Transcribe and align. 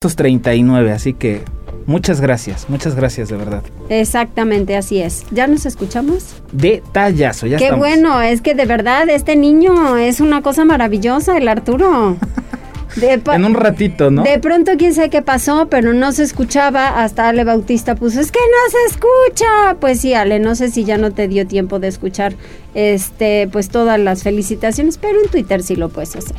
39, 0.00 0.92
así 0.92 1.12
que 1.12 1.42
muchas 1.86 2.20
gracias, 2.20 2.70
muchas 2.70 2.94
gracias 2.94 3.30
de 3.30 3.36
verdad. 3.36 3.64
Exactamente, 3.88 4.76
así 4.76 5.00
es. 5.00 5.24
¿Ya 5.32 5.48
nos 5.48 5.66
escuchamos? 5.66 6.36
De 6.52 6.84
tallazo, 6.92 7.48
ya 7.48 7.56
Qué 7.56 7.72
bueno, 7.72 8.22
es 8.22 8.40
que 8.40 8.54
de 8.54 8.64
verdad 8.64 9.08
este 9.08 9.34
niño 9.34 9.96
es 9.96 10.20
una 10.20 10.40
cosa 10.40 10.64
maravillosa, 10.64 11.36
el 11.36 11.48
Arturo. 11.48 12.16
en 13.02 13.44
un 13.44 13.54
ratito, 13.54 14.12
¿no? 14.12 14.22
De 14.22 14.38
pronto 14.38 14.70
quién 14.78 14.94
sabe 14.94 15.10
qué 15.10 15.20
pasó, 15.20 15.66
pero 15.68 15.92
no 15.92 16.12
se 16.12 16.22
escuchaba. 16.22 17.02
Hasta 17.02 17.28
Ale 17.28 17.42
Bautista 17.42 17.96
puso, 17.96 18.20
es 18.20 18.30
que 18.30 18.38
no 18.38 18.70
se 18.70 18.94
escucha. 18.94 19.80
Pues 19.80 20.00
sí, 20.00 20.14
Ale, 20.14 20.38
no 20.38 20.54
sé 20.54 20.70
si 20.70 20.84
ya 20.84 20.96
no 20.96 21.10
te 21.10 21.26
dio 21.26 21.44
tiempo 21.44 21.80
de 21.80 21.88
escuchar 21.88 22.34
este, 22.74 23.48
pues 23.50 23.68
todas 23.68 23.98
las 23.98 24.22
felicitaciones, 24.22 24.96
pero 24.96 25.20
en 25.20 25.28
Twitter 25.28 25.60
sí 25.60 25.74
lo 25.74 25.88
puedes 25.88 26.14
hacer. 26.14 26.36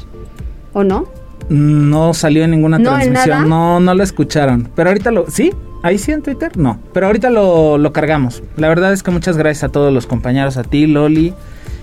¿O 0.72 0.86
no? 0.86 1.19
No 1.50 2.14
salió 2.14 2.44
en 2.44 2.52
ninguna 2.52 2.80
transmisión. 2.80 3.50
No, 3.50 3.80
no 3.80 3.94
lo 3.94 4.04
escucharon. 4.04 4.70
Pero 4.76 4.90
ahorita 4.90 5.12
lo. 5.12 5.26
¿Sí? 5.30 5.52
¿Ahí 5.82 5.98
sí 5.98 6.12
en 6.12 6.22
Twitter? 6.22 6.56
No. 6.58 6.80
Pero 6.94 7.08
ahorita 7.08 7.30
lo, 7.30 7.78
lo 7.78 7.94
cargamos. 7.94 8.44
La 8.58 8.68
verdad 8.68 8.94
es 8.94 9.02
que 9.02 9.12
muchas 9.12 9.38
gracias 9.38 9.64
a 9.64 9.70
todos 9.70 9.94
los 9.94 10.08
compañeros, 10.08 10.58
a 10.58 10.64
ti, 10.64 10.88
Loli, 10.88 11.34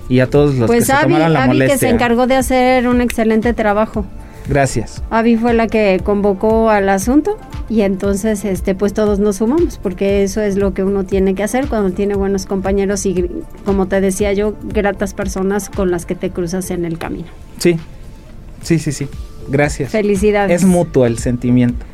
y 0.09 0.21
a 0.21 0.29
todos 0.29 0.55
los 0.55 0.67
pues 0.67 0.87
que 0.87 0.93
se 0.93 1.03
tomaron 1.03 1.33
la 1.33 1.47
molestia. 1.47 1.75
que 1.75 1.79
se 1.81 1.89
encargó 1.89 2.27
de 2.27 2.37
hacer 2.37 2.89
un 2.89 3.01
excelente 3.01 3.53
trabajo. 3.55 4.07
Gracias. 4.49 5.03
Avi 5.11 5.37
fue 5.37 5.55
la 5.55 5.67
que 5.67 6.01
convocó 6.05 6.71
al 6.71 6.89
asunto 6.89 7.37
y 7.69 7.81
entonces 7.81 8.45
este 8.45 8.77
pues 8.77 8.95
todos 8.95 9.19
nos 9.19 9.37
sumamos 9.37 9.79
porque 9.79 10.23
eso 10.23 10.41
es 10.41 10.57
lo 10.57 10.73
que 10.73 10.85
uno 10.85 11.03
tiene 11.05 11.35
que 11.35 11.43
hacer 11.43 11.67
cuando 11.67 11.91
tiene 11.91 12.15
buenos 12.15 12.47
compañeros 12.47 13.07
y 13.07 13.29
como 13.65 13.87
te 13.87 14.01
decía 14.01 14.33
yo, 14.35 14.55
gratas 14.63 15.15
personas 15.15 15.69
con 15.69 15.91
las 15.91 16.07
que 16.07 16.15
te 16.15 16.31
cruzas 16.31 16.71
en 16.71 16.85
el 16.85 16.97
camino. 16.97 17.27
Sí. 17.59 17.77
Sí, 18.63 18.79
sí, 18.79 18.93
sí. 18.93 19.09
Gracias. 19.49 19.91
Felicidades. 19.91 20.63
Es 20.63 20.69
mutuo 20.69 21.07
el 21.07 21.19
sentimiento. 21.19 21.85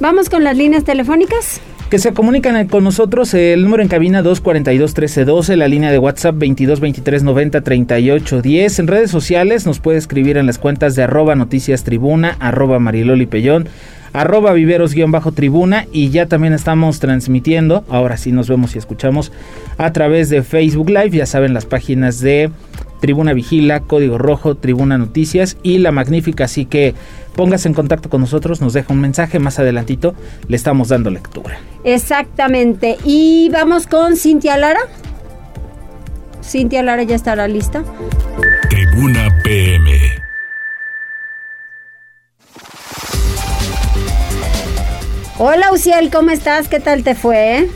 Vamos 0.00 0.30
con 0.30 0.44
las 0.44 0.56
líneas 0.56 0.84
telefónicas. 0.84 1.60
Que 1.90 1.98
se 1.98 2.12
comunican 2.12 2.68
con 2.68 2.84
nosotros 2.84 3.34
el 3.34 3.64
número 3.64 3.82
en 3.82 3.88
cabina 3.88 4.22
242-1312, 4.22 5.56
la 5.56 5.66
línea 5.66 5.90
de 5.90 5.98
WhatsApp 5.98 6.36
2223903810. 6.36 8.78
En 8.78 8.86
redes 8.86 9.10
sociales 9.10 9.66
nos 9.66 9.80
puede 9.80 9.98
escribir 9.98 10.36
en 10.36 10.46
las 10.46 10.58
cuentas 10.58 10.94
de 10.94 11.02
arroba 11.02 11.34
noticias 11.34 11.82
tribuna, 11.82 12.36
arroba 12.38 12.78
mariloli 12.78 13.26
pellón, 13.26 13.68
arroba 14.12 14.52
viveros-tribuna 14.52 15.86
y 15.92 16.10
ya 16.10 16.26
también 16.26 16.52
estamos 16.52 17.00
transmitiendo, 17.00 17.84
ahora 17.88 18.16
sí 18.16 18.32
nos 18.32 18.48
vemos 18.48 18.74
y 18.74 18.78
escuchamos 18.78 19.32
a 19.76 19.92
través 19.92 20.30
de 20.30 20.42
Facebook 20.42 20.90
Live, 20.90 21.10
ya 21.10 21.26
saben 21.26 21.54
las 21.54 21.66
páginas 21.66 22.20
de 22.20 22.50
Tribuna 23.00 23.32
Vigila, 23.32 23.80
Código 23.80 24.18
Rojo, 24.18 24.54
Tribuna 24.54 24.98
Noticias 24.98 25.56
y 25.62 25.78
La 25.78 25.90
Magnífica. 25.90 26.44
Así 26.44 26.66
que 26.66 26.94
póngase 27.34 27.68
en 27.68 27.74
contacto 27.74 28.10
con 28.10 28.20
nosotros, 28.20 28.60
nos 28.60 28.74
deja 28.74 28.92
un 28.92 29.00
mensaje, 29.00 29.38
más 29.38 29.58
adelantito 29.58 30.14
le 30.48 30.56
estamos 30.56 30.88
dando 30.88 31.10
lectura. 31.10 31.58
Exactamente. 31.84 32.98
Y 33.04 33.48
vamos 33.50 33.86
con 33.86 34.16
Cintia 34.16 34.56
Lara. 34.56 34.80
Cintia 36.42 36.82
Lara 36.82 37.02
ya 37.02 37.16
estará 37.16 37.48
lista. 37.48 37.82
Tribuna 38.68 39.28
PM. 39.42 39.90
Hola 45.38 45.72
Uciel, 45.72 46.10
¿cómo 46.10 46.30
estás? 46.30 46.68
¿Qué 46.68 46.80
tal 46.80 47.02
te 47.02 47.14
fue? 47.14 47.66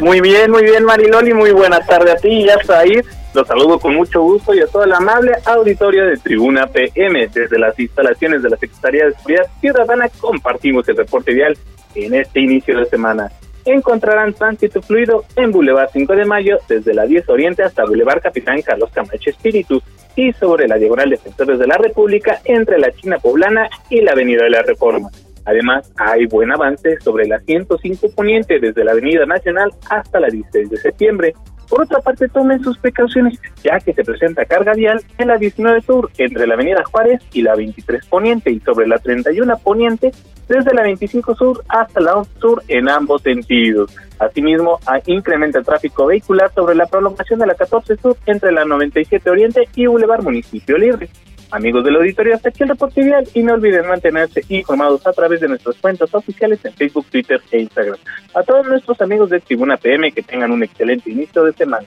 Muy 0.00 0.20
bien, 0.20 0.50
muy 0.50 0.62
bien 0.62 0.84
Mariloli, 0.84 1.34
muy 1.34 1.50
buena 1.50 1.80
tarde 1.80 2.12
a 2.12 2.16
ti, 2.16 2.44
ya 2.44 2.54
está 2.54 2.80
ahí 2.80 3.00
los 3.34 3.48
saludo 3.48 3.80
con 3.80 3.94
mucho 3.94 4.22
gusto 4.22 4.54
y 4.54 4.60
a 4.60 4.66
todo 4.66 4.84
el 4.84 4.92
amable 4.92 5.32
auditorio 5.44 6.06
de 6.06 6.16
Tribuna 6.16 6.68
PM. 6.68 7.28
Desde 7.28 7.58
las 7.58 7.78
instalaciones 7.78 8.42
de 8.42 8.50
la 8.50 8.56
Secretaría 8.56 9.06
de 9.06 9.14
Seguridad 9.14 9.46
Ciudadana 9.60 10.08
compartimos 10.20 10.88
el 10.88 10.96
reporte 10.96 11.34
vial 11.34 11.58
en 11.96 12.14
este 12.14 12.40
inicio 12.40 12.78
de 12.78 12.86
semana. 12.86 13.30
Encontrarán 13.64 14.34
tránsito 14.34 14.80
fluido 14.82 15.24
en 15.34 15.50
Boulevard 15.50 15.88
5 15.92 16.14
de 16.14 16.24
Mayo 16.24 16.58
desde 16.68 16.94
la 16.94 17.06
10 17.06 17.28
Oriente 17.28 17.62
hasta 17.64 17.84
Boulevard 17.84 18.22
Capitán 18.22 18.62
Carlos 18.62 18.90
Camacho 18.92 19.30
Espíritu 19.30 19.82
y 20.14 20.32
sobre 20.34 20.68
la 20.68 20.76
diagonal 20.76 21.10
Defensores 21.10 21.58
de 21.58 21.66
la 21.66 21.76
República 21.76 22.40
entre 22.44 22.78
la 22.78 22.92
China 22.92 23.18
Poblana 23.18 23.68
y 23.90 24.00
la 24.00 24.12
Avenida 24.12 24.44
de 24.44 24.50
la 24.50 24.62
Reforma. 24.62 25.10
Además, 25.44 25.92
hay 25.96 26.26
buen 26.26 26.52
avance 26.52 26.98
sobre 27.00 27.26
la 27.26 27.40
105 27.40 28.10
Poniente 28.14 28.58
desde 28.60 28.84
la 28.84 28.92
Avenida 28.92 29.26
Nacional 29.26 29.70
hasta 29.90 30.20
la 30.20 30.28
16 30.28 30.70
de 30.70 30.76
septiembre 30.76 31.34
por 31.68 31.82
otra 31.82 32.00
parte, 32.00 32.28
tomen 32.28 32.62
sus 32.62 32.78
precauciones, 32.78 33.40
ya 33.62 33.78
que 33.80 33.92
se 33.92 34.04
presenta 34.04 34.44
carga 34.44 34.74
vial 34.74 35.00
en 35.18 35.28
la 35.28 35.36
19 35.36 35.80
Sur, 35.82 36.10
entre 36.18 36.46
la 36.46 36.54
Avenida 36.54 36.84
Juárez 36.84 37.20
y 37.32 37.42
la 37.42 37.54
23 37.54 38.06
Poniente, 38.06 38.50
y 38.50 38.60
sobre 38.60 38.86
la 38.86 38.98
31 38.98 39.56
Poniente, 39.58 40.12
desde 40.48 40.74
la 40.74 40.82
25 40.82 41.34
Sur 41.34 41.64
hasta 41.68 42.00
la 42.00 42.16
11 42.16 42.30
Sur 42.38 42.62
en 42.68 42.88
ambos 42.88 43.22
sentidos. 43.22 43.96
Asimismo, 44.18 44.78
incrementa 45.06 45.58
el 45.58 45.64
tráfico 45.64 46.06
vehicular 46.06 46.52
sobre 46.54 46.74
la 46.74 46.86
prolongación 46.86 47.40
de 47.40 47.46
la 47.46 47.54
14 47.54 47.96
Sur 47.96 48.16
entre 48.26 48.52
la 48.52 48.64
97 48.64 49.28
Oriente 49.30 49.68
y 49.74 49.86
Boulevard 49.86 50.22
Municipio 50.22 50.76
Libre. 50.78 51.08
Amigos 51.50 51.84
del 51.84 51.96
auditorio, 51.96 52.34
hasta 52.34 52.48
aquí 52.48 52.62
el 52.62 52.70
reporte 52.70 53.02
vial 53.02 53.28
y 53.34 53.42
no 53.42 53.54
olviden 53.54 53.86
mantenerse 53.86 54.42
informados 54.48 55.06
a 55.06 55.12
través 55.12 55.40
de 55.40 55.48
nuestras 55.48 55.76
cuentas 55.76 56.12
oficiales 56.14 56.64
en 56.64 56.72
Facebook, 56.74 57.06
Twitter 57.10 57.40
e 57.50 57.60
Instagram. 57.60 57.96
A 58.34 58.42
todos 58.42 58.66
nuestros 58.66 59.00
amigos 59.00 59.30
de 59.30 59.40
Tribuna 59.40 59.76
PM 59.76 60.10
que 60.12 60.22
tengan 60.22 60.50
un 60.50 60.62
excelente 60.62 61.10
inicio 61.10 61.44
de 61.44 61.52
semana. 61.52 61.86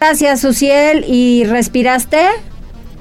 Gracias, 0.00 0.40
Suciel. 0.40 1.04
¿Y 1.06 1.44
respiraste? 1.44 2.18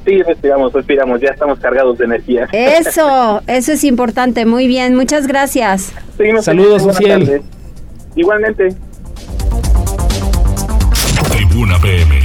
Sí, 0.06 0.22
respiramos, 0.22 0.72
respiramos, 0.72 1.19
ya 1.19 1.29
estamos 1.29 1.59
cargados 1.59 1.97
de 1.97 2.06
energía. 2.06 2.47
Eso, 2.51 3.41
eso 3.47 3.72
es 3.72 3.84
importante, 3.84 4.45
muy 4.45 4.68
bien, 4.68 4.95
muchas 4.95 5.25
gracias. 5.25 5.94
Saludos, 6.41 6.84
Suciel. 6.84 7.41
Igualmente. 8.16 8.69
Tribuna 11.31 11.78
PM. 11.79 12.25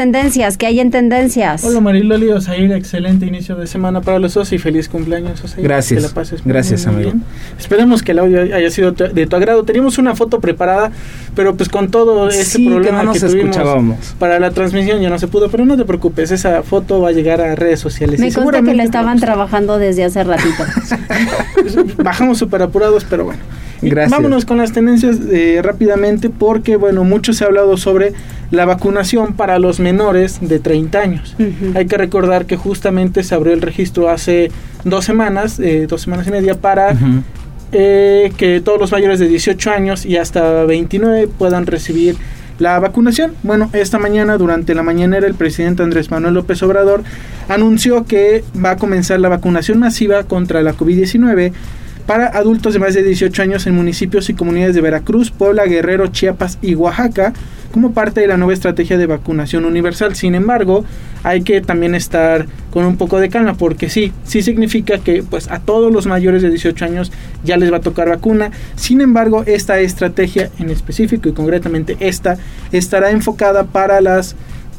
Tendencias? 0.00 0.56
que 0.56 0.64
hay 0.64 0.80
en 0.80 0.90
tendencias? 0.90 1.62
Hola 1.62 1.80
Mariloli, 1.80 2.30
Osair, 2.30 2.72
excelente 2.72 3.26
inicio 3.26 3.54
de 3.56 3.66
semana 3.66 4.00
para 4.00 4.18
los 4.18 4.32
dos 4.32 4.50
y 4.50 4.58
feliz 4.58 4.88
cumpleaños, 4.88 5.44
Osair. 5.44 5.62
Gracias. 5.62 6.00
Que 6.00 6.08
la 6.08 6.14
pases 6.14 6.40
Gracias, 6.42 6.86
amigo. 6.86 7.12
Esperemos 7.58 8.02
que 8.02 8.12
el 8.12 8.20
audio 8.20 8.40
haya 8.40 8.70
sido 8.70 8.92
de 8.92 9.26
tu 9.26 9.36
agrado. 9.36 9.62
Teníamos 9.64 9.98
una 9.98 10.14
foto 10.14 10.40
preparada, 10.40 10.90
pero 11.34 11.54
pues 11.54 11.68
con 11.68 11.90
todo 11.90 12.30
este 12.30 12.64
problema 12.64 13.12
que, 13.12 13.20
tuvimos 13.20 13.58
para 14.18 14.40
la 14.40 14.52
transmisión 14.52 15.02
ya 15.02 15.10
no 15.10 15.18
se 15.18 15.28
pudo, 15.28 15.50
pero 15.50 15.66
no 15.66 15.76
te 15.76 15.84
preocupes, 15.84 16.30
esa 16.30 16.62
foto 16.62 17.02
va 17.02 17.10
a 17.10 17.12
llegar 17.12 17.42
a 17.42 17.54
redes 17.54 17.80
sociales. 17.80 18.20
Me 18.20 18.32
consta 18.32 18.62
que 18.62 18.72
la 18.72 18.84
estaban 18.84 19.20
trabajando 19.20 19.76
desde 19.76 20.04
hace 20.04 20.24
ratito. 20.24 20.64
Bajamos 22.02 22.38
súper 22.38 22.62
apurados, 22.62 23.04
pero 23.04 23.26
bueno. 23.26 23.40
Gracias. 23.82 24.10
Vámonos 24.10 24.44
con 24.44 24.58
las 24.58 24.72
tendencias 24.72 25.16
eh, 25.30 25.60
rápidamente 25.62 26.30
porque, 26.30 26.76
bueno, 26.76 27.04
mucho 27.04 27.32
se 27.32 27.44
ha 27.44 27.46
hablado 27.46 27.76
sobre 27.76 28.12
la 28.50 28.64
vacunación 28.64 29.34
para 29.34 29.58
los 29.58 29.80
menores 29.80 30.38
de 30.40 30.58
30 30.58 30.98
años. 30.98 31.36
Hay 31.74 31.86
que 31.86 31.96
recordar 31.96 32.46
que 32.46 32.56
justamente 32.56 33.22
se 33.22 33.34
abrió 33.34 33.52
el 33.52 33.62
registro 33.62 34.10
hace 34.10 34.50
dos 34.84 35.04
semanas, 35.04 35.58
eh, 35.60 35.86
dos 35.88 36.02
semanas 36.02 36.26
y 36.26 36.30
media, 36.30 36.60
para 36.60 36.96
eh, 37.72 38.32
que 38.36 38.60
todos 38.60 38.80
los 38.80 38.92
mayores 38.92 39.18
de 39.18 39.28
18 39.28 39.70
años 39.70 40.04
y 40.04 40.16
hasta 40.16 40.64
29 40.64 41.28
puedan 41.28 41.66
recibir 41.66 42.16
la 42.58 42.78
vacunación. 42.78 43.32
Bueno, 43.42 43.70
esta 43.72 43.98
mañana, 43.98 44.36
durante 44.36 44.74
la 44.74 44.82
mañanera, 44.82 45.26
el 45.26 45.34
presidente 45.34 45.82
Andrés 45.82 46.10
Manuel 46.10 46.34
López 46.34 46.62
Obrador 46.62 47.02
anunció 47.48 48.04
que 48.04 48.44
va 48.62 48.72
a 48.72 48.76
comenzar 48.76 49.20
la 49.20 49.28
vacunación 49.28 49.78
masiva 49.78 50.24
contra 50.24 50.60
la 50.62 50.74
COVID-19 50.74 51.52
para 52.10 52.26
adultos 52.26 52.72
de 52.72 52.80
más 52.80 52.94
de 52.94 53.04
18 53.04 53.40
años 53.40 53.68
en 53.68 53.76
municipios 53.76 54.28
y 54.30 54.34
comunidades 54.34 54.74
de 54.74 54.80
Veracruz, 54.80 55.30
Puebla, 55.30 55.66
Guerrero, 55.66 56.08
Chiapas 56.08 56.58
y 56.60 56.74
Oaxaca 56.74 57.32
como 57.70 57.92
parte 57.92 58.20
de 58.20 58.26
la 58.26 58.36
nueva 58.36 58.52
estrategia 58.52 58.98
de 58.98 59.06
vacunación 59.06 59.64
universal. 59.64 60.16
Sin 60.16 60.34
embargo, 60.34 60.84
hay 61.22 61.42
que 61.42 61.60
también 61.60 61.94
estar 61.94 62.46
con 62.72 62.84
un 62.84 62.96
poco 62.96 63.20
de 63.20 63.28
calma 63.28 63.54
porque 63.54 63.88
sí, 63.88 64.12
sí 64.24 64.42
significa 64.42 64.98
que 64.98 65.22
pues 65.22 65.48
a 65.52 65.60
todos 65.60 65.92
los 65.92 66.06
mayores 66.06 66.42
de 66.42 66.50
18 66.50 66.84
años 66.84 67.12
ya 67.44 67.56
les 67.56 67.72
va 67.72 67.76
a 67.76 67.80
tocar 67.80 68.08
vacuna. 68.08 68.50
Sin 68.74 69.00
embargo, 69.00 69.44
esta 69.46 69.78
estrategia 69.78 70.50
en 70.58 70.70
específico 70.70 71.28
y 71.28 71.32
concretamente 71.32 71.96
esta 72.00 72.38
estará 72.72 73.12
enfocada 73.12 73.62
para 73.62 74.00
las 74.00 74.34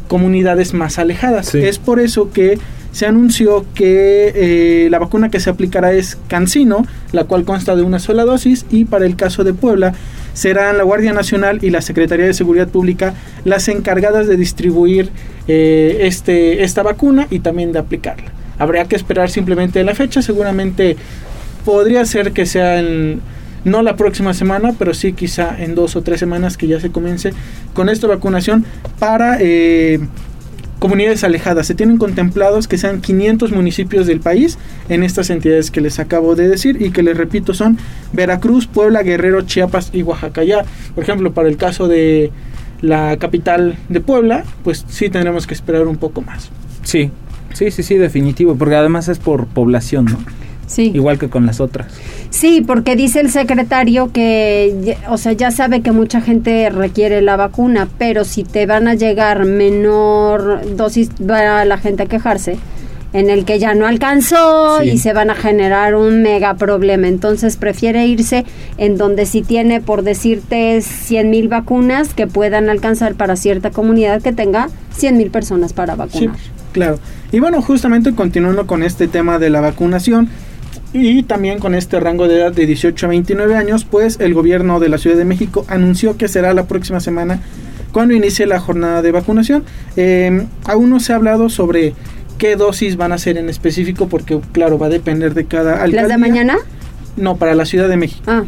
comunidades 0.09 0.73
más 0.73 0.99
alejadas. 0.99 1.55
Es 1.55 1.79
por 1.79 2.01
eso 2.01 2.29
que 2.33 2.59
se 2.91 3.05
anunció 3.05 3.65
que 3.73 4.31
eh, 4.35 4.89
la 4.89 4.99
vacuna 4.99 5.29
que 5.29 5.39
se 5.39 5.49
aplicará 5.49 5.93
es 5.93 6.17
Cancino, 6.27 6.85
la 7.11 7.23
cual 7.23 7.45
consta 7.45 7.75
de 7.75 7.83
una 7.83 7.99
sola 7.99 8.25
dosis, 8.25 8.65
y 8.69 8.85
para 8.85 9.05
el 9.05 9.15
caso 9.15 9.43
de 9.43 9.53
Puebla 9.53 9.93
serán 10.33 10.77
la 10.77 10.83
Guardia 10.83 11.13
Nacional 11.13 11.59
y 11.61 11.69
la 11.69 11.81
Secretaría 11.81 12.25
de 12.25 12.33
Seguridad 12.33 12.67
Pública 12.67 13.13
las 13.43 13.67
encargadas 13.67 14.27
de 14.27 14.37
distribuir 14.37 15.09
eh, 15.47 15.99
este, 16.01 16.63
esta 16.63 16.83
vacuna 16.83 17.27
y 17.29 17.39
también 17.39 17.71
de 17.71 17.79
aplicarla. 17.79 18.31
Habría 18.57 18.85
que 18.85 18.95
esperar 18.95 19.29
simplemente 19.29 19.83
la 19.83 19.95
fecha, 19.95 20.21
seguramente 20.21 20.95
podría 21.65 22.05
ser 22.05 22.31
que 22.31 22.45
sea 22.45 22.79
en, 22.79 23.21
no 23.63 23.81
la 23.83 23.95
próxima 23.95 24.33
semana, 24.33 24.73
pero 24.77 24.93
sí 24.93 25.13
quizá 25.13 25.55
en 25.61 25.75
dos 25.75 25.95
o 25.95 26.01
tres 26.01 26.19
semanas 26.19 26.57
que 26.57 26.67
ya 26.67 26.79
se 26.79 26.91
comience 26.91 27.33
con 27.73 27.89
esta 27.89 28.07
vacunación 28.07 28.65
para... 28.99 29.37
Eh, 29.39 29.99
comunidades 30.81 31.23
alejadas. 31.23 31.67
Se 31.67 31.75
tienen 31.75 31.97
contemplados 31.97 32.67
que 32.67 32.79
sean 32.79 33.01
500 33.01 33.51
municipios 33.51 34.07
del 34.07 34.19
país 34.19 34.57
en 34.89 35.03
estas 35.03 35.29
entidades 35.29 35.69
que 35.69 35.79
les 35.79 35.99
acabo 35.99 36.35
de 36.35 36.47
decir 36.47 36.81
y 36.81 36.89
que 36.89 37.03
les 37.03 37.15
repito 37.15 37.53
son 37.53 37.77
Veracruz, 38.13 38.65
Puebla, 38.65 39.03
Guerrero, 39.03 39.43
Chiapas 39.43 39.91
y 39.93 40.01
Oaxaca. 40.01 40.43
Ya, 40.43 40.65
por 40.95 41.03
ejemplo, 41.03 41.33
para 41.33 41.49
el 41.49 41.57
caso 41.57 41.87
de 41.87 42.31
la 42.81 43.15
capital 43.17 43.77
de 43.89 44.01
Puebla, 44.01 44.43
pues 44.63 44.83
sí 44.89 45.11
tendremos 45.11 45.45
que 45.45 45.53
esperar 45.53 45.85
un 45.85 45.97
poco 45.97 46.23
más. 46.23 46.49
Sí, 46.81 47.11
sí, 47.53 47.69
sí, 47.69 47.83
sí, 47.83 47.97
definitivo, 47.97 48.55
porque 48.55 48.73
además 48.73 49.07
es 49.07 49.19
por 49.19 49.45
población, 49.45 50.05
¿no? 50.05 50.17
Sí. 50.71 50.91
Igual 50.93 51.19
que 51.19 51.29
con 51.29 51.45
las 51.45 51.59
otras. 51.59 51.91
Sí, 52.29 52.63
porque 52.65 52.95
dice 52.95 53.19
el 53.19 53.29
secretario 53.29 54.11
que, 54.13 54.97
o 55.09 55.17
sea, 55.17 55.33
ya 55.33 55.51
sabe 55.51 55.81
que 55.81 55.91
mucha 55.91 56.21
gente 56.21 56.69
requiere 56.69 57.21
la 57.21 57.35
vacuna, 57.35 57.89
pero 57.97 58.23
si 58.23 58.45
te 58.45 58.65
van 58.65 58.87
a 58.87 58.93
llegar 58.93 59.43
menor 59.45 60.61
dosis, 60.77 61.09
va 61.19 61.65
la 61.65 61.77
gente 61.77 62.03
a 62.03 62.05
quejarse 62.05 62.57
en 63.13 63.29
el 63.29 63.43
que 63.43 63.59
ya 63.59 63.73
no 63.73 63.85
alcanzó 63.85 64.81
y 64.81 64.97
se 64.97 65.11
van 65.11 65.29
a 65.29 65.35
generar 65.35 65.95
un 65.95 66.21
mega 66.21 66.53
problema. 66.53 67.09
Entonces 67.09 67.57
prefiere 67.57 68.07
irse 68.07 68.45
en 68.77 68.95
donde 68.95 69.25
si 69.25 69.41
tiene, 69.41 69.81
por 69.81 70.03
decirte, 70.03 70.81
100 70.81 71.29
mil 71.29 71.49
vacunas 71.49 72.13
que 72.13 72.27
puedan 72.27 72.69
alcanzar 72.69 73.15
para 73.15 73.35
cierta 73.35 73.71
comunidad 73.71 74.21
que 74.21 74.31
tenga 74.31 74.69
100 74.93 75.17
mil 75.17 75.31
personas 75.31 75.73
para 75.73 75.95
vacunar. 75.95 76.37
Sí, 76.37 76.49
claro. 76.71 76.99
Y 77.33 77.41
bueno, 77.41 77.61
justamente 77.61 78.15
continuando 78.15 78.67
con 78.67 78.83
este 78.83 79.09
tema 79.09 79.39
de 79.39 79.49
la 79.49 79.59
vacunación, 79.59 80.29
y 80.93 81.23
también 81.23 81.59
con 81.59 81.73
este 81.73 81.99
rango 81.99 82.27
de 82.27 82.37
edad 82.37 82.51
de 82.51 82.65
18 82.65 83.05
a 83.05 83.09
29 83.09 83.55
años, 83.55 83.85
pues 83.85 84.19
el 84.19 84.33
gobierno 84.33 84.79
de 84.79 84.89
la 84.89 84.97
Ciudad 84.97 85.17
de 85.17 85.25
México 85.25 85.65
anunció 85.67 86.17
que 86.17 86.27
será 86.27 86.53
la 86.53 86.67
próxima 86.67 86.99
semana 86.99 87.39
cuando 87.91 88.13
inicie 88.13 88.45
la 88.45 88.59
jornada 88.59 89.01
de 89.01 89.11
vacunación. 89.11 89.63
Em, 89.95 90.47
aún 90.65 90.89
no 90.89 90.99
se 90.99 91.13
ha 91.13 91.15
hablado 91.15 91.49
sobre 91.49 91.93
qué 92.37 92.55
dosis 92.55 92.97
van 92.97 93.11
a 93.11 93.17
ser 93.17 93.37
en 93.37 93.49
específico, 93.49 94.07
porque 94.07 94.39
claro, 94.51 94.77
va 94.77 94.87
a 94.87 94.89
depender 94.89 95.33
de 95.33 95.45
cada 95.45 95.73
alcaldía. 95.73 96.01
¿Las 96.01 96.09
de 96.09 96.17
mañana? 96.17 96.57
No, 97.15 97.37
para 97.37 97.55
la 97.55 97.65
Ciudad 97.65 97.87
de 97.87 97.97
México. 97.97 98.23
Ah. 98.27 98.43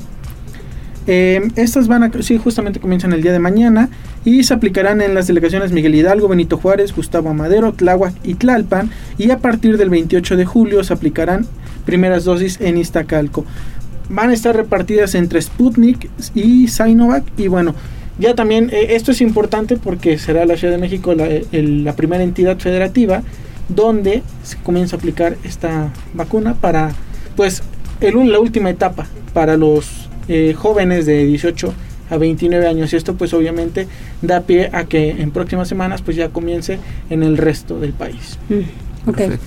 Em, 1.05 1.51
estas 1.55 1.87
van 1.87 2.03
a, 2.03 2.11
sí, 2.21 2.37
justamente 2.37 2.79
comienzan 2.79 3.11
el 3.11 3.21
día 3.21 3.33
de 3.33 3.39
mañana 3.39 3.89
y 4.23 4.43
se 4.43 4.53
aplicarán 4.53 5.01
en 5.01 5.13
las 5.13 5.27
delegaciones 5.27 5.73
Miguel 5.73 5.95
Hidalgo, 5.95 6.29
Benito 6.29 6.57
Juárez, 6.57 6.95
Gustavo 6.95 7.29
Amadero, 7.29 7.73
Tláhuac 7.73 8.13
y 8.23 8.35
Tlalpan 8.35 8.89
y 9.17 9.31
a 9.31 9.39
partir 9.39 9.77
del 9.77 9.89
28 9.89 10.37
de 10.37 10.45
julio 10.45 10.83
se 10.83 10.93
aplicarán 10.93 11.45
primeras 11.85 12.23
dosis 12.23 12.61
en 12.61 12.77
Iztacalco. 12.77 13.45
Van 14.09 14.29
a 14.29 14.33
estar 14.33 14.55
repartidas 14.55 15.15
entre 15.15 15.41
Sputnik 15.41 16.09
y 16.35 16.67
Sinovac 16.69 17.25
y 17.37 17.47
bueno, 17.47 17.75
ya 18.17 18.33
también 18.33 18.69
eh, 18.71 18.95
esto 18.95 19.11
es 19.11 19.19
importante 19.19 19.75
porque 19.75 20.17
será 20.17 20.45
la 20.45 20.55
Ciudad 20.55 20.73
de 20.73 20.79
México 20.79 21.13
la, 21.15 21.27
la 21.51 21.95
primera 21.95 22.23
entidad 22.23 22.57
federativa 22.59 23.23
donde 23.67 24.23
se 24.43 24.57
comienza 24.57 24.95
a 24.95 24.99
aplicar 24.99 25.35
esta 25.43 25.91
vacuna 26.13 26.53
para 26.53 26.91
pues 27.35 27.63
el, 27.99 28.31
la 28.31 28.39
última 28.39 28.69
etapa 28.69 29.07
para 29.33 29.57
los 29.57 30.02
eh, 30.27 30.53
jóvenes 30.57 31.05
de 31.05 31.25
18 31.25 31.73
a 32.09 32.17
29 32.17 32.67
años 32.67 32.93
y 32.93 32.95
esto 32.95 33.15
pues 33.15 33.33
obviamente 33.33 33.87
da 34.21 34.41
pie 34.41 34.69
a 34.73 34.85
que 34.85 35.09
en 35.09 35.31
próximas 35.31 35.67
semanas 35.67 36.01
pues 36.01 36.17
ya 36.17 36.29
comience 36.29 36.79
en 37.09 37.23
el 37.23 37.37
resto 37.37 37.79
del 37.79 37.93
país. 37.93 38.37
Mm. 38.49 38.61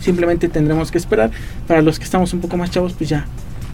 Simplemente 0.01 0.49
tendremos 0.49 0.91
que 0.91 0.99
esperar. 0.99 1.31
Para 1.67 1.83
los 1.83 1.99
que 1.99 2.05
estamos 2.05 2.33
un 2.35 2.41
poco 2.41 2.57
más 2.57 2.71
chavos, 2.71 2.93
pues 2.93 3.09
ya 3.09 3.27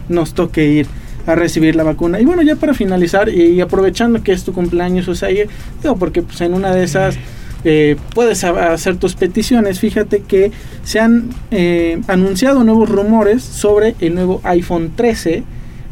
nos 0.09 0.33
toque 0.33 0.65
ir 0.65 0.87
a 1.25 1.35
recibir 1.35 1.75
la 1.75 1.83
vacuna. 1.83 2.19
Y 2.19 2.25
bueno, 2.25 2.41
ya 2.41 2.55
para 2.55 2.73
finalizar 2.73 3.29
y, 3.29 3.59
aprovechando 3.61 4.23
que 4.23 4.31
es 4.31 4.43
tu 4.43 4.53
cumpleaños, 4.53 5.07
o 5.07 5.15
sea, 5.15 5.29
digo, 5.29 5.95
porque 5.97 6.21
pues 6.21 6.39
en 6.41 6.53
una 6.53 6.73
de 6.73 6.83
esas 6.83 7.17
eh, 7.63 7.95
puedes 8.13 8.43
hacer 8.43 8.97
tus 8.97 9.15
peticiones. 9.15 9.79
Fíjate 9.79 10.21
que 10.21 10.51
se 10.83 10.99
han 10.99 11.29
eh, 11.51 12.01
anunciado 12.07 12.63
nuevos 12.63 12.89
rumores 12.89 13.43
sobre 13.43 13.95
el 13.99 14.15
nuevo 14.15 14.41
iPhone 14.43 14.91
13, 14.95 15.43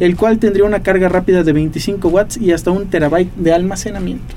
el 0.01 0.15
cual 0.15 0.39
tendría 0.39 0.65
una 0.65 0.81
carga 0.81 1.09
rápida 1.09 1.43
de 1.43 1.53
25 1.53 2.07
watts 2.07 2.37
y 2.37 2.51
hasta 2.51 2.71
un 2.71 2.89
terabyte 2.89 3.31
de 3.35 3.53
almacenamiento. 3.53 4.33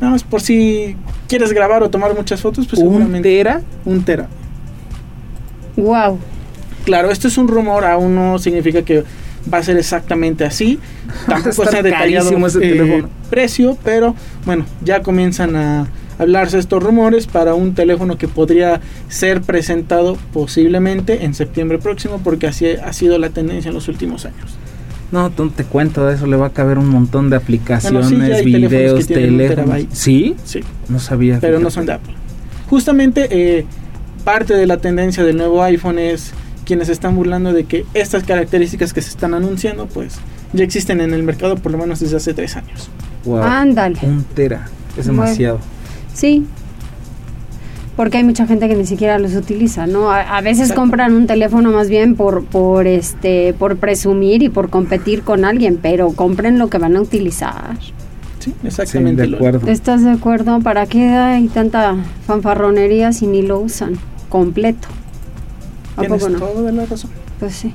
Nada 0.00 0.12
más 0.12 0.22
por 0.22 0.40
si 0.40 0.96
quieres 1.26 1.52
grabar 1.52 1.82
o 1.82 1.90
tomar 1.90 2.14
muchas 2.14 2.40
fotos, 2.40 2.68
pues 2.68 2.80
¿Un 2.80 3.20
tera? 3.22 3.60
Un 3.84 4.04
tera. 4.04 4.28
Wow. 5.76 6.20
Claro, 6.84 7.10
esto 7.10 7.26
es 7.26 7.36
un 7.38 7.48
rumor, 7.48 7.84
aún 7.84 8.14
no 8.14 8.38
significa 8.38 8.82
que 8.82 9.02
va 9.52 9.58
a 9.58 9.62
ser 9.64 9.76
exactamente 9.76 10.44
así. 10.44 10.78
Tampoco 11.26 11.64
está 11.64 11.82
detallado 11.82 12.30
el 12.30 13.06
precio, 13.30 13.76
pero 13.82 14.14
bueno, 14.46 14.64
ya 14.84 15.02
comienzan 15.02 15.56
a 15.56 15.88
hablarse 16.20 16.58
estos 16.58 16.82
rumores 16.82 17.26
para 17.26 17.54
un 17.54 17.74
teléfono 17.74 18.18
que 18.18 18.28
podría 18.28 18.82
ser 19.08 19.40
presentado 19.40 20.18
posiblemente 20.34 21.24
en 21.24 21.32
septiembre 21.32 21.78
próximo, 21.78 22.20
porque 22.22 22.46
así 22.46 22.66
ha 22.66 22.92
sido 22.92 23.18
la 23.18 23.30
tendencia 23.30 23.70
en 23.70 23.74
los 23.74 23.88
últimos 23.88 24.26
años. 24.26 24.58
No, 25.12 25.32
no 25.36 25.50
te 25.50 25.64
cuento, 25.64 26.10
eso 26.10 26.26
le 26.26 26.36
va 26.36 26.48
a 26.48 26.50
caber 26.50 26.76
un 26.76 26.88
montón 26.88 27.30
de 27.30 27.36
aplicaciones, 27.36 28.44
videos, 28.44 29.06
teléfonos. 29.06 29.86
¿Sí? 29.92 30.36
Sí. 30.44 30.60
No 30.88 30.98
sabía. 31.00 31.38
Pero 31.40 31.58
no 31.58 31.70
son 31.70 31.86
de 31.86 31.94
Apple. 31.94 32.14
Justamente 32.68 33.28
eh, 33.30 33.64
parte 34.22 34.54
de 34.54 34.66
la 34.66 34.76
tendencia 34.76 35.24
del 35.24 35.38
nuevo 35.38 35.62
iPhone 35.62 35.98
es 35.98 36.32
quienes 36.66 36.90
están 36.90 37.16
burlando 37.16 37.54
de 37.54 37.64
que 37.64 37.86
estas 37.94 38.24
características 38.24 38.92
que 38.92 39.00
se 39.00 39.08
están 39.08 39.32
anunciando, 39.32 39.86
pues 39.86 40.18
ya 40.52 40.64
existen 40.64 41.00
en 41.00 41.14
el 41.14 41.22
mercado 41.22 41.56
por 41.56 41.72
lo 41.72 41.78
menos 41.78 41.98
desde 41.98 42.18
hace 42.18 42.34
tres 42.34 42.56
años. 42.56 42.90
Wow. 43.24 43.42
Ándale. 43.42 43.98
Un 44.02 44.22
tera. 44.22 44.68
Es 44.96 45.06
demasiado. 45.06 45.60
Sí, 46.14 46.46
porque 48.00 48.16
hay 48.16 48.24
mucha 48.24 48.46
gente 48.46 48.66
que 48.66 48.74
ni 48.74 48.86
siquiera 48.86 49.18
los 49.18 49.34
utiliza, 49.34 49.86
¿no? 49.86 50.10
A, 50.10 50.40
veces 50.40 50.72
compran 50.72 51.12
un 51.12 51.26
teléfono 51.26 51.70
más 51.70 51.90
bien 51.90 52.16
por 52.16 52.44
por 52.44 52.86
este 52.86 53.52
por 53.52 53.76
presumir 53.76 54.42
y 54.42 54.48
por 54.48 54.70
competir 54.70 55.22
con 55.22 55.44
alguien, 55.44 55.78
pero 55.80 56.12
compren 56.12 56.58
lo 56.58 56.70
que 56.70 56.78
van 56.78 56.96
a 56.96 57.02
utilizar. 57.02 57.76
Sí, 58.38 58.54
exactamente. 58.64 59.26
de 59.26 59.36
acuerdo. 59.36 59.70
¿Estás 59.70 60.02
de 60.02 60.12
acuerdo? 60.12 60.60
¿Para 60.60 60.86
qué 60.86 61.08
hay 61.10 61.46
tanta 61.48 61.94
fanfarronería 62.26 63.12
si 63.12 63.26
ni 63.26 63.42
lo 63.42 63.60
usan 63.60 63.98
completo? 64.30 64.88
¿A 65.96 66.04
poco 66.04 66.30
no? 66.30 66.38
todo 66.38 66.62
de 66.62 66.72
la 66.72 66.86
razón. 66.86 67.10
Pues 67.38 67.54
sí. 67.54 67.70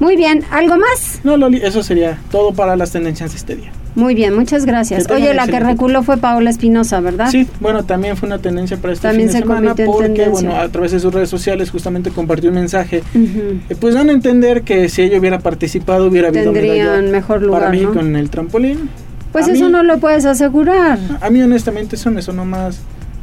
Muy 0.00 0.16
bien, 0.16 0.42
¿algo 0.50 0.78
más? 0.78 1.20
No, 1.22 1.36
Loli, 1.36 1.58
eso 1.62 1.84
sería 1.84 2.18
todo 2.32 2.52
para 2.52 2.74
las 2.74 2.90
tendencias 2.90 3.30
de 3.30 3.36
este 3.36 3.54
día. 3.54 3.70
Muy 3.94 4.14
bien, 4.14 4.34
muchas 4.34 4.66
gracias. 4.66 5.10
Oye, 5.10 5.34
la 5.34 5.46
que 5.46 5.60
reculó 5.60 6.02
fue 6.02 6.16
Paola 6.16 6.50
Espinosa, 6.50 7.00
¿verdad? 7.00 7.30
Sí, 7.30 7.46
bueno, 7.60 7.84
también 7.84 8.16
fue 8.16 8.26
una 8.26 8.38
tendencia 8.38 8.76
para 8.76 8.92
este 8.92 9.10
fin 9.10 9.26
de 9.26 9.32
semana 9.32 9.74
porque, 9.74 10.28
bueno, 10.28 10.56
a 10.56 10.68
través 10.68 10.92
de 10.92 11.00
sus 11.00 11.12
redes 11.12 11.28
sociales 11.28 11.70
justamente 11.70 12.10
compartió 12.10 12.50
un 12.50 12.56
mensaje, 12.56 13.02
eh, 13.14 13.76
pues 13.80 13.94
dan 13.94 14.08
a 14.10 14.12
entender 14.12 14.62
que 14.62 14.88
si 14.88 15.02
ella 15.02 15.18
hubiera 15.18 15.40
participado 15.40 16.06
hubiera 16.06 16.28
habido 16.28 16.52
Tendrían 16.52 17.10
mejor 17.10 17.42
lugar, 17.42 17.62
para 17.62 17.72
mí 17.72 17.82
¿no? 17.82 17.92
con 17.92 18.16
el 18.16 18.30
trampolín. 18.30 18.88
Pues 19.32 19.46
eso 19.48 19.68
no 19.68 19.82
lo 19.82 19.98
puedes 19.98 20.24
asegurar. 20.24 20.98
A 21.20 21.30
mí 21.30 21.40
honestamente 21.40 21.96
eso 21.96 22.10
me 22.10 22.20
sonó 22.20 22.44
más 22.44 22.80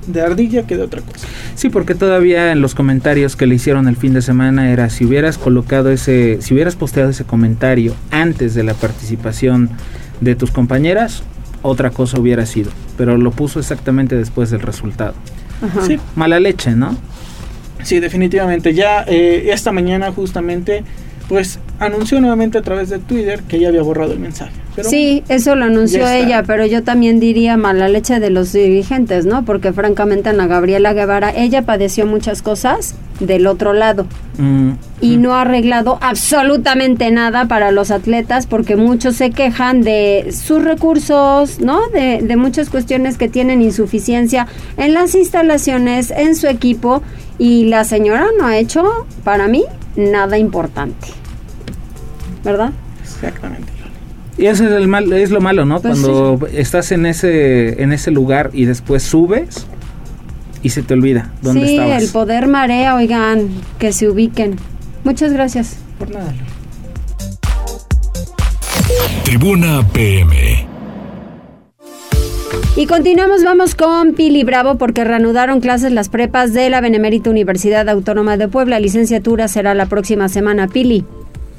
de 0.07 0.21
ardilla 0.21 0.63
que 0.63 0.77
de 0.77 0.83
otra 0.83 1.01
cosa. 1.01 1.27
Sí, 1.55 1.69
porque 1.69 1.95
todavía 1.95 2.51
en 2.51 2.61
los 2.61 2.75
comentarios 2.75 3.35
que 3.35 3.45
le 3.45 3.55
hicieron 3.55 3.87
el 3.87 3.97
fin 3.97 4.13
de 4.13 4.21
semana 4.21 4.71
era 4.71 4.89
si 4.89 5.05
hubieras 5.05 5.37
colocado 5.37 5.91
ese, 5.91 6.37
si 6.41 6.53
hubieras 6.53 6.75
posteado 6.75 7.09
ese 7.09 7.25
comentario 7.25 7.93
antes 8.09 8.55
de 8.55 8.63
la 8.63 8.73
participación 8.73 9.69
de 10.21 10.35
tus 10.35 10.51
compañeras, 10.51 11.23
otra 11.61 11.89
cosa 11.91 12.19
hubiera 12.19 12.45
sido. 12.45 12.71
Pero 12.97 13.17
lo 13.17 13.31
puso 13.31 13.59
exactamente 13.59 14.15
después 14.15 14.49
del 14.49 14.61
resultado. 14.61 15.13
Sí. 15.85 15.99
Mala 16.15 16.39
leche, 16.39 16.71
¿no? 16.71 16.95
Sí, 17.83 17.99
definitivamente. 17.99 18.73
Ya 18.73 19.03
eh, 19.07 19.49
esta 19.51 19.71
mañana 19.71 20.11
justamente, 20.11 20.83
pues 21.29 21.59
anunció 21.79 22.19
nuevamente 22.19 22.57
a 22.57 22.61
través 22.61 22.89
de 22.89 22.99
Twitter 22.99 23.41
que 23.43 23.59
ya 23.59 23.69
había 23.69 23.81
borrado 23.81 24.13
el 24.13 24.19
mensaje. 24.19 24.51
sí, 24.83 25.23
eso 25.29 25.55
lo 25.55 25.65
anunció 25.65 26.07
ella, 26.07 26.43
pero 26.43 26.65
yo 26.65 26.83
también 26.83 27.19
diría 27.19 27.57
mala 27.57 27.87
leche 27.87 28.19
de 28.19 28.29
los 28.29 28.53
dirigentes, 28.53 29.25
¿no? 29.25 29.45
Porque 29.45 29.73
francamente 29.73 30.29
Ana 30.29 30.47
Gabriela 30.47 30.93
Guevara, 30.93 31.31
ella 31.35 31.63
padeció 31.63 32.05
muchas 32.05 32.41
cosas 32.41 32.95
del 33.19 33.47
otro 33.47 33.73
lado 33.73 34.05
mm, 34.37 34.71
y 35.01 35.17
mm. 35.17 35.21
no 35.21 35.33
ha 35.33 35.41
arreglado 35.41 35.97
absolutamente 36.01 37.09
nada 37.11 37.47
para 37.47 37.71
los 37.71 37.91
atletas 37.91 38.47
porque 38.47 38.75
muchos 38.75 39.15
se 39.15 39.31
quejan 39.31 39.81
de 39.81 40.29
sus 40.31 40.63
recursos, 40.63 41.59
¿no? 41.59 41.87
De, 41.89 42.21
de 42.21 42.35
muchas 42.35 42.69
cuestiones 42.69 43.17
que 43.17 43.29
tienen 43.29 43.61
insuficiencia 43.61 44.47
en 44.77 44.93
las 44.93 45.15
instalaciones, 45.15 46.11
en 46.11 46.35
su 46.35 46.47
equipo 46.47 47.01
y 47.37 47.65
la 47.65 47.83
señora 47.83 48.27
no 48.39 48.47
ha 48.47 48.57
hecho, 48.57 49.05
para 49.23 49.47
mí, 49.47 49.63
nada 49.95 50.37
importante. 50.37 51.07
¿verdad? 52.47 52.71
Exactamente. 53.01 53.71
Y 54.37 54.45
eso 54.45 54.65
es, 54.65 54.71
el 54.71 54.87
mal, 54.87 55.11
es 55.11 55.31
lo 55.31 55.41
malo, 55.41 55.65
¿no? 55.65 55.81
Pues 55.81 55.99
Cuando 55.99 56.47
estás 56.53 56.91
en 56.91 57.05
ese, 57.05 57.81
en 57.81 57.91
ese 57.91 58.11
lugar 58.11 58.51
y 58.53 58.65
después 58.65 59.03
subes 59.03 59.65
y 60.67 60.69
se 60.69 60.83
te 60.83 60.93
olvida 60.93 61.31
dónde 61.41 61.65
sí, 61.65 61.67
Sí, 61.67 61.77
el 61.77 62.09
poder 62.09 62.47
marea, 62.47 62.95
oigan, 62.95 63.47
que 63.79 63.93
se 63.93 64.09
ubiquen. 64.09 64.57
Muchas 65.05 65.31
gracias. 65.31 65.79
Por 65.97 66.11
nada. 66.11 66.33
Tribuna 69.23 69.81
PM. 69.93 70.67
Y 72.75 72.85
continuamos, 72.85 73.45
vamos 73.45 73.75
con 73.75 74.13
Pili 74.13 74.43
Bravo 74.43 74.75
porque 74.75 75.05
reanudaron 75.05 75.61
clases 75.61 75.93
las 75.93 76.09
prepas 76.09 76.53
de 76.53 76.69
la 76.69 76.81
Benemérita 76.81 77.29
Universidad 77.29 77.87
Autónoma 77.87 78.35
de 78.35 78.49
Puebla. 78.49 78.81
Licenciatura 78.81 79.47
será 79.47 79.73
la 79.73 79.85
próxima 79.85 80.27
semana. 80.27 80.67
Pili. 80.67 81.05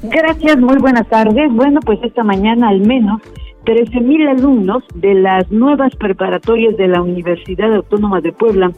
Gracias, 0.03 0.57
muy 0.59 0.77
buenas 0.77 1.09
tardes. 1.09 1.51
Bueno, 1.51 1.79
pues 1.83 1.97
esta 2.03 2.23
mañana 2.23 2.69
al 2.69 2.81
menos 2.81 3.21
13.000 3.65 4.29
alumnos 4.29 4.83
de 4.95 5.13
las 5.13 5.51
nuevas 5.51 5.95
preparatorias 5.95 6.77
de 6.77 6.87
la 6.87 7.01
Universidad 7.01 7.73
Autónoma 7.73 8.21
de 8.21 8.31
Puebla 8.31 8.71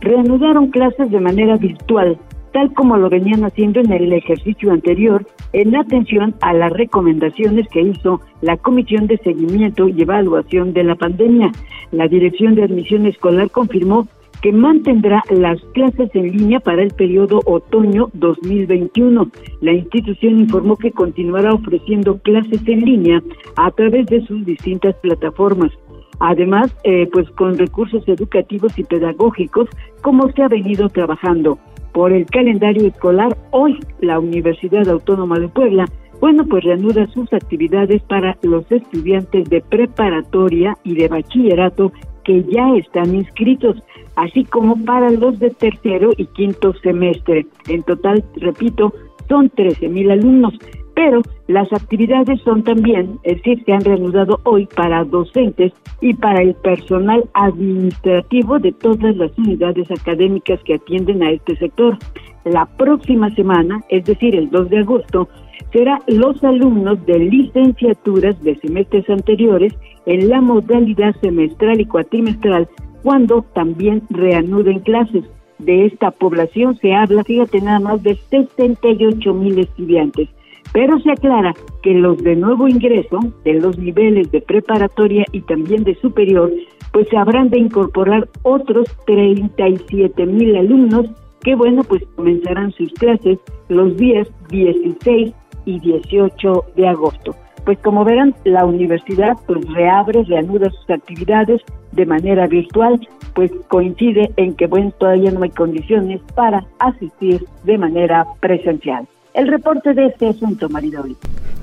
reanudaron 0.00 0.70
clases 0.70 1.10
de 1.10 1.20
manera 1.20 1.56
virtual 1.56 2.18
tal 2.54 2.72
como 2.72 2.96
lo 2.96 3.10
venían 3.10 3.44
haciendo 3.44 3.80
en 3.80 3.92
el 3.92 4.12
ejercicio 4.12 4.70
anterior, 4.70 5.26
en 5.52 5.74
atención 5.74 6.36
a 6.40 6.52
las 6.52 6.72
recomendaciones 6.72 7.66
que 7.68 7.80
hizo 7.80 8.20
la 8.42 8.56
Comisión 8.56 9.08
de 9.08 9.18
Seguimiento 9.18 9.88
y 9.88 10.00
Evaluación 10.00 10.72
de 10.72 10.84
la 10.84 10.94
Pandemia. 10.94 11.50
La 11.90 12.06
Dirección 12.06 12.54
de 12.54 12.62
Admisión 12.62 13.06
Escolar 13.06 13.50
confirmó 13.50 14.06
que 14.44 14.52
mantendrá 14.52 15.22
las 15.30 15.58
clases 15.72 16.10
en 16.12 16.36
línea 16.36 16.60
para 16.60 16.82
el 16.82 16.90
periodo 16.90 17.40
otoño 17.46 18.10
2021. 18.12 19.30
La 19.62 19.72
institución 19.72 20.38
informó 20.38 20.76
que 20.76 20.92
continuará 20.92 21.54
ofreciendo 21.54 22.18
clases 22.18 22.60
en 22.68 22.84
línea 22.84 23.22
a 23.56 23.70
través 23.70 24.04
de 24.04 24.20
sus 24.26 24.44
distintas 24.44 24.96
plataformas. 24.96 25.72
Además, 26.20 26.76
eh, 26.84 27.08
pues 27.10 27.26
con 27.30 27.56
recursos 27.56 28.06
educativos 28.06 28.78
y 28.78 28.84
pedagógicos, 28.84 29.70
como 30.02 30.30
se 30.32 30.42
ha 30.42 30.48
venido 30.48 30.90
trabajando 30.90 31.58
por 31.94 32.12
el 32.12 32.26
calendario 32.26 32.86
escolar, 32.86 33.34
hoy 33.50 33.78
la 34.00 34.18
Universidad 34.18 34.86
Autónoma 34.90 35.38
de 35.38 35.48
Puebla, 35.48 35.86
bueno, 36.20 36.44
pues 36.44 36.64
reanuda 36.64 37.06
sus 37.14 37.32
actividades 37.32 38.02
para 38.02 38.36
los 38.42 38.70
estudiantes 38.70 39.48
de 39.48 39.62
preparatoria 39.62 40.76
y 40.84 40.96
de 40.96 41.08
bachillerato 41.08 41.92
que 42.24 42.42
ya 42.44 42.74
están 42.76 43.14
inscritos, 43.14 43.76
así 44.16 44.44
como 44.44 44.76
para 44.84 45.10
los 45.10 45.38
de 45.38 45.50
tercero 45.50 46.10
y 46.16 46.26
quinto 46.26 46.72
semestre. 46.82 47.46
En 47.68 47.82
total, 47.82 48.24
repito, 48.36 48.92
son 49.28 49.50
13 49.50 49.88
mil 49.88 50.10
alumnos 50.10 50.54
pero 50.94 51.22
las 51.48 51.72
actividades 51.72 52.40
son 52.42 52.62
también, 52.62 53.18
es 53.24 53.36
decir, 53.38 53.62
se 53.64 53.72
han 53.72 53.84
reanudado 53.84 54.40
hoy 54.44 54.66
para 54.76 55.04
docentes 55.04 55.72
y 56.00 56.14
para 56.14 56.40
el 56.42 56.54
personal 56.54 57.24
administrativo 57.34 58.58
de 58.58 58.72
todas 58.72 59.16
las 59.16 59.36
unidades 59.36 59.90
académicas 59.90 60.60
que 60.64 60.74
atienden 60.74 61.22
a 61.22 61.30
este 61.32 61.56
sector. 61.56 61.98
La 62.44 62.66
próxima 62.76 63.30
semana, 63.34 63.82
es 63.88 64.04
decir, 64.04 64.36
el 64.36 64.50
2 64.50 64.70
de 64.70 64.78
agosto, 64.78 65.28
será 65.72 66.00
los 66.06 66.42
alumnos 66.44 67.04
de 67.06 67.18
licenciaturas 67.18 68.40
de 68.44 68.54
semestres 68.60 69.08
anteriores 69.10 69.74
en 70.06 70.28
la 70.28 70.40
modalidad 70.40 71.14
semestral 71.20 71.80
y 71.80 71.86
cuatrimestral 71.86 72.68
cuando 73.02 73.42
también 73.54 74.02
reanuden 74.10 74.80
clases. 74.80 75.24
De 75.58 75.86
esta 75.86 76.10
población 76.10 76.76
se 76.78 76.94
habla, 76.94 77.22
fíjate, 77.24 77.60
nada 77.60 77.80
más 77.80 78.02
de 78.02 78.16
68 78.30 79.34
mil 79.34 79.58
estudiantes 79.58 80.28
pero 80.74 80.98
se 80.98 81.12
aclara 81.12 81.54
que 81.82 81.94
los 81.94 82.18
de 82.18 82.34
nuevo 82.34 82.66
ingreso, 82.66 83.20
de 83.44 83.54
los 83.54 83.78
niveles 83.78 84.30
de 84.32 84.40
preparatoria 84.40 85.24
y 85.30 85.40
también 85.42 85.84
de 85.84 85.94
superior, 86.00 86.52
pues 86.92 87.08
se 87.08 87.16
habrán 87.16 87.48
de 87.48 87.60
incorporar 87.60 88.28
otros 88.42 88.88
37 89.06 90.26
mil 90.26 90.56
alumnos 90.56 91.06
que, 91.42 91.54
bueno, 91.54 91.84
pues 91.84 92.02
comenzarán 92.16 92.72
sus 92.72 92.92
clases 92.94 93.38
los 93.68 93.96
días 93.96 94.28
16 94.48 95.32
y 95.64 95.78
18 95.78 96.64
de 96.74 96.88
agosto. 96.88 97.36
Pues 97.64 97.78
como 97.78 98.04
verán, 98.04 98.34
la 98.44 98.64
universidad 98.64 99.36
pues 99.46 99.66
reabre, 99.72 100.22
reanuda 100.24 100.70
sus 100.70 100.90
actividades 100.90 101.62
de 101.92 102.06
manera 102.06 102.46
virtual, 102.46 103.00
pues 103.34 103.50
coincide 103.68 104.30
en 104.36 104.54
que, 104.54 104.66
bueno, 104.66 104.92
todavía 104.98 105.30
no 105.30 105.42
hay 105.42 105.50
condiciones 105.50 106.20
para 106.34 106.64
asistir 106.78 107.44
de 107.64 107.78
manera 107.78 108.26
presencial 108.40 109.06
el 109.34 109.48
reporte 109.48 109.92
de 109.92 110.06
este 110.06 110.28
asunto, 110.28 110.68
Maridoli. 110.68 111.16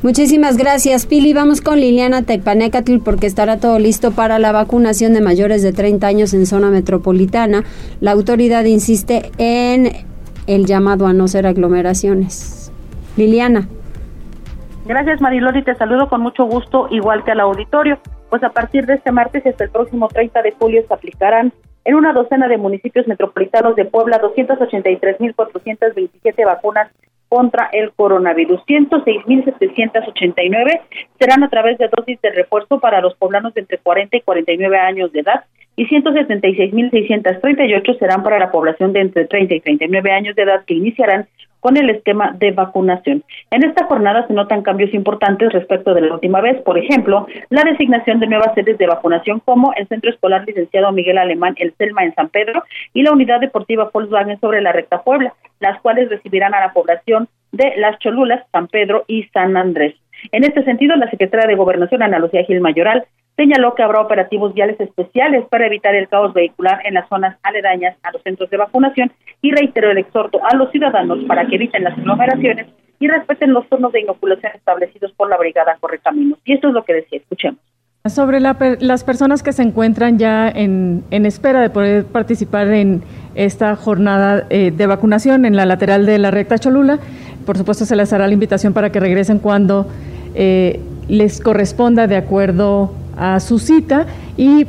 Muchísimas 0.04 0.58
gracias, 0.58 1.06
Pili. 1.06 1.34
Vamos 1.34 1.62
con 1.62 1.80
Liliana 1.80 2.24
Tecpanecatl 2.24 2.98
porque 3.00 3.28
estará 3.28 3.58
todo 3.58 3.80
listo 3.80 4.12
para 4.12 4.40
la 4.40 4.52
vacunación 4.52 5.14
de 5.14 5.22
mayores 5.22 5.64
de 5.64 5.72
30 5.72 6.06
años 6.06 6.34
en 6.34 6.46
zona 6.46 6.70
metropolitana. 6.70 7.64
La 8.02 8.12
autoridad 8.12 8.66
insiste 8.66 9.32
en 9.38 9.92
el 10.48 10.66
llamado 10.66 11.08
a 11.08 11.14
no 11.14 11.28
ser 11.28 11.48
aglomeraciones. 11.48 12.72
Liliana. 13.16 13.68
Gracias, 14.86 15.22
Mariloli. 15.22 15.64
Te 15.64 15.76
saludo 15.76 16.10
con 16.10 16.22
mucho 16.22 16.46
gusto, 16.46 16.88
igual 16.90 17.24
que 17.24 17.32
al 17.32 17.40
auditorio. 17.40 18.00
Pues 18.30 18.44
a 18.44 18.50
partir 18.50 18.86
de 18.86 18.96
este 18.96 19.12
martes 19.12 19.46
hasta 19.46 19.66
el 19.66 19.70
próximo 19.70 20.08
30 20.08 20.42
de 20.42 20.54
julio 20.54 20.84
se 20.88 20.94
aplicarán 20.94 21.54
en 21.86 21.96
una 21.96 22.12
docena 22.14 22.48
de 22.48 22.58
municipios 22.58 23.08
metropolitanos 23.08 23.76
de 23.76 23.86
Puebla 23.86 24.20
283.427 24.22 26.46
vacunas 26.46 26.92
contra 27.30 27.70
el 27.72 27.92
coronavirus. 27.94 28.62
106.789 28.66 30.82
serán 31.20 31.44
a 31.44 31.50
través 31.50 31.78
de 31.78 31.88
dosis 31.96 32.20
de 32.22 32.32
refuerzo 32.32 32.80
para 32.80 33.02
los 33.02 33.14
poblanos 33.16 33.56
entre 33.56 33.78
40 33.78 34.18
y 34.18 34.22
49 34.22 34.78
años 34.78 35.12
de 35.12 35.20
edad 35.22 35.46
y 35.76 35.86
176.638 35.86 38.00
serán 38.00 38.24
para 38.24 38.40
la 38.40 38.52
población 38.52 38.94
de 38.94 39.02
entre 39.02 39.26
30 39.26 39.56
y 39.56 39.60
39 39.62 40.12
años 40.12 40.36
de 40.36 40.44
edad 40.44 40.64
que 40.66 40.74
iniciarán 40.74 41.28
con 41.62 41.78
el 41.78 41.90
esquema 41.90 42.36
de 42.38 42.52
vacunación. 42.52 43.24
En 43.52 43.64
esta 43.64 43.86
jornada 43.86 44.28
se 44.28 44.34
notan 44.34 44.64
cambios 44.64 44.94
importantes 44.94 45.54
respecto 45.54 45.94
de 45.94 46.02
la 46.02 46.16
última 46.16 46.42
vez, 46.42 46.60
por 46.64 46.78
ejemplo, 46.78 47.28
la 47.50 47.64
designación 47.64 48.20
de 48.20 48.28
nuevas 48.28 48.54
sedes 48.56 48.78
de 48.78 48.88
vacunación 48.88 49.40
como 49.46 49.72
el 49.78 49.88
Centro 49.88 50.10
Escolar 50.10 50.44
Licenciado 50.46 50.92
Miguel 50.92 51.20
Alemán, 51.20 51.54
el 51.58 51.74
CELMA 51.78 52.04
en 52.04 52.16
San 52.16 52.30
Pedro 52.30 52.64
y 52.94 53.04
la 53.04 53.14
Unidad 53.14 53.40
Deportiva 53.40 53.90
Volkswagen 53.94 54.40
sobre 54.40 54.62
la 54.62 54.74
Recta 54.74 55.04
Puebla, 55.04 55.34
las 55.60 55.80
cuales 55.82 56.10
recibirán 56.10 56.54
a 56.54 56.60
la 56.60 56.74
población 56.74 57.30
de 57.52 57.74
Las 57.78 58.00
Cholulas, 58.00 58.44
San 58.52 58.68
Pedro 58.68 59.06
y 59.08 59.24
San 59.34 59.56
Andrés. 59.56 59.96
En 60.32 60.44
este 60.44 60.64
sentido, 60.64 60.96
la 60.96 61.10
secretaria 61.10 61.48
de 61.48 61.56
Gobernación, 61.56 62.02
Ana 62.02 62.20
Lucía 62.20 62.44
Gil 62.44 62.62
Mayoral, 62.62 63.06
señaló 63.36 63.76
que 63.76 63.84
habrá 63.84 64.02
operativos 64.02 64.54
viales 64.54 64.80
especiales 64.80 65.46
para 65.50 65.66
evitar 65.66 65.96
el 65.96 66.08
caos 66.08 66.34
vehicular 66.34 66.80
en 66.86 66.94
las 66.96 67.08
zonas 67.10 67.38
aledañas 67.44 67.98
a 68.04 68.12
los 68.12 68.22
centros 68.22 68.50
de 68.50 68.58
vacunación 68.58 69.12
y 69.42 69.52
reiteró 69.52 69.92
el 69.92 69.98
exhorto 69.98 70.40
a 70.44 70.56
los 70.56 70.72
ciudadanos 70.72 71.20
para 71.28 71.46
que 71.48 71.56
eviten 71.56 71.84
las 71.84 71.98
aglomeraciones 71.98 72.68
y 73.00 73.08
respeten 73.08 73.54
los 73.54 73.68
turnos 73.68 73.92
de 73.92 74.02
inoculación 74.02 74.52
establecidos 74.56 75.12
por 75.14 75.30
la 75.30 75.38
Brigada 75.38 75.76
Correcaminos. 75.80 76.38
Y 76.46 76.54
esto 76.54 76.68
es 76.68 76.74
lo 76.74 76.84
que 76.84 76.94
decía, 76.94 77.20
escuchemos. 77.20 77.60
Sobre 78.08 78.40
las 78.40 79.04
personas 79.04 79.44
que 79.44 79.54
se 79.54 79.62
encuentran 79.62 80.18
ya 80.18 80.50
en, 80.50 81.04
espera 81.12 81.62
de 81.62 81.70
poder 81.70 82.06
participar 82.06 82.68
en 82.70 83.04
esta 83.36 83.76
jornada 83.76 84.46
eh, 84.50 84.72
de 84.72 84.88
vacunación 84.88 85.46
en 85.46 85.56
la 85.56 85.66
lateral 85.66 86.08
de 86.08 86.18
la 86.18 86.32
recta 86.32 86.58
Cholula, 86.58 86.98
por 87.46 87.58
supuesto 87.58 87.86
se 87.86 87.96
les 87.96 88.12
hará 88.12 88.28
la 88.28 88.34
invitación 88.34 88.74
para 88.74 88.92
que 88.92 89.00
regresen 89.00 89.38
cuando 89.38 89.88
eh, 90.34 90.80
les 91.10 91.42
corresponda 91.42 92.08
de 92.08 92.16
acuerdo 92.16 92.92
a 93.18 93.40
su 93.40 93.60
cita 93.60 94.06
y, 94.38 94.66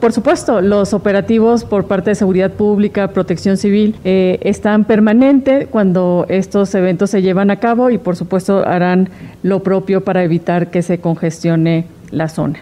por 0.00 0.12
supuesto, 0.12 0.60
los 0.60 0.94
operativos 0.94 1.64
por 1.64 1.86
parte 1.86 2.10
de 2.10 2.14
Seguridad 2.14 2.52
Pública, 2.52 3.08
Protección 3.08 3.56
Civil, 3.56 3.96
eh, 4.04 4.38
están 4.42 4.84
permanentes 4.84 5.68
cuando 5.68 6.26
estos 6.28 6.74
eventos 6.74 7.10
se 7.10 7.22
llevan 7.22 7.50
a 7.50 7.56
cabo 7.56 7.90
y, 7.90 7.98
por 7.98 8.16
supuesto, 8.16 8.66
harán 8.66 9.08
lo 9.42 9.62
propio 9.62 10.02
para 10.02 10.22
evitar 10.22 10.70
que 10.70 10.82
se 10.82 11.00
congestione 11.00 11.86
la 12.10 12.28
zona. 12.28 12.60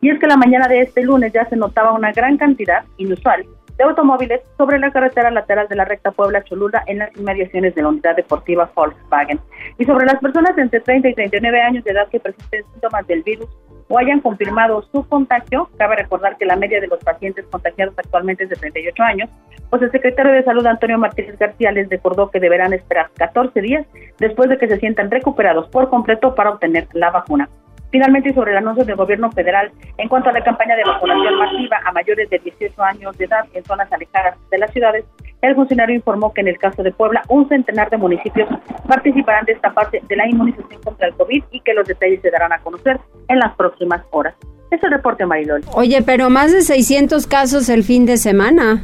Y 0.00 0.10
es 0.10 0.18
que 0.20 0.26
la 0.26 0.36
mañana 0.36 0.68
de 0.68 0.82
este 0.82 1.02
lunes 1.02 1.32
ya 1.32 1.48
se 1.48 1.56
notaba 1.56 1.92
una 1.92 2.12
gran 2.12 2.36
cantidad 2.36 2.84
inusual 2.98 3.44
de 3.76 3.84
automóviles 3.84 4.40
sobre 4.56 4.78
la 4.78 4.90
carretera 4.90 5.30
lateral 5.30 5.68
de 5.68 5.76
la 5.76 5.84
recta 5.84 6.12
Puebla-Cholula 6.12 6.84
en 6.86 6.98
las 6.98 7.16
inmediaciones 7.16 7.74
de 7.74 7.82
la 7.82 7.88
unidad 7.88 8.16
deportiva 8.16 8.70
Volkswagen. 8.74 9.40
Y 9.78 9.84
sobre 9.84 10.06
las 10.06 10.20
personas 10.20 10.56
entre 10.58 10.80
30 10.80 11.08
y 11.08 11.14
39 11.14 11.60
años 11.60 11.84
de 11.84 11.92
edad 11.92 12.08
que 12.08 12.20
presenten 12.20 12.64
síntomas 12.72 13.06
del 13.06 13.22
virus 13.22 13.48
o 13.88 13.98
hayan 13.98 14.20
confirmado 14.20 14.82
su 14.92 15.06
contagio, 15.08 15.68
cabe 15.76 15.96
recordar 15.96 16.36
que 16.38 16.46
la 16.46 16.56
media 16.56 16.80
de 16.80 16.86
los 16.86 16.98
pacientes 17.00 17.44
contagiados 17.50 17.94
actualmente 17.98 18.44
es 18.44 18.50
de 18.50 18.56
38 18.56 19.02
años, 19.02 19.30
pues 19.70 19.82
el 19.82 19.90
secretario 19.90 20.32
de 20.32 20.44
Salud 20.44 20.64
Antonio 20.66 20.98
Martínez 20.98 21.38
García 21.38 21.72
les 21.72 21.88
recordó 21.88 22.30
que 22.30 22.40
deberán 22.40 22.72
esperar 22.72 23.10
14 23.16 23.60
días 23.60 23.86
después 24.18 24.48
de 24.48 24.58
que 24.58 24.68
se 24.68 24.78
sientan 24.78 25.10
recuperados 25.10 25.68
por 25.68 25.90
completo 25.90 26.34
para 26.34 26.50
obtener 26.50 26.88
la 26.92 27.10
vacuna. 27.10 27.48
Finalmente, 27.94 28.34
sobre 28.34 28.50
el 28.50 28.56
anuncio 28.56 28.84
del 28.84 28.96
gobierno 28.96 29.30
federal 29.30 29.70
en 29.98 30.08
cuanto 30.08 30.28
a 30.28 30.32
la 30.32 30.42
campaña 30.42 30.74
de 30.74 30.82
vacunación 30.82 31.38
masiva 31.38 31.78
a 31.84 31.92
mayores 31.92 32.28
de 32.28 32.40
18 32.40 32.82
años 32.82 33.16
de 33.16 33.26
edad 33.26 33.44
en 33.54 33.64
zonas 33.64 33.86
alejadas 33.92 34.36
de 34.50 34.58
las 34.58 34.72
ciudades, 34.72 35.04
el 35.42 35.54
funcionario 35.54 35.94
informó 35.94 36.34
que 36.34 36.40
en 36.40 36.48
el 36.48 36.58
caso 36.58 36.82
de 36.82 36.90
Puebla, 36.90 37.22
un 37.28 37.48
centenar 37.48 37.90
de 37.90 37.96
municipios 37.96 38.48
participarán 38.88 39.44
de 39.44 39.52
esta 39.52 39.70
fase 39.70 40.02
de 40.08 40.16
la 40.16 40.28
inmunización 40.28 40.82
contra 40.82 41.06
el 41.06 41.14
COVID 41.14 41.44
y 41.52 41.60
que 41.60 41.72
los 41.72 41.86
detalles 41.86 42.20
se 42.20 42.32
darán 42.32 42.52
a 42.52 42.58
conocer 42.58 42.98
en 43.28 43.38
las 43.38 43.54
próximas 43.54 44.02
horas. 44.10 44.34
Es 44.72 44.82
el 44.82 44.90
reporte, 44.90 45.24
Marilol. 45.24 45.62
Oye, 45.76 46.02
pero 46.02 46.30
más 46.30 46.50
de 46.50 46.62
600 46.62 47.28
casos 47.28 47.68
el 47.68 47.84
fin 47.84 48.06
de 48.06 48.16
semana. 48.16 48.82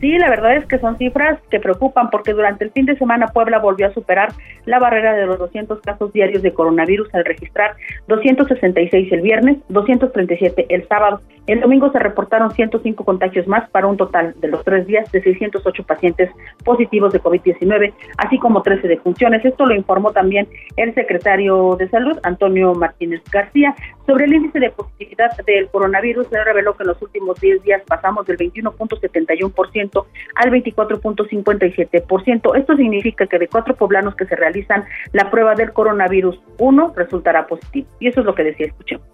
Sí, 0.00 0.16
la 0.16 0.30
verdad 0.30 0.56
es 0.56 0.66
que 0.66 0.78
son 0.78 0.96
cifras 0.96 1.40
que 1.50 1.58
preocupan 1.58 2.08
porque 2.10 2.32
durante 2.32 2.64
el 2.64 2.70
fin 2.70 2.86
de 2.86 2.96
semana 2.96 3.26
Puebla 3.28 3.58
volvió 3.58 3.88
a 3.88 3.92
superar 3.92 4.32
la 4.64 4.78
barrera 4.78 5.14
de 5.14 5.26
los 5.26 5.38
200 5.38 5.80
casos 5.80 6.12
diarios 6.12 6.42
de 6.42 6.54
coronavirus 6.54 7.12
al 7.14 7.24
registrar 7.24 7.74
266 8.06 9.12
el 9.12 9.20
viernes, 9.22 9.56
237 9.68 10.66
el 10.68 10.86
sábado. 10.86 11.20
El 11.48 11.60
domingo 11.60 11.90
se 11.90 11.98
reportaron 11.98 12.50
105 12.50 13.04
contagios 13.04 13.48
más 13.48 13.68
para 13.70 13.86
un 13.86 13.96
total 13.96 14.34
de 14.38 14.48
los 14.48 14.62
tres 14.64 14.86
días 14.86 15.10
de 15.10 15.22
608 15.22 15.82
pacientes 15.82 16.30
positivos 16.62 17.12
de 17.12 17.20
COVID-19, 17.20 17.92
así 18.18 18.38
como 18.38 18.62
13 18.62 18.86
defunciones. 18.86 19.44
Esto 19.44 19.66
lo 19.66 19.74
informó 19.74 20.12
también 20.12 20.46
el 20.76 20.94
secretario 20.94 21.74
de 21.76 21.88
Salud, 21.88 22.18
Antonio 22.22 22.74
Martínez 22.74 23.22
García. 23.32 23.74
Sobre 24.08 24.24
el 24.24 24.32
índice 24.32 24.58
de 24.58 24.70
positividad 24.70 25.36
del 25.44 25.68
coronavirus, 25.68 26.28
se 26.28 26.42
reveló 26.42 26.74
que 26.74 26.82
en 26.82 26.86
los 26.86 27.02
últimos 27.02 27.38
10 27.42 27.62
días 27.62 27.82
pasamos 27.86 28.24
del 28.24 28.38
21.71% 28.38 30.06
al 30.34 30.50
24.57%. 30.50 32.56
Esto 32.56 32.76
significa 32.76 33.26
que 33.26 33.38
de 33.38 33.48
cuatro 33.48 33.76
poblanos 33.76 34.16
que 34.16 34.24
se 34.24 34.34
realizan 34.34 34.86
la 35.12 35.30
prueba 35.30 35.54
del 35.54 35.74
coronavirus, 35.74 36.40
uno 36.56 36.94
resultará 36.96 37.46
positivo. 37.46 37.86
Y 38.00 38.08
eso 38.08 38.20
es 38.20 38.26
lo 38.26 38.34
que 38.34 38.44
decía, 38.44 38.68
escuchemos 38.68 39.06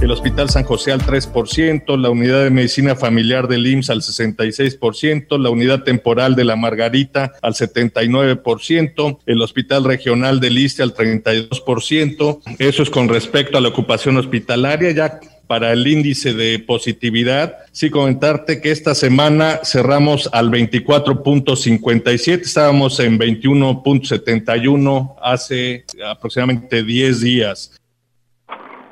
el 0.00 0.10
Hospital 0.10 0.50
San 0.50 0.64
José 0.64 0.92
al 0.92 1.00
3%, 1.00 1.98
la 1.98 2.10
Unidad 2.10 2.44
de 2.44 2.50
Medicina 2.50 2.94
Familiar 2.94 3.48
del 3.48 3.66
IMSS 3.66 3.90
al 3.90 4.02
66%, 4.02 5.38
la 5.38 5.50
Unidad 5.50 5.82
Temporal 5.82 6.34
de 6.36 6.44
la 6.44 6.56
Margarita 6.56 7.32
al 7.42 7.54
79%, 7.54 9.18
el 9.26 9.42
Hospital 9.42 9.84
Regional 9.84 10.40
del 10.40 10.58
ISTE 10.58 10.82
al 10.82 10.94
32%. 10.94 12.40
Eso 12.58 12.82
es 12.82 12.90
con 12.90 13.08
respecto 13.08 13.58
a 13.58 13.60
la 13.60 13.68
ocupación 13.68 14.16
hospitalaria. 14.16 14.90
Ya 14.92 15.20
para 15.46 15.72
el 15.72 15.86
índice 15.86 16.34
de 16.34 16.58
positividad. 16.58 17.58
Sí, 17.72 17.88
comentarte 17.90 18.60
que 18.60 18.72
esta 18.72 18.96
semana 18.96 19.60
cerramos 19.62 20.28
al 20.32 20.50
24.57, 20.50 22.40
estábamos 22.42 22.98
en 23.00 23.18
21.71 23.18 25.14
hace 25.22 25.84
aproximadamente 26.04 26.82
10 26.82 27.20
días. 27.20 27.72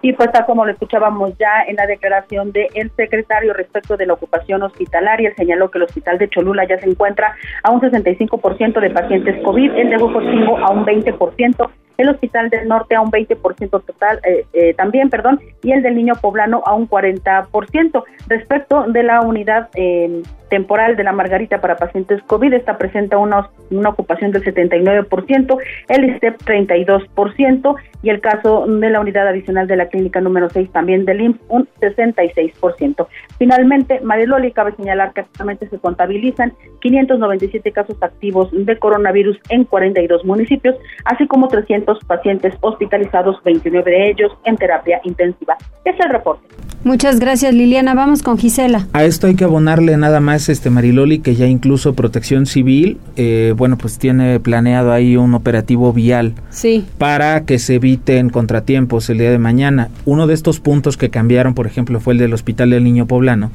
Y 0.05 0.13
pues 0.13 0.31
tal 0.33 0.45
como 0.45 0.67
lo 0.67 0.73
escuchábamos 0.73 1.33
ya 1.39 1.63
en 1.67 1.77
la 1.77 1.87
declaración 1.87 2.53
del 2.53 2.91
secretario 2.95 3.55
respecto 3.55 3.97
de 3.97 4.05
la 4.05 4.13
ocupación 4.13 4.63
hospitalaria, 4.63 5.35
señaló 5.35 5.71
que 5.71 5.79
el 5.79 5.85
hospital 5.85 6.19
de 6.19 6.29
Cholula 6.29 6.69
ya 6.69 6.79
se 6.79 6.91
encuentra 6.91 7.35
a 7.63 7.71
un 7.71 7.81
65% 7.81 8.81
de 8.81 8.91
pacientes 8.91 9.43
COVID, 9.43 9.73
el 9.73 9.89
de 9.89 9.97
Huejotzingo 9.97 10.59
a 10.59 10.73
un 10.73 10.85
20%, 10.85 11.71
el 11.97 12.09
Hospital 12.09 12.51
del 12.51 12.69
Norte 12.69 12.95
a 12.95 13.01
un 13.01 13.11
20% 13.11 13.71
total, 13.71 14.21
eh, 14.25 14.47
eh, 14.53 14.75
también, 14.75 15.11
perdón, 15.11 15.41
y 15.63 15.73
el 15.73 15.83
del 15.83 15.95
Niño 15.95 16.15
Poblano 16.21 16.63
a 16.67 16.75
un 16.75 16.89
40%. 16.89 18.05
Respecto 18.29 18.85
de 18.89 19.03
la 19.03 19.21
unidad 19.21 19.69
eh, 19.75 20.23
temporal 20.49 20.97
de 20.97 21.05
la 21.05 21.13
Margarita 21.13 21.61
para 21.61 21.77
pacientes 21.77 22.23
COVID, 22.23 22.53
esta 22.53 22.79
presenta 22.79 23.19
una, 23.19 23.51
ocupación 23.89 24.31
del 24.31 24.45
79%, 24.45 25.59
el 25.89 26.05
ISTEP 26.11 26.41
32% 26.43 27.75
y 28.03 28.11
el 28.11 28.21
caso 28.21 28.67
de 28.67 28.91
la 28.91 29.01
unidad 29.01 29.27
adicional 29.27 29.67
de 29.67 29.77
la 29.77 29.89
clínica 29.89 30.21
número 30.21 30.49
6 30.49 30.71
también 30.71 31.05
del 31.05 31.21
IMSS 31.23 31.41
un 31.49 31.69
66%. 31.81 33.07
Finalmente, 33.39 34.01
Mariloli 34.01 34.53
cabe 34.53 34.73
señalar 34.77 35.13
que 35.13 35.23
actualmente 35.23 35.69
se 35.69 35.79
contabilizan 35.79 36.53
597 36.81 37.73
casos 37.73 38.01
activos 38.03 38.49
de 38.53 38.79
coronavirus 38.79 39.39
en 39.49 39.65
42 39.65 40.25
municipios, 40.25 40.77
así 41.05 41.27
como 41.27 41.49
300 41.49 41.84
pacientes 42.07 42.55
hospitalizados, 42.61 43.37
29 43.45 43.91
de 43.91 44.11
ellos 44.11 44.33
en 44.45 44.57
terapia 44.57 45.01
intensiva. 45.05 45.57
Es 45.85 45.95
el 46.01 46.11
reporte. 46.11 46.47
Muchas 46.85 47.19
gracias 47.19 47.55
Liliana, 47.55 47.95
vamos 47.95 48.23
con 48.23 48.37
Gisela. 48.37 48.87
A 48.93 49.05
esto 49.05 49.27
hay 49.27 49.37
que 49.37 49.45
abonarle 49.45 49.97
nada 49.97 50.21
más 50.21 50.51
este 50.51 50.69
Mariloli 50.69 51.21
que 51.21 51.35
ya 51.35 51.47
incluso 51.47 51.95
Protección 51.95 52.45
Civil, 52.45 52.99
eh, 53.17 53.55
bueno 53.57 53.79
pues 53.79 53.99
tiene 53.99 54.39
planeado 54.39 54.93
ahí 54.93 55.17
un 55.17 55.33
operativo 55.35 55.95
vial 55.95 56.35
sí. 56.51 56.85
para 56.99 57.47
que 57.47 57.59
se 57.59 57.77
eviten 57.77 58.29
contratiempos 58.29 59.09
el 59.09 59.19
día 59.19 59.31
de 59.31 59.39
mañana. 59.39 59.89
Uno 60.05 60.27
de 60.27 60.35
estos 60.35 60.61
puntos 60.61 60.99
que 60.99 61.09
cambiaron, 61.09 61.55
por 61.55 61.67
ejemplo, 61.67 62.01
fue 62.01 62.13
el 62.13 62.19
del 62.19 62.35
Hospital 62.35 62.69
del 62.71 62.85
Niño 62.85 63.07
Poblano 63.07 63.51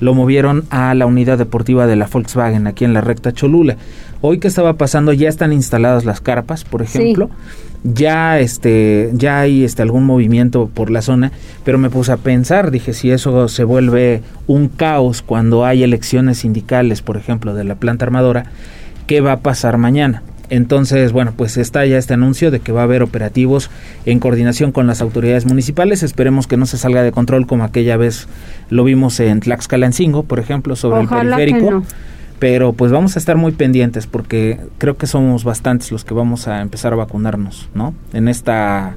lo 0.00 0.14
movieron 0.14 0.64
a 0.70 0.94
la 0.94 1.06
unidad 1.06 1.38
deportiva 1.38 1.86
de 1.86 1.96
la 1.96 2.06
Volkswagen 2.06 2.66
aquí 2.66 2.84
en 2.84 2.92
la 2.92 3.00
recta 3.00 3.32
Cholula. 3.32 3.76
Hoy 4.20 4.38
que 4.38 4.48
estaba 4.48 4.74
pasando 4.74 5.12
ya 5.12 5.28
están 5.28 5.52
instaladas 5.52 6.04
las 6.04 6.20
carpas, 6.20 6.64
por 6.64 6.82
ejemplo. 6.82 7.30
Ya 7.84 8.40
este 8.40 9.10
ya 9.12 9.40
hay 9.40 9.64
este 9.64 9.82
algún 9.82 10.04
movimiento 10.04 10.68
por 10.72 10.90
la 10.90 11.00
zona, 11.00 11.32
pero 11.64 11.78
me 11.78 11.90
puse 11.90 12.12
a 12.12 12.16
pensar, 12.16 12.70
dije, 12.70 12.92
si 12.92 13.10
eso 13.10 13.48
se 13.48 13.64
vuelve 13.64 14.22
un 14.46 14.68
caos 14.68 15.22
cuando 15.22 15.64
hay 15.64 15.84
elecciones 15.84 16.38
sindicales, 16.38 17.02
por 17.02 17.16
ejemplo, 17.16 17.54
de 17.54 17.64
la 17.64 17.76
planta 17.76 18.04
armadora, 18.04 18.46
¿qué 19.06 19.20
va 19.20 19.32
a 19.32 19.40
pasar 19.40 19.78
mañana? 19.78 20.22
Entonces, 20.50 21.12
bueno, 21.12 21.34
pues 21.36 21.56
está 21.56 21.84
ya 21.84 21.98
este 21.98 22.14
anuncio 22.14 22.50
de 22.50 22.60
que 22.60 22.72
va 22.72 22.80
a 22.80 22.84
haber 22.84 23.02
operativos 23.02 23.70
en 24.06 24.18
coordinación 24.18 24.72
con 24.72 24.86
las 24.86 25.02
autoridades 25.02 25.44
municipales. 25.44 26.02
Esperemos 26.02 26.46
que 26.46 26.56
no 26.56 26.66
se 26.66 26.78
salga 26.78 27.02
de 27.02 27.12
control 27.12 27.46
como 27.46 27.64
aquella 27.64 27.96
vez 27.96 28.28
lo 28.70 28.84
vimos 28.84 29.20
en 29.20 29.40
Tlaxcalancingo, 29.40 30.22
por 30.22 30.38
ejemplo, 30.38 30.74
sobre 30.74 31.02
el 31.02 31.08
periférico. 31.08 31.82
Pero 32.38 32.72
pues 32.72 32.92
vamos 32.92 33.16
a 33.16 33.18
estar 33.18 33.36
muy 33.36 33.52
pendientes 33.52 34.06
porque 34.06 34.60
creo 34.78 34.96
que 34.96 35.06
somos 35.06 35.44
bastantes 35.44 35.90
los 35.90 36.04
que 36.04 36.14
vamos 36.14 36.46
a 36.46 36.60
empezar 36.60 36.92
a 36.92 36.96
vacunarnos, 36.96 37.68
¿no? 37.74 37.94
En 38.12 38.28
esta 38.28 38.96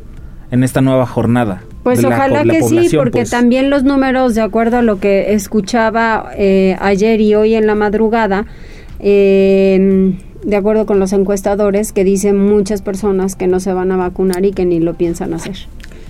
en 0.51 0.63
esta 0.63 0.81
nueva 0.81 1.05
jornada. 1.05 1.63
Pues 1.83 2.03
ojalá 2.03 2.43
que 2.43 2.61
sí, 2.61 2.89
porque 2.95 3.19
pues. 3.19 3.29
también 3.31 3.69
los 3.69 3.83
números, 3.83 4.35
de 4.35 4.41
acuerdo 4.41 4.77
a 4.77 4.81
lo 4.81 4.99
que 4.99 5.33
escuchaba 5.33 6.29
eh, 6.37 6.75
ayer 6.79 7.21
y 7.21 7.33
hoy 7.33 7.55
en 7.55 7.65
la 7.65 7.73
madrugada, 7.73 8.45
eh, 8.99 10.13
de 10.43 10.55
acuerdo 10.55 10.85
con 10.85 10.99
los 10.99 11.13
encuestadores, 11.13 11.93
que 11.93 12.03
dicen 12.03 12.37
muchas 12.37 12.81
personas 12.81 13.35
que 13.35 13.47
no 13.47 13.59
se 13.59 13.73
van 13.73 13.91
a 13.91 13.97
vacunar 13.97 14.45
y 14.45 14.51
que 14.51 14.65
ni 14.65 14.79
lo 14.79 14.93
piensan 14.95 15.33
hacer. 15.33 15.55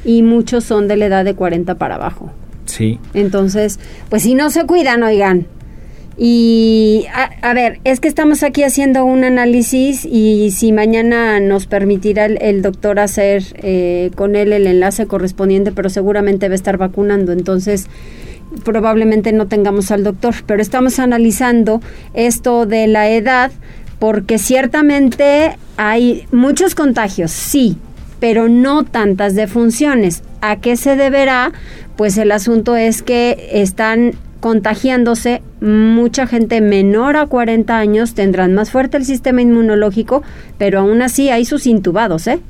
Y 0.04 0.24
muchos 0.24 0.64
son 0.64 0.88
de 0.88 0.98
la 0.98 1.06
edad 1.06 1.24
de 1.24 1.36
40 1.36 1.76
para 1.76 1.96
abajo. 1.96 2.32
Sí. 2.66 3.00
Entonces, 3.14 3.80
pues 4.10 4.24
si 4.24 4.34
no 4.34 4.50
se 4.50 4.66
cuidan, 4.66 5.04
oigan. 5.04 5.46
Y 6.18 7.06
a, 7.42 7.54
ver, 7.54 7.80
es 7.84 8.00
que 8.00 8.08
estamos 8.08 8.44
aquí 8.44 8.64
haciendo 8.64 9.06
un 9.06 9.24
análisis 9.24 10.06
y 10.06 10.52
si 10.52 10.72
mañana 10.72 11.40
nos 11.40 11.66
permitirá 11.66 12.26
el, 12.26 12.62
doctor 12.62 13.00
hacer 13.00 13.44
eh, 13.56 14.12
con 14.16 14.36
él 14.36 14.54
el 14.54 14.68
enlace 14.68 15.08
correspondiente, 15.08 15.72
pero 15.72 15.90
seguramente 15.90 16.48
va 16.48 16.54
a 16.54 16.56
estar 16.56 16.78
vacunando. 16.78 17.32
Entonces, 17.32 17.88
probablemente 18.64 19.32
no 19.32 19.48
tengamos 19.48 19.92
al 19.92 20.04
doctor, 20.04 20.36
pero 20.46 20.62
estamos 20.62 21.00
analizando 21.00 21.82
esto 22.14 22.66
de 22.66 22.88
la 22.88 23.10
edad 23.10 23.52
porque 24.00 24.38
ciertamente 24.38 25.56
hay 25.78 26.26
muchos 26.32 26.76
contagios, 26.76 27.32
sí, 27.32 27.78
pero 28.20 28.50
no 28.50 28.84
tantas 28.84 29.36
defunciones. 29.36 30.24
¿A 30.42 30.58
qué 30.58 30.76
se 30.76 30.96
deberá? 30.96 31.52
Pues 31.98 32.18
el 32.18 32.32
asunto 32.32 32.76
es 32.76 33.04
que 33.04 33.50
están 33.54 34.14
contagiándose 34.42 35.42
mucha 35.62 36.28
gente 36.28 36.60
menor 36.60 37.16
a 37.16 37.28
40 37.28 37.78
años, 37.78 38.14
tendrán 38.16 38.54
más 38.54 38.72
fuerte 38.72 38.98
el 38.98 39.06
sistema 39.06 39.42
inmunológico, 39.42 40.24
pero 40.58 40.80
aún 40.80 41.02
así 41.02 41.30
hay 41.30 41.46
sus 41.46 41.66
intubados, 41.66 42.28
¿eh? 42.28 42.42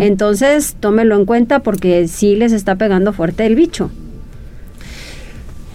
Entonces, 0.00 0.76
tómelo 0.78 1.16
en 1.16 1.24
cuenta 1.24 1.58
porque 1.58 2.06
sí 2.06 2.36
les 2.36 2.52
está 2.52 2.76
pegando 2.76 3.12
fuerte 3.12 3.44
el 3.44 3.56
bicho. 3.56 3.90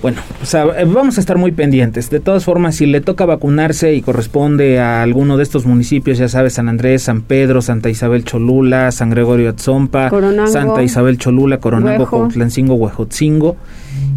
Bueno, 0.01 0.21
o 0.41 0.45
sea, 0.45 0.63
eh, 0.77 0.85
vamos 0.85 1.17
a 1.17 1.19
estar 1.19 1.37
muy 1.37 1.51
pendientes. 1.51 2.09
De 2.09 2.21
todas 2.21 2.45
formas, 2.45 2.75
si 2.75 2.85
le 2.85 3.01
toca 3.01 3.25
vacunarse 3.25 3.93
y 3.93 4.01
corresponde 4.01 4.79
a 4.79 5.03
alguno 5.03 5.35
de 5.35 5.43
estos 5.43 5.65
municipios, 5.65 6.17
ya 6.17 6.29
sabes, 6.29 6.53
San 6.53 6.69
Andrés, 6.69 7.01
San 7.01 7.21
Pedro, 7.23 7.61
Santa 7.61 7.89
Isabel 7.89 8.23
Cholula, 8.23 8.93
San 8.93 9.09
Gregorio 9.09 9.49
Atzompa, 9.49 10.09
Santa 10.47 10.81
Isabel 10.83 11.17
Cholula, 11.17 11.59
Coronango, 11.59 12.03
Huejotlancingo, 12.03 12.75
Huejotzingo. 12.75 13.57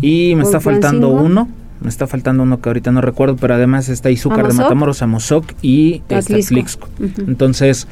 Y 0.03 0.35
me 0.37 0.43
está 0.43 0.61
faltando 0.61 1.09
uno, 1.09 1.49
me 1.81 1.89
está 1.89 2.07
faltando 2.07 2.43
uno 2.43 2.61
que 2.61 2.69
ahorita 2.69 2.93
no 2.93 3.01
recuerdo, 3.01 3.37
pero 3.37 3.55
además 3.55 3.89
está 3.89 4.11
Izúcar 4.11 4.49
de 4.49 4.55
Matamoros, 4.55 5.01
Amozoc 5.01 5.47
y 5.63 6.03
Atlixco. 6.11 6.89
Entonces, 7.27 7.89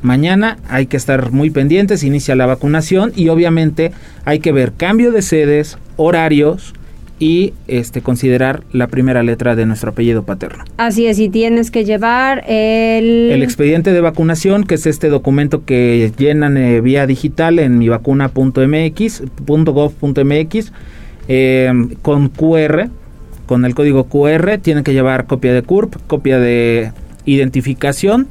mañana 0.00 0.56
hay 0.70 0.86
que 0.86 0.96
estar 0.96 1.32
muy 1.32 1.50
pendientes, 1.50 2.04
inicia 2.04 2.34
la 2.34 2.46
vacunación 2.46 3.12
y 3.14 3.28
obviamente 3.28 3.92
hay 4.24 4.38
que 4.38 4.52
ver 4.52 4.72
cambio 4.72 5.12
de 5.12 5.20
sedes, 5.20 5.76
horarios, 5.96 6.72
y 7.20 7.52
este 7.66 8.00
considerar 8.00 8.62
la 8.72 8.86
primera 8.86 9.22
letra 9.22 9.56
de 9.56 9.66
nuestro 9.66 9.90
apellido 9.90 10.22
paterno. 10.22 10.64
Así 10.76 11.06
es, 11.06 11.18
y 11.18 11.28
tienes 11.28 11.70
que 11.70 11.84
llevar 11.84 12.44
el... 12.46 13.30
El 13.30 13.42
expediente 13.42 13.92
de 13.92 14.00
vacunación, 14.00 14.64
que 14.64 14.76
es 14.76 14.86
este 14.86 15.08
documento 15.08 15.64
que 15.64 16.12
llenan 16.16 16.56
eh, 16.56 16.80
vía 16.80 17.06
digital 17.06 17.58
en 17.58 17.78
mivacuna.mx, 17.78 19.22
.gov.mx, 19.46 20.72
eh, 21.28 21.72
con 22.02 22.28
QR, 22.28 22.88
con 23.46 23.64
el 23.64 23.74
código 23.74 24.04
QR, 24.04 24.58
tienen 24.58 24.84
que 24.84 24.92
llevar 24.92 25.26
copia 25.26 25.52
de 25.52 25.62
CURP, 25.62 25.96
copia 26.06 26.38
de 26.38 26.92
identificación, 27.24 28.28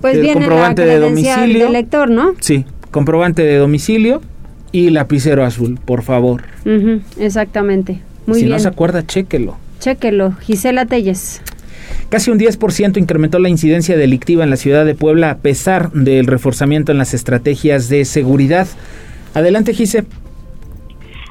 pues 0.00 0.20
viene 0.20 0.34
comprobante 0.34 0.84
de 0.84 0.98
domicilio, 0.98 1.64
del 1.64 1.72
lector, 1.72 2.10
¿no? 2.10 2.34
Sí, 2.40 2.64
comprobante 2.90 3.42
de 3.42 3.56
domicilio, 3.56 4.22
y 4.72 4.90
lapicero 4.90 5.44
azul, 5.44 5.78
por 5.84 6.02
favor. 6.02 6.44
exactamente. 7.18 8.00
Muy 8.26 8.40
si 8.40 8.46
no 8.46 8.58
se 8.58 8.68
acuerda, 8.68 9.06
chéquelo. 9.06 9.56
Chéquelo. 9.80 10.32
Gisela 10.40 10.84
Telles. 10.84 11.40
Casi 12.10 12.30
un 12.30 12.38
10% 12.38 12.98
incrementó 12.98 13.38
la 13.38 13.48
incidencia 13.48 13.96
delictiva 13.96 14.44
en 14.44 14.50
la 14.50 14.56
ciudad 14.56 14.84
de 14.84 14.94
Puebla 14.94 15.30
a 15.30 15.38
pesar 15.38 15.92
del 15.92 16.26
reforzamiento 16.26 16.92
en 16.92 16.98
las 16.98 17.14
estrategias 17.14 17.88
de 17.88 18.04
seguridad. 18.04 18.66
Adelante, 19.34 19.72
Gise. 19.72 20.04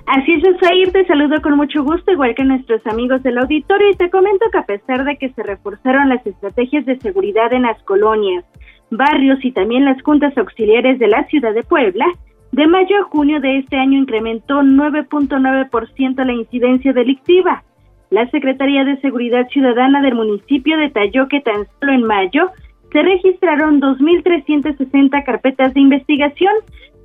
Así 0.08 0.32
es, 0.32 0.44
Osair, 0.56 0.90
te 0.94 1.06
saludo 1.06 1.42
con 1.42 1.58
mucho 1.58 1.84
gusto, 1.84 2.14
igual 2.14 2.34
que 2.34 2.46
nuestros 2.46 2.86
amigos 2.88 3.22
del 3.24 3.40
auditorio, 3.40 3.92
y 3.92 3.96
te 3.96 4.10
comento 4.10 4.46
que 4.54 4.58
a 4.58 4.66
pesar 4.66 5.04
de 5.04 5.18
que 5.18 5.30
se 5.34 5.44
reforzaron 5.44 6.08
las 6.08 6.26
estrategias 6.26 6.86
de 6.86 6.98
seguridad 7.00 7.52
en 7.52 7.64
las 7.64 7.84
colonias, 7.84 8.46
barrios 8.90 9.44
y 9.44 9.52
también 9.52 9.84
las 9.84 10.02
juntas 10.04 10.38
auxiliares 10.38 10.98
de 10.98 11.10
la 11.10 11.26
ciudad 11.26 11.54
de 11.54 11.64
Puebla, 11.64 12.06
de 12.54 12.68
mayo 12.68 12.98
a 13.00 13.04
junio 13.04 13.42
de 13.42 13.58
este 13.58 13.76
año 13.76 14.00
incrementó 14.00 14.62
9.9% 14.62 16.24
la 16.24 16.34
incidencia 16.34 16.94
delictiva. 16.94 17.64
La 18.10 18.30
Secretaría 18.30 18.86
de 18.86 19.02
Seguridad 19.02 19.50
Ciudadana 19.50 20.02
del 20.02 20.16
municipio 20.16 20.78
detalló 20.78 21.28
que 21.28 21.42
tan 21.42 21.68
solo 21.80 21.92
en 21.92 22.04
mayo 22.04 22.50
se 22.94 23.02
registraron 23.02 23.82
2.360 23.82 25.26
carpetas 25.26 25.74
de 25.74 25.82
investigación, 25.82 26.54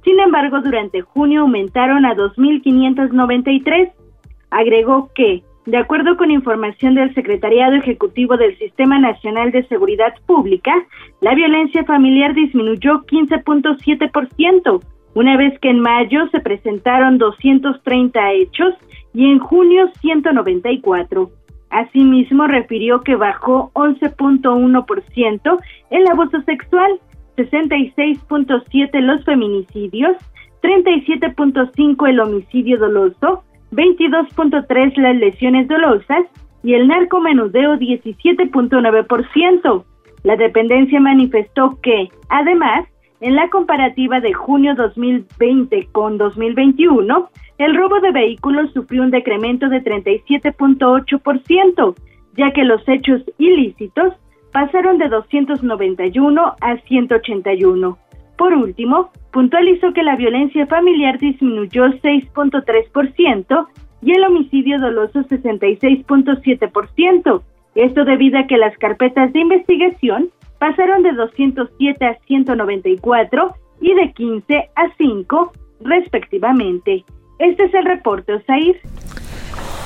sin 0.05 0.21
embargo 0.21 0.61
durante 0.61 1.03
junio 1.03 1.43
aumentaron 1.43 2.05
a 2.05 2.15
2.593. 2.15 3.93
Agregó 4.51 5.11
que, 5.15 5.43
de 5.67 5.77
acuerdo 5.77 6.17
con 6.17 6.31
información 6.31 6.95
del 6.95 7.15
Secretariado 7.15 7.77
Ejecutivo 7.77 8.37
del 8.37 8.59
Sistema 8.59 8.99
Nacional 8.99 9.53
de 9.53 9.67
Seguridad 9.69 10.15
Pública, 10.27 10.73
la 11.21 11.35
violencia 11.35 11.85
familiar 11.85 12.35
disminuyó 12.35 13.05
15.7%, 13.07 14.83
una 15.15 15.37
vez 15.37 15.59
que 15.61 15.71
en 15.71 15.81
mayo 15.81 16.27
se 16.31 16.41
presentaron 16.41 17.19
230 17.19 18.33
hechos 18.33 18.75
y 19.15 19.31
en 19.31 19.39
junio 19.39 19.91
194. 20.01 21.31
Asimismo, 21.71 22.47
refirió 22.47 23.01
que 23.01 23.17
bajó 23.17 23.71
11.1% 23.75 25.59
el 25.91 26.07
abuso 26.09 26.43
sexual, 26.43 27.01
66.7 27.37 29.01
los 29.01 29.25
feminicidios, 29.25 30.17
37.5 30.63 32.09
el 32.09 32.21
homicidio 32.21 32.79
doloso, 32.79 33.43
22.3 33.73 34.97
las 34.97 35.17
lesiones 35.17 35.69
dolosas 35.69 36.25
y 36.63 36.75
el 36.75 36.87
narcomenudeo 36.89 37.77
17.9%. 37.77 39.85
La 40.25 40.37
dependencia 40.37 41.01
manifestó 41.01 41.79
que, 41.83 42.11
además, 42.29 42.87
en 43.21 43.35
la 43.37 43.49
comparativa 43.51 44.21
de 44.21 44.33
junio 44.33 44.75
2020 44.75 45.89
con 45.93 46.17
2021, 46.19 47.31
el 47.59 47.77
robo 47.77 48.01
de 48.01 48.13
vehículos 48.13 48.73
sufrió 48.73 49.03
un 49.03 49.11
decremento 49.11 49.69
de 49.69 49.83
37.8%, 49.83 51.95
ya 52.37 52.53
que 52.53 52.65
los 52.65 52.89
hechos 52.89 53.23
ilícitos 53.39 54.15
pasaron 54.53 54.99
de 54.99 55.09
291 55.09 56.57
a 56.61 56.77
181. 56.77 57.99
Por 58.37 58.55
último, 58.55 59.11
puntualizó 59.33 59.93
que 59.93 60.03
la 60.03 60.17
violencia 60.17 60.67
familiar 60.67 61.19
disminuyó 61.19 61.85
6.3% 61.87 63.67
y 64.03 64.13
el 64.13 64.25
homicidio 64.25 64.79
doloso 64.79 65.21
66.7%. 65.21 67.43
Esto 67.75 68.05
debido 68.05 68.39
a 68.39 68.47
que 68.47 68.59
las 68.59 68.77
carpetas 68.79 69.33
de 69.33 69.41
investigación 69.41 70.31
pasaron 70.59 71.03
de 71.03 71.13
207 71.13 72.05
a 72.05 72.19
194 72.27 73.57
y 73.81 73.95
de 73.95 74.13
15 74.13 74.71
a 74.77 74.95
5 74.97 75.53
respectivamente. 75.81 77.05
Este 77.39 77.65
es 77.65 77.73
el 77.75 77.85
reporte, 77.85 78.35
Osair. 78.35 78.81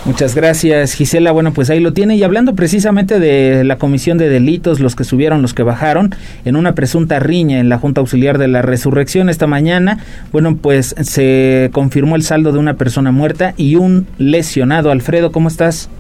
Muchas 0.07 0.37
gracias, 0.37 0.95
Gisela. 0.95 1.33
Bueno, 1.33 1.53
pues 1.53 1.69
ahí 1.69 1.81
lo 1.81 1.93
tiene. 1.93 2.15
Y 2.15 2.23
hablando 2.23 2.55
precisamente 2.55 3.19
de 3.19 3.65
la 3.65 3.77
comisión 3.77 4.19
de 4.19 4.29
delitos, 4.29 4.79
los 4.79 4.95
que 4.95 5.03
subieron, 5.03 5.43
los 5.43 5.53
que 5.53 5.65
bajaron, 5.65 6.11
en 6.45 6.55
una 6.55 6.77
presunta 6.77 7.19
riña 7.19 7.59
en 7.59 7.69
la 7.69 7.79
Junta 7.79 8.03
Auxiliar 8.03 8.39
de 8.39 8.47
la 8.47 8.63
Resurrección 8.63 9.29
esta 9.29 9.49
mañana, 9.49 9.99
bueno, 10.31 10.57
pues 10.63 10.95
se 11.01 11.71
confirmó 11.73 12.15
el 12.15 12.23
saldo 12.23 12.53
de 12.53 12.61
una 12.61 12.75
persona 12.75 13.11
muerta 13.11 13.53
y 13.57 13.75
un 13.75 14.07
lesionado. 14.17 14.93
Alfredo, 14.93 15.33
¿cómo 15.33 15.49
estás? 15.49 15.91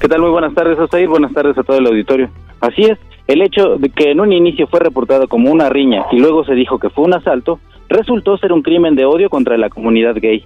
¿Qué 0.00 0.06
tal? 0.06 0.20
Muy 0.20 0.30
buenas 0.30 0.54
tardes, 0.54 0.78
Osair. 0.78 1.08
Buenas 1.08 1.32
tardes 1.32 1.58
a 1.58 1.64
todo 1.64 1.78
el 1.78 1.86
auditorio. 1.88 2.30
Así 2.60 2.82
es, 2.82 2.96
el 3.26 3.42
hecho 3.42 3.76
de 3.76 3.90
que 3.90 4.12
en 4.12 4.20
un 4.20 4.32
inicio 4.32 4.68
fue 4.68 4.78
reportado 4.78 5.26
como 5.26 5.50
una 5.50 5.68
riña 5.68 6.04
y 6.12 6.20
luego 6.20 6.44
se 6.44 6.54
dijo 6.54 6.78
que 6.78 6.90
fue 6.90 7.06
un 7.06 7.14
asalto, 7.14 7.58
resultó 7.88 8.38
ser 8.38 8.52
un 8.52 8.62
crimen 8.62 8.94
de 8.94 9.04
odio 9.04 9.28
contra 9.28 9.58
la 9.58 9.68
comunidad 9.68 10.14
gay. 10.14 10.44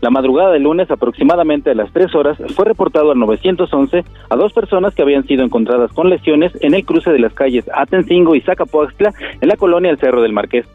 La 0.00 0.10
madrugada 0.10 0.52
del 0.52 0.64
lunes, 0.64 0.90
aproximadamente 0.90 1.70
a 1.70 1.74
las 1.74 1.92
3 1.92 2.14
horas, 2.14 2.38
fue 2.54 2.64
reportado 2.66 3.12
al 3.12 3.18
911 3.18 4.04
a 4.28 4.36
dos 4.36 4.52
personas 4.52 4.94
que 4.94 5.02
habían 5.02 5.26
sido 5.26 5.44
encontradas 5.44 5.92
con 5.92 6.10
lesiones 6.10 6.52
en 6.60 6.74
el 6.74 6.84
cruce 6.84 7.10
de 7.10 7.18
las 7.18 7.32
calles 7.32 7.64
Atencingo 7.74 8.34
y 8.34 8.40
Zacapoaxtla 8.42 9.12
en 9.40 9.48
la 9.48 9.56
colonia 9.56 9.90
El 9.90 9.98
Cerro 9.98 10.22
del 10.22 10.32
Marqués. 10.32 10.66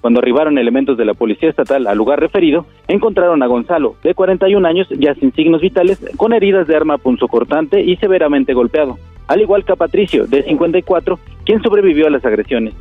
Cuando 0.00 0.20
arribaron 0.20 0.58
elementos 0.58 0.98
de 0.98 1.04
la 1.06 1.14
Policía 1.14 1.48
Estatal 1.48 1.86
al 1.86 1.96
lugar 1.96 2.20
referido, 2.20 2.66
encontraron 2.88 3.42
a 3.42 3.46
Gonzalo, 3.46 3.94
de 4.02 4.14
41 4.14 4.66
años, 4.66 4.88
ya 4.90 5.14
sin 5.14 5.32
signos 5.32 5.62
vitales, 5.62 5.98
con 6.16 6.32
heridas 6.34 6.66
de 6.66 6.76
arma 6.76 6.98
punzocortante 6.98 7.80
y 7.80 7.96
severamente 7.96 8.52
golpeado 8.52 8.98
al 9.26 9.40
igual 9.40 9.64
que 9.64 9.72
a 9.72 9.76
Patricio, 9.76 10.26
de 10.26 10.42
54, 10.42 11.18
quien 11.44 11.62
sobrevivió 11.62 12.06
a 12.06 12.10
las 12.10 12.24
agresiones. 12.24 12.74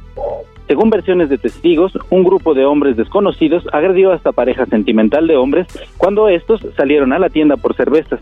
Según 0.68 0.90
versiones 0.90 1.30
de 1.30 1.38
testigos, 1.38 1.98
un 2.10 2.24
grupo 2.24 2.54
de 2.54 2.66
hombres 2.66 2.96
desconocidos 2.96 3.68
agredió 3.74 4.12
a 4.12 4.16
esta 4.16 4.32
pareja 4.32 4.66
sentimental 4.66 5.28
de 5.28 5.36
hombres 5.36 5.68
cuando 5.98 6.30
estos 6.30 6.66
salieron 6.78 7.12
a 7.14 7.20
la 7.20 7.30
tienda 7.30 7.58
por 7.58 7.76
cervezas. 7.76 8.22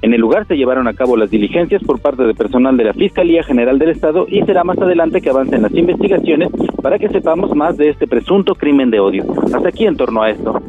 En 0.00 0.14
el 0.14 0.20
lugar 0.20 0.46
se 0.46 0.56
llevaron 0.56 0.86
a 0.86 0.94
cabo 0.94 1.16
las 1.16 1.30
diligencias 1.30 1.82
por 1.82 2.00
parte 2.00 2.22
de 2.22 2.34
personal 2.34 2.76
de 2.76 2.84
la 2.84 2.92
Fiscalía 2.92 3.42
General 3.42 3.78
del 3.78 3.90
Estado 3.90 4.26
y 4.28 4.42
será 4.42 4.62
más 4.62 4.78
adelante 4.78 5.20
que 5.20 5.30
avancen 5.30 5.62
las 5.62 5.74
investigaciones 5.74 6.50
para 6.82 6.98
que 6.98 7.08
sepamos 7.08 7.54
más 7.54 7.76
de 7.76 7.90
este 7.90 8.06
presunto 8.06 8.54
crimen 8.54 8.90
de 8.90 9.00
odio. 9.00 9.24
Hasta 9.52 9.68
aquí 9.68 9.86
en 9.86 9.96
torno 9.96 10.22
a 10.22 10.30
esto. 10.30 10.62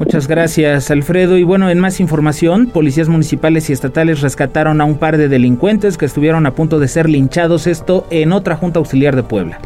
Muchas 0.00 0.26
gracias, 0.26 0.90
Alfredo. 0.90 1.36
Y 1.36 1.44
bueno, 1.44 1.68
en 1.68 1.78
más 1.78 2.00
información, 2.00 2.68
policías 2.68 3.10
municipales 3.10 3.68
y 3.68 3.74
estatales 3.74 4.22
rescataron 4.22 4.80
a 4.80 4.86
un 4.86 4.96
par 4.96 5.18
de 5.18 5.28
delincuentes 5.28 5.98
que 5.98 6.06
estuvieron 6.06 6.46
a 6.46 6.54
punto 6.54 6.78
de 6.78 6.88
ser 6.88 7.06
linchados, 7.06 7.66
esto 7.66 8.06
en 8.10 8.32
otra 8.32 8.56
Junta 8.56 8.78
Auxiliar 8.78 9.14
de 9.14 9.24
Puebla. 9.24 9.60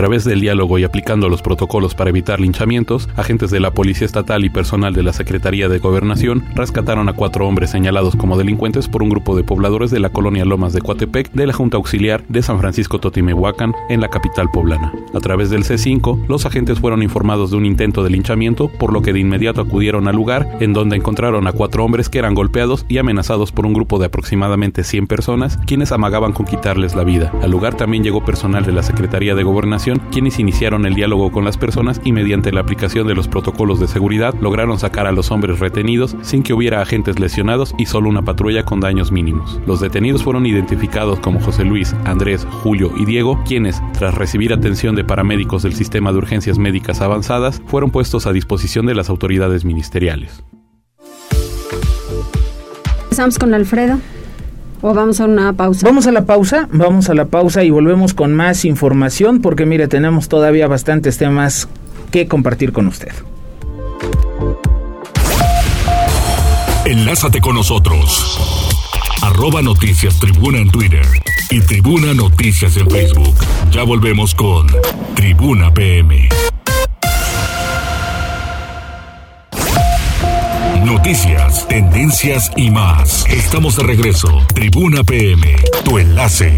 Través 0.00 0.24
del 0.24 0.40
diálogo 0.40 0.78
y 0.78 0.84
aplicando 0.84 1.28
los 1.28 1.42
protocolos 1.42 1.94
para 1.94 2.08
evitar 2.08 2.40
linchamientos, 2.40 3.10
agentes 3.16 3.50
de 3.50 3.60
la 3.60 3.72
Policía 3.72 4.06
Estatal 4.06 4.42
y 4.46 4.48
personal 4.48 4.94
de 4.94 5.02
la 5.02 5.12
Secretaría 5.12 5.68
de 5.68 5.78
Gobernación 5.78 6.42
rescataron 6.54 7.10
a 7.10 7.12
cuatro 7.12 7.46
hombres 7.46 7.68
señalados 7.68 8.16
como 8.16 8.38
delincuentes 8.38 8.88
por 8.88 9.02
un 9.02 9.10
grupo 9.10 9.36
de 9.36 9.44
pobladores 9.44 9.90
de 9.90 10.00
la 10.00 10.08
colonia 10.08 10.46
Lomas 10.46 10.72
de 10.72 10.80
Coatepec 10.80 11.32
de 11.32 11.46
la 11.46 11.52
Junta 11.52 11.76
Auxiliar 11.76 12.24
de 12.28 12.40
San 12.40 12.58
Francisco 12.60 12.98
Totimehuacán 12.98 13.74
en 13.90 14.00
la 14.00 14.08
capital 14.08 14.48
poblana. 14.50 14.90
A 15.12 15.20
través 15.20 15.50
del 15.50 15.64
C5, 15.64 16.28
los 16.28 16.46
agentes 16.46 16.80
fueron 16.80 17.02
informados 17.02 17.50
de 17.50 17.58
un 17.58 17.66
intento 17.66 18.02
de 18.02 18.08
linchamiento, 18.08 18.68
por 18.68 18.94
lo 18.94 19.02
que 19.02 19.12
de 19.12 19.20
inmediato 19.20 19.60
acudieron 19.60 20.08
al 20.08 20.16
lugar, 20.16 20.48
en 20.60 20.72
donde 20.72 20.96
encontraron 20.96 21.46
a 21.46 21.52
cuatro 21.52 21.84
hombres 21.84 22.08
que 22.08 22.20
eran 22.20 22.32
golpeados 22.32 22.86
y 22.88 22.96
amenazados 22.96 23.52
por 23.52 23.66
un 23.66 23.74
grupo 23.74 23.98
de 23.98 24.06
aproximadamente 24.06 24.82
100 24.82 25.08
personas, 25.08 25.58
quienes 25.66 25.92
amagaban 25.92 26.32
con 26.32 26.46
quitarles 26.46 26.94
la 26.94 27.04
vida. 27.04 27.30
Al 27.42 27.50
lugar 27.50 27.74
también 27.74 28.02
llegó 28.02 28.24
personal 28.24 28.64
de 28.64 28.72
la 28.72 28.82
Secretaría 28.82 29.34
de 29.34 29.42
Gobernación 29.42 29.89
quienes 29.98 30.38
iniciaron 30.38 30.86
el 30.86 30.94
diálogo 30.94 31.32
con 31.32 31.44
las 31.44 31.56
personas 31.56 32.00
y 32.04 32.12
mediante 32.12 32.52
la 32.52 32.60
aplicación 32.60 33.06
de 33.06 33.14
los 33.14 33.28
protocolos 33.28 33.80
de 33.80 33.88
seguridad 33.88 34.34
lograron 34.40 34.78
sacar 34.78 35.06
a 35.06 35.12
los 35.12 35.30
hombres 35.30 35.58
retenidos 35.58 36.16
sin 36.22 36.42
que 36.42 36.52
hubiera 36.52 36.80
agentes 36.80 37.18
lesionados 37.18 37.74
y 37.78 37.86
solo 37.86 38.08
una 38.08 38.22
patrulla 38.22 38.64
con 38.64 38.80
daños 38.80 39.12
mínimos. 39.12 39.60
Los 39.66 39.80
detenidos 39.80 40.22
fueron 40.22 40.46
identificados 40.46 41.18
como 41.20 41.40
José 41.40 41.64
Luis, 41.64 41.94
Andrés, 42.04 42.46
Julio 42.62 42.92
y 42.96 43.04
Diego, 43.04 43.42
quienes, 43.46 43.82
tras 43.98 44.14
recibir 44.14 44.52
atención 44.52 44.94
de 44.94 45.04
paramédicos 45.04 45.62
del 45.62 45.74
sistema 45.74 46.12
de 46.12 46.18
urgencias 46.18 46.58
médicas 46.58 47.00
avanzadas, 47.00 47.62
fueron 47.66 47.90
puestos 47.90 48.26
a 48.26 48.32
disposición 48.32 48.86
de 48.86 48.94
las 48.94 49.08
autoridades 49.10 49.64
ministeriales. 49.64 50.44
Empezamos 53.04 53.38
con 53.38 53.54
Alfredo. 53.54 53.98
¿O 54.82 54.94
vamos 54.94 55.20
a 55.20 55.26
una 55.26 55.52
pausa? 55.52 55.86
Vamos 55.86 56.06
a 56.06 56.12
la 56.12 56.24
pausa, 56.24 56.68
vamos 56.72 57.10
a 57.10 57.14
la 57.14 57.26
pausa 57.26 57.62
y 57.64 57.70
volvemos 57.70 58.14
con 58.14 58.34
más 58.34 58.64
información 58.64 59.42
porque 59.42 59.66
mire, 59.66 59.88
tenemos 59.88 60.28
todavía 60.28 60.68
bastantes 60.68 61.18
temas 61.18 61.68
que 62.10 62.26
compartir 62.26 62.72
con 62.72 62.86
usted. 62.86 63.12
Enlázate 66.86 67.40
con 67.40 67.56
nosotros. 67.56 68.38
Arroba 69.22 69.60
Noticias 69.60 70.18
Tribuna 70.18 70.58
en 70.58 70.70
Twitter 70.70 71.06
y 71.50 71.60
Tribuna 71.60 72.14
Noticias 72.14 72.76
en 72.78 72.90
Facebook. 72.90 73.34
Ya 73.70 73.82
volvemos 73.82 74.34
con 74.34 74.66
Tribuna 75.14 75.72
PM. 75.74 76.28
Noticias, 81.02 81.66
tendencias 81.66 82.52
y 82.56 82.70
más. 82.70 83.24
Estamos 83.30 83.74
de 83.78 83.84
regreso. 83.84 84.28
Tribuna 84.54 85.02
PM, 85.02 85.56
tu 85.82 85.96
enlace. 85.96 86.52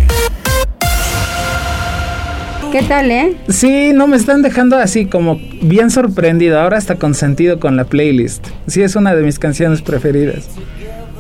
¿Qué 2.72 2.82
tal, 2.82 3.12
eh? 3.12 3.36
Sí, 3.48 3.92
no 3.94 4.08
me 4.08 4.16
están 4.16 4.42
dejando 4.42 4.76
así 4.78 5.06
como 5.06 5.38
bien 5.62 5.92
sorprendido. 5.92 6.58
Ahora 6.60 6.76
hasta 6.76 6.96
consentido 6.96 7.60
con 7.60 7.76
la 7.76 7.84
playlist. 7.84 8.48
Sí, 8.66 8.82
es 8.82 8.96
una 8.96 9.14
de 9.14 9.22
mis 9.22 9.38
canciones 9.38 9.80
preferidas. 9.80 10.48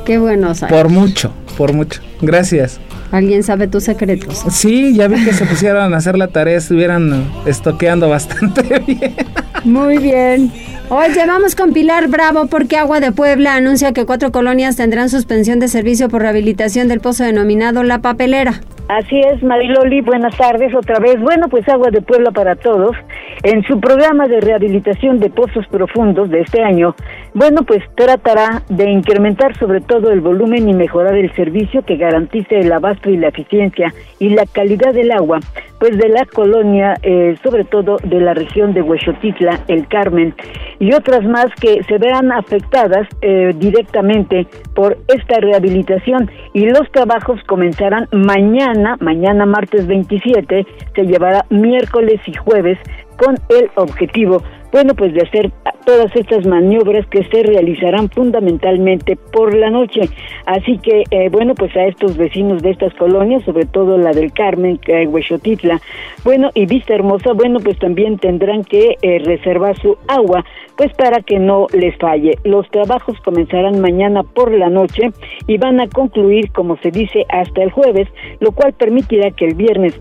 Qué 0.04 0.18
bueno, 0.18 0.52
Por 0.68 0.88
mucho, 0.88 1.32
por 1.56 1.72
mucho. 1.74 2.00
Gracias. 2.22 2.80
¿Alguien 3.12 3.44
sabe 3.44 3.68
tus 3.68 3.84
secretos? 3.84 4.42
Sí, 4.50 4.94
ya 4.96 5.06
vi 5.06 5.24
que 5.24 5.32
se 5.32 5.46
pusieron 5.46 5.94
a 5.94 5.96
hacer 5.96 6.18
la 6.18 6.26
tarea, 6.26 6.58
estuvieran 6.58 7.30
estoqueando 7.46 8.08
bastante 8.08 8.80
bien. 8.86 9.14
Muy 9.62 9.98
bien. 9.98 10.50
Oye, 10.94 11.24
vamos 11.26 11.56
con 11.56 11.72
Pilar 11.72 12.08
Bravo 12.08 12.48
porque 12.50 12.76
Agua 12.76 13.00
de 13.00 13.12
Puebla 13.12 13.54
anuncia 13.54 13.94
que 13.94 14.04
cuatro 14.04 14.30
colonias 14.30 14.76
tendrán 14.76 15.08
suspensión 15.08 15.58
de 15.58 15.68
servicio 15.68 16.10
por 16.10 16.20
rehabilitación 16.20 16.86
del 16.86 17.00
pozo 17.00 17.24
denominado 17.24 17.82
La 17.82 18.00
Papelera. 18.00 18.60
Así 18.88 19.18
es, 19.20 19.42
Mariloli, 19.42 20.02
buenas 20.02 20.36
tardes 20.36 20.74
otra 20.74 20.98
vez. 20.98 21.18
Bueno, 21.18 21.48
pues 21.48 21.66
Agua 21.66 21.88
de 21.90 22.02
Puebla 22.02 22.30
para 22.30 22.56
todos. 22.56 22.94
En 23.42 23.62
su 23.62 23.80
programa 23.80 24.28
de 24.28 24.42
rehabilitación 24.42 25.18
de 25.18 25.30
pozos 25.30 25.66
profundos 25.68 26.28
de 26.28 26.42
este 26.42 26.62
año, 26.62 26.94
bueno, 27.34 27.62
pues 27.62 27.82
tratará 27.94 28.62
de 28.68 28.90
incrementar 28.90 29.56
sobre 29.58 29.80
todo 29.80 30.10
el 30.10 30.20
volumen 30.20 30.68
y 30.68 30.74
mejorar 30.74 31.16
el 31.16 31.34
servicio 31.34 31.82
que 31.82 31.96
garantice 31.96 32.60
el 32.60 32.70
abasto 32.72 33.08
y 33.10 33.16
la 33.16 33.28
eficiencia 33.28 33.92
y 34.18 34.30
la 34.30 34.44
calidad 34.46 34.92
del 34.92 35.12
agua, 35.12 35.40
pues 35.80 35.96
de 35.96 36.08
la 36.10 36.26
colonia, 36.26 36.94
eh, 37.02 37.36
sobre 37.42 37.64
todo 37.64 37.96
de 38.04 38.20
la 38.20 38.34
región 38.34 38.74
de 38.74 38.82
Huexotitla, 38.82 39.60
El 39.68 39.88
Carmen, 39.88 40.34
y 40.78 40.92
otras 40.92 41.24
más 41.24 41.46
que 41.60 41.82
se 41.84 41.98
vean 41.98 42.32
afectadas 42.32 43.08
eh, 43.22 43.52
directamente 43.56 44.46
por 44.74 44.98
esta 45.08 45.40
rehabilitación. 45.40 46.30
Y 46.52 46.66
los 46.66 46.90
trabajos 46.92 47.40
comenzarán 47.46 48.08
mañana, 48.12 48.96
mañana 49.00 49.46
martes 49.46 49.86
27, 49.86 50.66
se 50.94 51.02
llevará 51.06 51.46
miércoles 51.48 52.20
y 52.26 52.34
jueves 52.34 52.78
con 53.16 53.36
el 53.48 53.70
objetivo 53.76 54.42
bueno, 54.72 54.94
pues 54.94 55.12
de 55.12 55.20
hacer 55.20 55.52
todas 55.84 56.16
estas 56.16 56.46
maniobras 56.46 57.06
que 57.08 57.22
se 57.24 57.42
realizarán 57.42 58.08
fundamentalmente 58.08 59.16
por 59.16 59.54
la 59.54 59.68
noche. 59.68 60.00
Así 60.46 60.78
que, 60.78 61.04
eh, 61.10 61.28
bueno, 61.30 61.54
pues 61.54 61.76
a 61.76 61.84
estos 61.84 62.16
vecinos 62.16 62.62
de 62.62 62.70
estas 62.70 62.94
colonias, 62.94 63.44
sobre 63.44 63.66
todo 63.66 63.98
la 63.98 64.12
del 64.12 64.32
Carmen, 64.32 64.80
Huexotitla, 65.08 65.80
bueno, 66.24 66.50
y 66.54 66.64
Vista 66.64 66.94
Hermosa, 66.94 67.34
bueno, 67.34 67.60
pues 67.60 67.78
también 67.78 68.16
tendrán 68.16 68.64
que 68.64 68.96
eh, 69.02 69.18
reservar 69.18 69.78
su 69.78 69.98
agua, 70.08 70.42
pues 70.76 70.90
para 70.94 71.20
que 71.20 71.38
no 71.38 71.66
les 71.74 71.94
falle. 71.98 72.38
Los 72.44 72.68
trabajos 72.70 73.20
comenzarán 73.20 73.80
mañana 73.80 74.22
por 74.22 74.52
la 74.52 74.70
noche 74.70 75.10
y 75.46 75.58
van 75.58 75.80
a 75.80 75.88
concluir, 75.88 76.50
como 76.50 76.78
se 76.78 76.90
dice, 76.90 77.26
hasta 77.28 77.62
el 77.62 77.70
jueves, 77.70 78.08
lo 78.40 78.52
cual 78.52 78.72
permitirá 78.72 79.30
que 79.32 79.44
el 79.44 79.54
viernes 79.54 79.98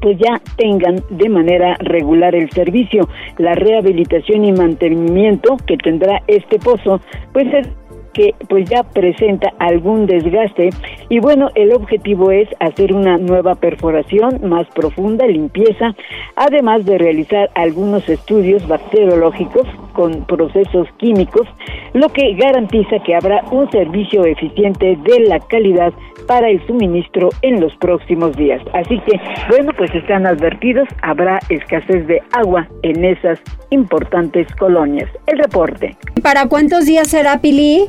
pues 0.00 0.18
ya 0.18 0.40
tengan 0.56 0.96
de 1.10 1.28
manera 1.28 1.76
regular 1.80 2.34
el 2.34 2.50
servicio. 2.50 3.08
La 3.38 3.54
rehabilitación 3.54 4.44
y 4.44 4.52
mantenimiento 4.52 5.56
que 5.66 5.76
tendrá 5.76 6.22
este 6.26 6.58
pozo, 6.58 7.00
pues 7.32 7.52
es 7.52 7.68
que 8.14 8.34
pues 8.48 8.68
ya 8.68 8.82
presenta 8.82 9.52
algún 9.58 10.06
desgaste 10.06 10.70
y 11.08 11.18
bueno, 11.20 11.50
el 11.54 11.72
objetivo 11.72 12.30
es 12.30 12.48
hacer 12.60 12.94
una 12.94 13.18
nueva 13.18 13.54
perforación 13.54 14.48
más 14.48 14.66
profunda, 14.68 15.26
limpieza, 15.26 15.94
además 16.36 16.84
de 16.86 16.96
realizar 16.96 17.50
algunos 17.54 18.08
estudios 18.08 18.66
bacteriológicos 18.66 19.66
con 19.92 20.24
procesos 20.24 20.88
químicos, 20.96 21.46
lo 21.92 22.08
que 22.08 22.34
garantiza 22.34 22.98
que 23.04 23.14
habrá 23.14 23.44
un 23.50 23.70
servicio 23.70 24.24
eficiente 24.24 24.96
de 24.96 25.20
la 25.20 25.40
calidad 25.40 25.92
para 26.26 26.48
el 26.48 26.64
suministro 26.66 27.28
en 27.42 27.60
los 27.60 27.74
próximos 27.76 28.36
días. 28.36 28.62
Así 28.72 28.98
que, 29.00 29.20
bueno, 29.48 29.72
pues 29.76 29.94
están 29.94 30.26
advertidos, 30.26 30.88
habrá 31.02 31.38
escasez 31.48 32.06
de 32.06 32.22
agua 32.32 32.66
en 32.82 33.04
esas 33.04 33.38
importantes 33.70 34.46
colonias. 34.56 35.08
El 35.26 35.38
reporte. 35.38 35.96
¿Para 36.22 36.48
cuántos 36.48 36.86
días 36.86 37.08
será, 37.08 37.40
Pili? 37.40 37.88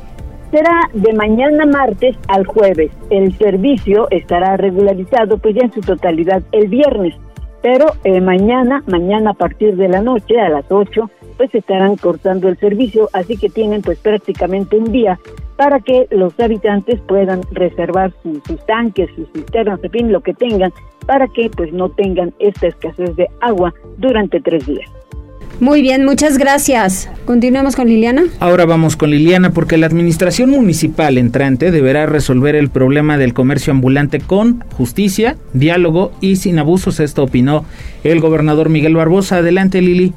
Será 0.56 0.89
de 0.94 1.12
mañana 1.12 1.65
martes 1.65 2.15
al 2.30 2.46
jueves. 2.46 2.89
El 3.10 3.38
servicio 3.38 4.08
estará 4.10 4.56
regularizado 4.56 5.38
pues 5.38 5.54
ya 5.54 5.63
en 5.63 5.74
su 5.74 5.82
totalidad 5.82 6.44
el 6.54 6.70
viernes. 6.70 7.13
Pero 7.62 7.88
eh, 8.06 8.22
mañana, 8.22 8.82
mañana 8.88 9.32
a 9.32 9.34
partir 9.34 9.76
de 9.76 9.89
la 9.89 10.00
noche, 10.00 10.39
a 10.39 10.48
las 10.48 10.63
8, 10.72 11.12
pues 11.36 11.54
estarán 11.54 11.98
cortando 11.98 12.48
el 12.48 12.58
servicio, 12.58 13.10
así 13.12 13.36
que 13.36 13.50
tienen 13.50 13.82
pues 13.82 14.00
prácticamente 14.00 14.78
un 14.78 14.94
día 14.94 15.20
para 15.58 15.82
que 15.82 16.08
los 16.10 16.39
habitantes 16.39 17.02
puedan 17.02 17.41
reservar 17.52 18.13
sus, 18.24 18.65
tanques, 18.65 19.10
sus 19.13 19.30
cisternas, 19.34 19.84
en 19.84 19.91
fin, 19.91 20.12
lo 20.13 20.22
que 20.22 20.34
tengan, 20.34 20.72
para 21.06 21.28
que 21.28 21.50
pues 21.50 21.74
no 21.74 21.89
tengan 21.89 22.34
esta 22.39 22.68
escasez 22.68 23.13
de 23.18 23.30
agua 23.41 23.74
durante 23.98 24.39
tres 24.39 24.65
días. 24.65 24.89
Muy 25.60 25.82
bien, 25.82 26.04
muchas 26.04 26.38
gracias. 26.38 27.10
Continuemos 27.26 27.76
con 27.76 27.88
Liliana. 27.88 28.24
Ahora 28.39 28.65
vamos 28.65 28.98
con 28.98 29.10
Liliana 29.10 29.52
porque 29.52 29.78
la 29.78 29.88
administración 29.88 30.50
municipal 30.50 31.18
entrante 31.18 31.72
deberá 31.72 32.06
resolver 32.06 32.56
el 32.56 32.70
problema 32.70 33.18
del 33.18 33.34
comercio 33.34 33.72
ambulante 33.72 34.20
con 34.20 34.62
justicia, 34.78 35.38
diálogo 35.54 36.12
y 36.20 36.36
sin 36.36 36.60
abusos. 36.60 37.00
Esto 37.00 37.24
opinó 37.24 37.65
el 38.04 38.20
gobernador 38.20 38.70
Miguel 38.70 38.96
Barbosa. 38.96 39.38
Adelante, 39.38 39.82
Lili. 39.82 40.13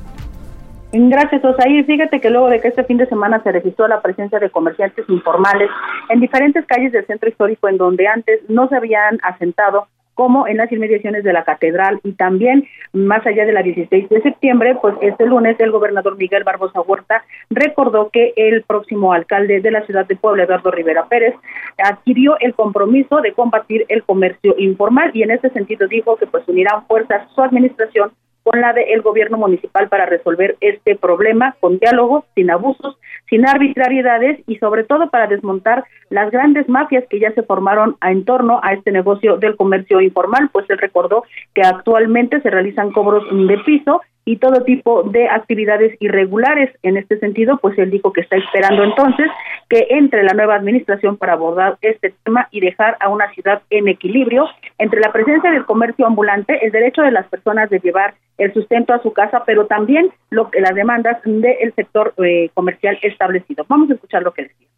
Gracias, 0.92 1.44
Osair. 1.44 1.85
Fíjate 1.85 2.20
que 2.20 2.31
luego 2.31 2.48
de 2.48 2.61
que 2.61 2.68
este 2.68 2.83
fin 2.85 2.96
de 2.96 3.07
semana 3.07 3.42
se 3.42 3.53
registró 3.53 3.87
la 3.88 4.01
presencia 4.01 4.38
de 4.38 4.51
comerciantes 4.51 5.05
informales 5.09 5.68
en 6.09 6.18
diferentes 6.18 6.64
calles 6.66 6.92
del 6.92 7.07
centro 7.07 7.29
histórico 7.29 7.68
en 7.68 7.77
donde 7.77 8.07
antes 8.07 8.40
no 8.48 8.68
se 8.68 8.77
habían 8.77 9.18
asentado, 9.22 9.87
como 10.18 10.48
en 10.48 10.57
las 10.57 10.72
inmediaciones 10.72 11.22
de 11.22 11.33
la 11.33 11.44
catedral. 11.44 12.00
Y 12.02 12.11
también 12.14 12.66
más 12.92 13.24
allá 13.24 13.46
de 13.46 13.52
la 13.52 13.62
16 13.62 14.09
de 14.09 14.20
septiembre, 14.20 14.76
pues 14.83 14.96
este 15.00 15.24
lunes 15.26 15.54
el 15.61 15.70
gobernador 15.70 16.16
Miguel 16.16 16.42
Barbosa 16.42 16.81
Huerta 16.81 17.22
recordó 17.50 18.11
que 18.11 18.33
el 18.35 18.64
próximo 18.64 19.12
alcalde 19.12 19.61
de 19.61 19.70
la 19.70 19.87
ciudad 19.87 20.09
de 20.09 20.16
Puebla, 20.16 20.42
Eduardo 20.42 20.72
Rivera 20.72 21.07
Pérez, 21.07 21.37
adquirió 21.85 22.37
el 22.40 22.52
compromiso 22.54 23.20
de 23.20 23.33
combatir 23.33 23.87
el 23.88 24.02
comercio 24.02 24.57
informal 24.59 25.12
y 25.14 25.22
en 25.22 25.31
este 25.31 25.50
sentido 25.50 25.87
dijo 25.87 26.16
que 26.16 26.26
pues 26.26 26.42
unirán 26.48 26.85
fuerzas 26.88 27.31
su 27.33 27.40
administración 27.40 28.11
con 28.48 28.62
la 28.62 28.72
del 28.72 29.02
gobierno 29.02 29.37
municipal 29.37 29.90
para 29.90 30.06
resolver 30.06 30.56
este 30.62 30.96
problema 30.96 31.54
con 31.61 31.78
diálogo, 31.78 32.24
sin 32.34 32.50
abusos, 32.50 32.96
sin 33.28 33.46
arbitrariedades 33.46 34.40
y 34.46 34.56
sobre 34.56 34.84
todo 34.84 35.11
para 35.11 35.26
desmontar 35.26 35.84
las 36.08 36.30
grandes 36.30 36.66
mafias 36.66 37.04
que 37.11 37.20
ya 37.20 37.30
se 37.32 37.42
formaron 37.42 37.96
en 38.00 38.24
torno 38.24 38.58
a 38.62 38.72
este 38.72 38.90
negocio 38.90 39.37
del 39.37 39.54
comercio 39.54 40.00
informal, 40.00 40.48
pues 40.50 40.64
él 40.70 40.78
recordó 40.78 41.24
que 41.54 41.61
actualmente 41.61 42.40
se 42.40 42.48
realizan 42.48 42.90
cobros 42.90 43.22
de 43.30 43.58
piso 43.58 44.00
y 44.24 44.37
todo 44.37 44.64
tipo 44.64 45.02
de 45.02 45.28
actividades 45.28 45.94
irregulares. 46.00 46.70
En 46.82 46.96
este 46.96 47.18
sentido, 47.18 47.58
pues 47.58 47.78
él 47.78 47.90
dijo 47.90 48.14
que 48.14 48.22
está 48.22 48.37
esperando 48.37 48.82
entonces 48.82 49.26
que 49.68 49.88
entre 49.90 50.22
la 50.22 50.32
nueva 50.32 50.54
administración 50.54 51.18
para 51.18 51.34
abordar 51.34 51.76
este 51.82 52.14
tema 52.24 52.48
y 52.50 52.61
dejar 52.61 52.96
a 53.00 53.11
una 53.11 53.30
ciudad 53.32 53.61
en 53.68 53.88
equilibrio 53.88 54.46
entre 54.78 55.00
la 55.00 55.12
presencia 55.12 55.50
del 55.50 55.66
comercio 55.66 56.06
ambulante, 56.06 56.64
el 56.64 56.72
derecho 56.72 57.02
de 57.02 57.11
las 57.11 57.26
personas 57.28 57.68
de 57.68 57.80
llevar 57.80 58.14
el 58.38 58.55
sustento 58.55 58.94
a 58.94 59.03
su 59.03 59.12
casa, 59.12 59.42
pero 59.44 59.66
también 59.66 60.11
lo 60.31 60.51
que 60.51 60.61
las 60.61 60.74
demandas 60.74 61.18
del 61.24 61.74
sector 61.74 62.14
eh, 62.24 62.51
comercial 62.55 62.98
establecido. 63.03 63.66
Vamos 63.68 63.90
a 63.90 63.94
escuchar 63.94 64.22
lo 64.22 64.33
que 64.33 64.42
decía. 64.42 64.68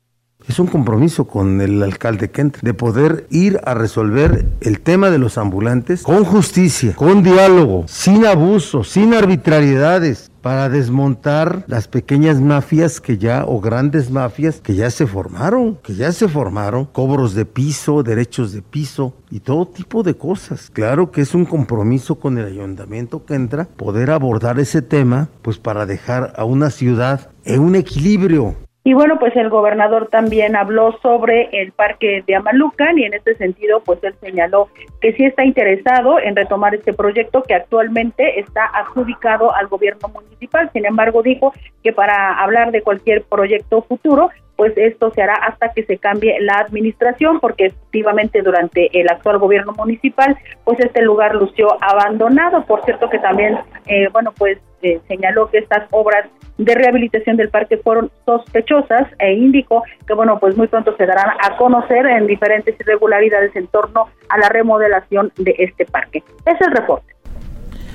Es 0.49 0.59
un 0.59 0.67
compromiso 0.67 1.27
con 1.29 1.61
el 1.61 1.83
alcalde 1.83 2.31
Kent 2.31 2.59
de 2.63 2.73
poder 2.73 3.27
ir 3.31 3.61
a 3.65 3.75
resolver 3.75 4.47
el 4.63 4.81
tema 4.81 5.11
de 5.11 5.19
los 5.19 5.37
ambulantes 5.37 6.03
con 6.03 6.25
justicia, 6.25 6.95
con 6.97 7.23
diálogo, 7.23 7.85
sin 7.87 8.25
abuso, 8.25 8.83
sin 8.83 9.13
arbitrariedades, 9.13 10.30
para 10.41 10.69
desmontar 10.69 11.65
las 11.67 11.89
pequeñas 11.89 12.41
mafias 12.41 13.01
que 13.01 13.19
ya, 13.19 13.45
o 13.47 13.61
grandes 13.61 14.11
mafias 14.11 14.61
que 14.61 14.75
ya 14.75 14.91
se 14.91 15.07
formaron, 15.07 15.77
que 15.83 15.95
ya 15.95 16.13
se 16.13 16.29
formaron, 16.29 16.87
cobros 16.87 17.35
de 17.35 17.45
piso, 17.45 18.03
derechos 18.03 18.53
de 18.53 18.63
piso 18.63 19.15
y 19.31 19.41
todo 19.41 19.67
tipo 19.67 20.03
de 20.03 20.15
cosas. 20.15 20.71
Claro 20.73 21.11
que 21.11 21.21
es 21.21 21.35
un 21.35 21.45
compromiso 21.45 22.17
con 22.17 22.39
el 22.39 22.47
ayuntamiento 22.47 23.25
que 23.25 23.35
entra 23.35 23.65
poder 23.65 24.11
abordar 24.11 24.59
ese 24.59 24.83
tema, 24.83 25.29
pues 25.43 25.59
para 25.59 25.87
dejar 25.87 26.33
a 26.37 26.45
una 26.45 26.71
ciudad 26.71 27.31
en 27.45 27.61
un 27.61 27.75
equilibrio 27.75 28.57
y 28.83 28.95
bueno, 28.95 29.19
pues 29.19 29.37
el 29.37 29.51
gobernador 29.51 30.09
también 30.09 30.57
habló 30.57 30.99
sobre 31.03 31.51
el 31.53 31.73
parque 31.73 32.25
de 32.27 32.35
Amalucan 32.35 32.99
y 32.99 33.05
en 33.05 33.13
este 33.13 33.35
sentido, 33.35 33.81
pues 33.85 34.03
él 34.03 34.15
señaló 34.21 34.71
que 35.03 35.13
sí 35.13 35.25
está 35.25 35.45
interesado 35.45 36.19
en 36.19 36.35
retomar 36.35 36.75
este 36.75 36.95
proyecto 36.95 37.43
que 37.43 37.55
actualmente 37.55 38.41
está 38.41 38.65
adjudicado 38.65 39.55
al 39.55 39.67
gobierno 39.67 40.09
municipal. 40.09 40.71
Sin 40.73 40.87
embargo, 40.87 41.23
dijo 41.23 41.53
que 41.83 41.93
para 41.93 42.41
hablar 42.41 42.73
de 42.73 42.81
cualquier 42.81 43.23
proyecto 43.25 43.83
futuro, 43.83 44.31
pues 44.61 44.77
esto 44.77 45.11
se 45.13 45.23
hará 45.23 45.33
hasta 45.37 45.71
que 45.71 45.85
se 45.85 45.97
cambie 45.97 46.39
la 46.39 46.59
administración, 46.59 47.41
porque 47.41 47.69
efectivamente 47.69 48.43
durante 48.43 48.91
el 49.01 49.09
actual 49.09 49.39
gobierno 49.39 49.73
municipal, 49.73 50.37
pues 50.65 50.79
este 50.81 51.01
lugar 51.01 51.35
lució 51.35 51.79
abandonado. 51.81 52.67
Por 52.67 52.85
cierto 52.85 53.09
que 53.09 53.19
también, 53.21 53.59
eh, 53.87 54.09
bueno, 54.13 54.35
pues 54.37 54.59
eh, 54.83 55.01
señaló 55.09 55.49
que 55.49 55.57
estas 55.57 55.89
obras 55.93 56.29
de 56.59 56.75
rehabilitación 56.75 57.39
del 57.39 57.49
parque 57.49 57.79
fueron 57.79 58.11
sospechosas 58.27 59.09
e 59.19 59.33
indicó 59.33 59.83
que, 60.07 60.13
bueno, 60.13 60.39
pues 60.39 60.55
muy 60.59 60.67
pronto 60.67 60.95
se 60.95 61.07
darán 61.07 61.39
a 61.43 61.57
conocer 61.57 62.05
en 62.05 62.27
diferentes 62.27 62.79
irregularidades 62.79 63.57
en 63.57 63.67
torno 63.69 64.11
a 64.29 64.37
la 64.37 64.51
remodelación 64.51 65.33
de 65.39 65.55
este 65.57 65.87
parque. 65.87 66.23
Es 66.45 66.61
el 66.61 66.71
reporte. 66.73 67.15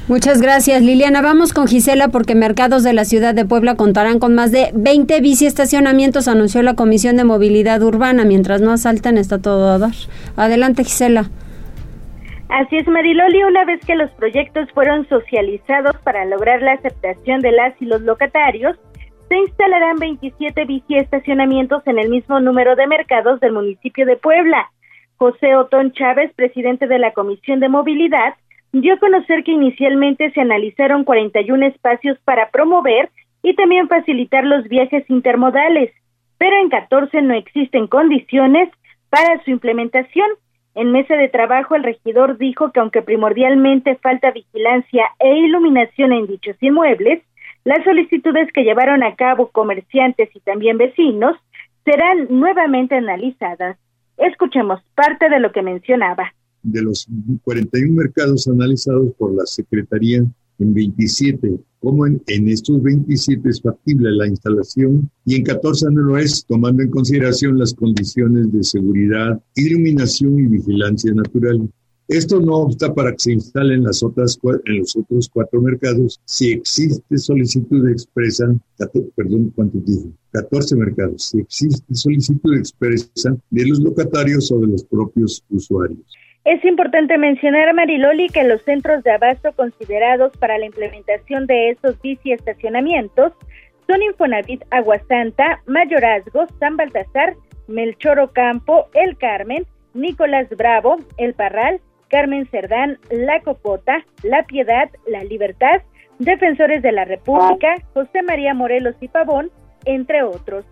Muchas 0.07 0.39
gracias, 0.39 0.83
Liliana. 0.83 1.23
Vamos 1.23 1.51
con 1.51 1.65
Gisela 1.65 2.09
porque 2.09 2.35
mercados 2.35 2.83
de 2.83 2.93
la 2.93 3.05
ciudad 3.05 3.33
de 3.33 3.43
Puebla 3.43 3.73
contarán 3.75 4.19
con 4.19 4.35
más 4.35 4.51
de 4.51 4.69
20 4.75 5.19
biciestacionamientos, 5.19 6.27
anunció 6.27 6.61
la 6.61 6.75
Comisión 6.75 7.17
de 7.17 7.23
Movilidad 7.23 7.81
Urbana. 7.81 8.23
Mientras 8.23 8.61
no 8.61 8.71
asalten, 8.71 9.17
está 9.17 9.41
todo 9.41 9.71
a 9.71 9.79
dar. 9.79 9.95
Adelante, 10.37 10.83
Gisela. 10.83 11.31
Así 12.49 12.77
es, 12.77 12.87
Mariloli, 12.87 13.45
una 13.45 13.65
vez 13.65 13.83
que 13.83 13.95
los 13.95 14.11
proyectos 14.11 14.69
fueron 14.75 15.09
socializados 15.09 15.97
para 16.03 16.23
lograr 16.25 16.61
la 16.61 16.73
aceptación 16.73 17.41
de 17.41 17.51
las 17.51 17.73
y 17.81 17.85
los 17.85 18.03
locatarios, 18.03 18.77
se 19.27 19.35
instalarán 19.35 19.95
27 19.95 20.65
biciestacionamientos 20.65 21.81
en 21.87 21.97
el 21.97 22.09
mismo 22.09 22.39
número 22.39 22.75
de 22.75 22.85
mercados 22.85 23.39
del 23.39 23.53
municipio 23.53 24.05
de 24.05 24.17
Puebla. 24.17 24.69
José 25.17 25.55
Otón 25.55 25.93
Chávez, 25.93 26.31
presidente 26.35 26.85
de 26.85 26.99
la 26.99 27.11
Comisión 27.13 27.59
de 27.59 27.69
Movilidad, 27.69 28.35
dio 28.81 28.95
a 28.95 28.99
conocer 28.99 29.43
que 29.43 29.51
inicialmente 29.51 30.31
se 30.31 30.41
analizaron 30.41 31.05
41 31.05 31.67
espacios 31.67 32.17
para 32.25 32.49
promover 32.49 33.09
y 33.41 33.55
también 33.55 33.87
facilitar 33.87 34.43
los 34.43 34.67
viajes 34.67 35.09
intermodales, 35.09 35.91
pero 36.37 36.57
en 36.61 36.69
14 36.69 37.21
no 37.21 37.33
existen 37.35 37.87
condiciones 37.87 38.69
para 39.09 39.41
su 39.43 39.51
implementación. 39.51 40.29
En 40.73 40.91
mesa 40.91 41.15
de 41.15 41.29
trabajo, 41.29 41.75
el 41.75 41.83
regidor 41.83 42.37
dijo 42.37 42.71
que 42.73 42.81
aunque 42.81 43.01
primordialmente 43.01 43.95
falta 43.95 44.31
vigilancia 44.31 45.05
e 45.19 45.37
iluminación 45.37 46.11
en 46.11 46.27
dichos 46.27 46.57
inmuebles, 46.59 47.23
las 47.63 47.81
solicitudes 47.85 48.51
que 48.51 48.63
llevaron 48.63 49.03
a 49.03 49.15
cabo 49.15 49.51
comerciantes 49.51 50.29
y 50.35 50.39
también 50.41 50.77
vecinos 50.77 51.37
serán 51.85 52.27
nuevamente 52.29 52.95
analizadas. 52.95 53.77
Escuchemos 54.17 54.81
parte 54.95 55.29
de 55.29 55.39
lo 55.39 55.53
que 55.53 55.61
mencionaba. 55.61 56.33
De 56.65 56.81
los 56.81 57.07
41 57.43 57.93
mercados 57.93 58.47
analizados 58.47 59.13
por 59.17 59.35
la 59.35 59.45
Secretaría, 59.45 60.25
en 60.59 60.73
27, 60.73 61.59
como 61.79 62.07
en, 62.07 62.21
en, 62.27 62.47
estos 62.47 62.81
27 62.81 63.49
es 63.49 63.61
factible 63.61 64.09
la 64.11 64.27
instalación 64.27 65.09
y 65.25 65.35
en 65.35 65.43
14 65.43 65.87
no 65.91 66.01
lo 66.01 66.17
es, 66.17 66.45
tomando 66.45 66.81
en 66.81 66.89
consideración 66.89 67.59
las 67.59 67.73
condiciones 67.73 68.51
de 68.51 68.63
seguridad, 68.63 69.39
iluminación 69.55 70.39
y 70.39 70.47
vigilancia 70.47 71.13
natural. 71.13 71.69
Esto 72.07 72.39
no 72.39 72.57
obsta 72.57 72.93
para 72.93 73.11
que 73.11 73.19
se 73.19 73.31
instalen 73.33 73.83
las 73.83 74.03
otras, 74.03 74.39
en 74.65 74.79
los 74.79 74.95
otros 74.95 75.27
cuatro 75.27 75.59
mercados 75.61 76.19
si 76.23 76.51
existe 76.51 77.17
solicitud 77.17 77.89
expresa, 77.89 78.45
perdón, 79.15 79.51
¿cuántos 79.55 79.83
dije? 79.85 80.11
14 80.31 80.75
mercados, 80.75 81.23
si 81.23 81.39
existe 81.39 81.95
solicitud 81.95 82.55
expresa 82.55 83.35
de 83.49 83.65
los 83.65 83.79
locatarios 83.79 84.51
o 84.51 84.59
de 84.59 84.67
los 84.67 84.83
propios 84.83 85.43
usuarios. 85.49 86.05
Es 86.45 86.63
importante 86.63 87.17
mencionar, 87.17 87.73
Mariloli, 87.73 88.29
que 88.29 88.43
los 88.43 88.61
centros 88.61 89.03
de 89.03 89.11
abasto 89.11 89.51
considerados 89.53 90.31
para 90.37 90.59
la 90.59 90.67
implementación 90.67 91.47
de 91.47 91.71
estos 91.71 91.99
bici 92.03 92.31
estacionamientos 92.31 93.33
son 93.87 94.03
Infonavit 94.03 94.61
Aguasanta, 94.69 95.63
Mayorazgo, 95.65 96.45
San 96.59 96.77
Baltasar, 96.77 97.33
Melchor 97.67 98.19
Ocampo, 98.19 98.87
El 98.93 99.17
Carmen, 99.17 99.65
Nicolás 99.95 100.47
Bravo, 100.55 100.97
El 101.17 101.33
Parral, 101.33 101.81
Carmen 102.09 102.47
Cerdán, 102.51 102.99
La 103.09 103.39
Cocota, 103.41 104.05
La 104.21 104.43
Piedad, 104.43 104.91
La 105.07 105.23
Libertad, 105.23 105.81
Defensores 106.19 106.83
de 106.83 106.91
la 106.91 107.05
República, 107.05 107.73
José 107.95 108.21
María 108.21 108.53
Morelos 108.53 108.95
y 109.01 109.07
Pavón, 109.07 109.49
entre 109.85 110.21
otros. 110.21 110.63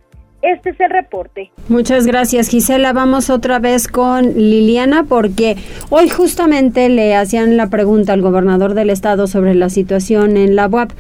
Este 0.44 0.72
es 0.72 0.80
el 0.82 0.90
reporte. 0.90 1.52
Muchas 1.70 2.06
gracias, 2.06 2.50
Gisela. 2.50 2.92
Vamos 2.92 3.30
otra 3.30 3.60
vez 3.60 3.88
con 3.88 4.34
Liliana 4.36 5.06
porque 5.06 5.56
hoy 5.90 6.10
justamente 6.10 6.90
le 6.90 7.16
hacían 7.16 7.56
la 7.56 7.70
pregunta 7.70 8.12
al 8.12 8.22
gobernador 8.22 8.74
del 8.74 8.90
estado 8.90 9.28
sobre 9.28 9.56
la 9.56 9.70
situación 9.70 10.36
en 10.36 10.56
la 10.56 10.68
UAP 10.68 10.92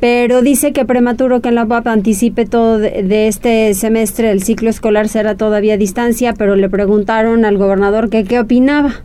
pero 0.00 0.42
dice 0.42 0.72
que 0.72 0.84
prematuro 0.84 1.40
que 1.40 1.48
en 1.48 1.56
la 1.56 1.64
UAP 1.64 1.88
anticipe 1.88 2.46
todo 2.46 2.78
de, 2.78 3.26
este 3.26 3.74
semestre, 3.74 4.30
el 4.30 4.42
ciclo 4.42 4.70
escolar 4.70 5.08
será 5.08 5.36
todavía 5.36 5.74
a 5.74 5.76
distancia, 5.76 6.34
pero 6.34 6.54
le 6.54 6.68
preguntaron 6.68 7.44
al 7.44 7.58
gobernador 7.58 8.08
que 8.08 8.24
qué 8.24 8.38
opinaba. 8.38 9.02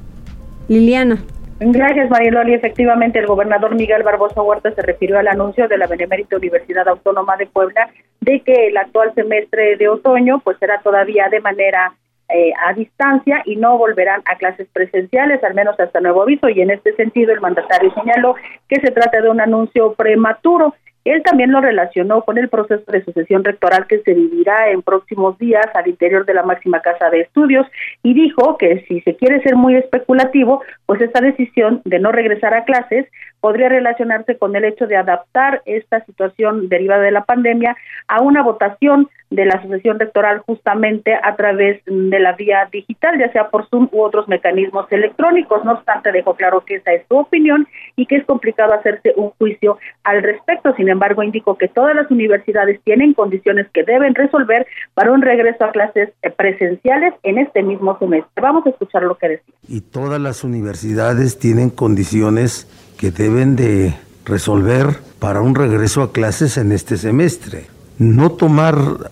Liliana. 0.68 1.24
Gracias, 1.60 2.10
Mariloli. 2.10 2.54
Efectivamente, 2.54 3.20
el 3.20 3.28
gobernador 3.28 3.76
Miguel 3.76 4.04
Barbosa 4.04 4.42
Huerta 4.42 4.72
se 4.72 4.82
refirió 4.82 5.20
al 5.20 5.28
anuncio 5.28 5.68
de 5.68 5.78
la 5.78 5.88
Benemérita 5.88 6.38
Universidad 6.38 6.88
Autónoma 6.88 7.38
de 7.38 7.46
Puebla 7.46 7.90
de 8.22 8.42
que 8.42 8.68
el 8.68 8.78
actual 8.78 9.14
semestre 9.16 9.78
de 9.78 9.88
otoño 9.88 10.40
pues 10.44 10.58
será 10.60 10.82
todavía 10.82 11.30
de 11.30 11.42
manera 11.42 11.94
eh, 12.30 12.52
a 12.66 12.74
distancia 12.74 13.44
y 13.46 13.58
no 13.58 13.78
volverán 13.78 14.22
a 14.26 14.38
clases 14.38 14.68
presenciales, 14.74 15.44
al 15.44 15.54
menos 15.54 15.80
hasta 15.80 16.00
nuevo 16.00 16.24
aviso. 16.24 16.50
Y 16.50 16.62
en 16.62 16.72
este 16.72 16.96
sentido, 16.96 17.32
el 17.32 17.42
mandatario 17.42 17.94
señaló 17.94 18.36
que 18.68 18.82
se 18.82 18.92
trata 18.92 19.22
de 19.22 19.30
un 19.30 19.40
anuncio 19.40 19.94
prematuro 19.94 20.74
él 21.06 21.22
también 21.24 21.52
lo 21.52 21.62
relacionó 21.62 22.22
con 22.24 22.38
el 22.38 22.50
proceso 22.50 22.84
de 22.92 23.04
sucesión 23.04 23.44
rectoral 23.44 23.88
que 23.88 24.00
se 24.00 24.14
vivirá 24.14 24.70
en 24.70 24.82
próximos 24.82 25.38
días 25.38 25.66
al 25.74 25.88
interior 25.88 26.26
de 26.26 26.34
la 26.34 26.44
máxima 26.44 26.82
casa 26.82 27.10
de 27.10 27.22
estudios 27.22 27.68
y 28.04 28.14
dijo 28.14 28.58
que 28.58 28.86
si 28.88 29.02
se 29.02 29.16
quiere 29.16 29.42
ser 29.42 29.56
muy 29.56 29.76
especulativo, 29.76 30.62
pues 30.86 31.02
esta 31.02 31.22
decisión 31.22 31.82
de 31.86 32.00
no 32.00 32.12
regresar 32.12 32.54
a 32.54 32.64
clases 32.64 33.08
podría 33.44 33.68
relacionarse 33.68 34.38
con 34.38 34.56
el 34.56 34.64
hecho 34.64 34.88
de 34.88 34.96
adaptar 34.96 35.62
esta 35.66 36.00
situación 36.06 36.70
derivada 36.70 37.02
de 37.02 37.12
la 37.12 37.26
pandemia 37.26 37.76
a 38.08 38.22
una 38.22 38.42
votación 38.42 39.10
de 39.32 39.46
la 39.46 39.62
sucesión 39.62 40.00
rectoral 40.00 40.40
justamente 40.46 41.14
a 41.14 41.36
través 41.36 41.82
de 41.86 42.20
la 42.20 42.34
vía 42.34 42.70
digital, 42.72 43.20
ya 43.20 43.30
sea 43.34 43.50
por 43.50 43.68
Zoom 43.68 43.90
u 43.92 44.02
otros 44.02 44.30
mecanismos 44.30 44.90
electrónicos. 44.92 45.66
No 45.66 45.74
obstante, 45.74 46.14
dejó 46.14 46.36
claro 46.36 46.64
que 46.66 46.76
esa 46.76 46.94
es 46.94 47.04
su 47.10 47.18
opinión 47.18 47.68
y 47.98 48.06
que 48.06 48.16
es 48.16 48.26
complicado 48.26 48.74
hacerse 48.74 49.12
un 49.18 49.32
juicio 49.32 49.78
al 50.06 50.24
respecto. 50.24 50.74
Sin 50.78 50.88
embargo, 50.88 51.22
indicó 51.22 51.58
que 51.58 51.68
todas 51.68 51.96
las 51.96 52.10
universidades 52.12 52.80
tienen 52.86 53.14
condiciones 53.14 53.68
que 53.74 53.84
deben 53.84 54.16
resolver 54.16 54.68
para 54.94 55.12
un 55.12 55.22
regreso 55.22 55.66
a 55.66 55.72
clases 55.72 56.12
presenciales 56.38 57.14
en 57.24 57.40
este 57.40 57.62
mismo 57.62 58.00
semestre. 58.00 58.42
Vamos 58.42 58.66
a 58.68 58.70
escuchar 58.70 59.04
lo 59.04 59.16
que 59.16 59.28
decía. 59.28 59.56
Y 59.68 59.82
todas 59.82 60.22
las 60.22 60.46
universidades 60.46 61.40
tienen 61.40 61.72
condiciones 61.72 62.70
que 63.04 63.12
deben 63.12 63.58
de 63.58 63.94
resolver 64.24 65.02
para 65.20 65.42
un 65.42 65.56
regreso 65.56 66.04
a 66.04 66.14
clases 66.14 66.56
en 66.56 66.72
este 66.72 66.96
semestre 66.96 67.68
no 67.98 68.32
tomar 68.32 69.12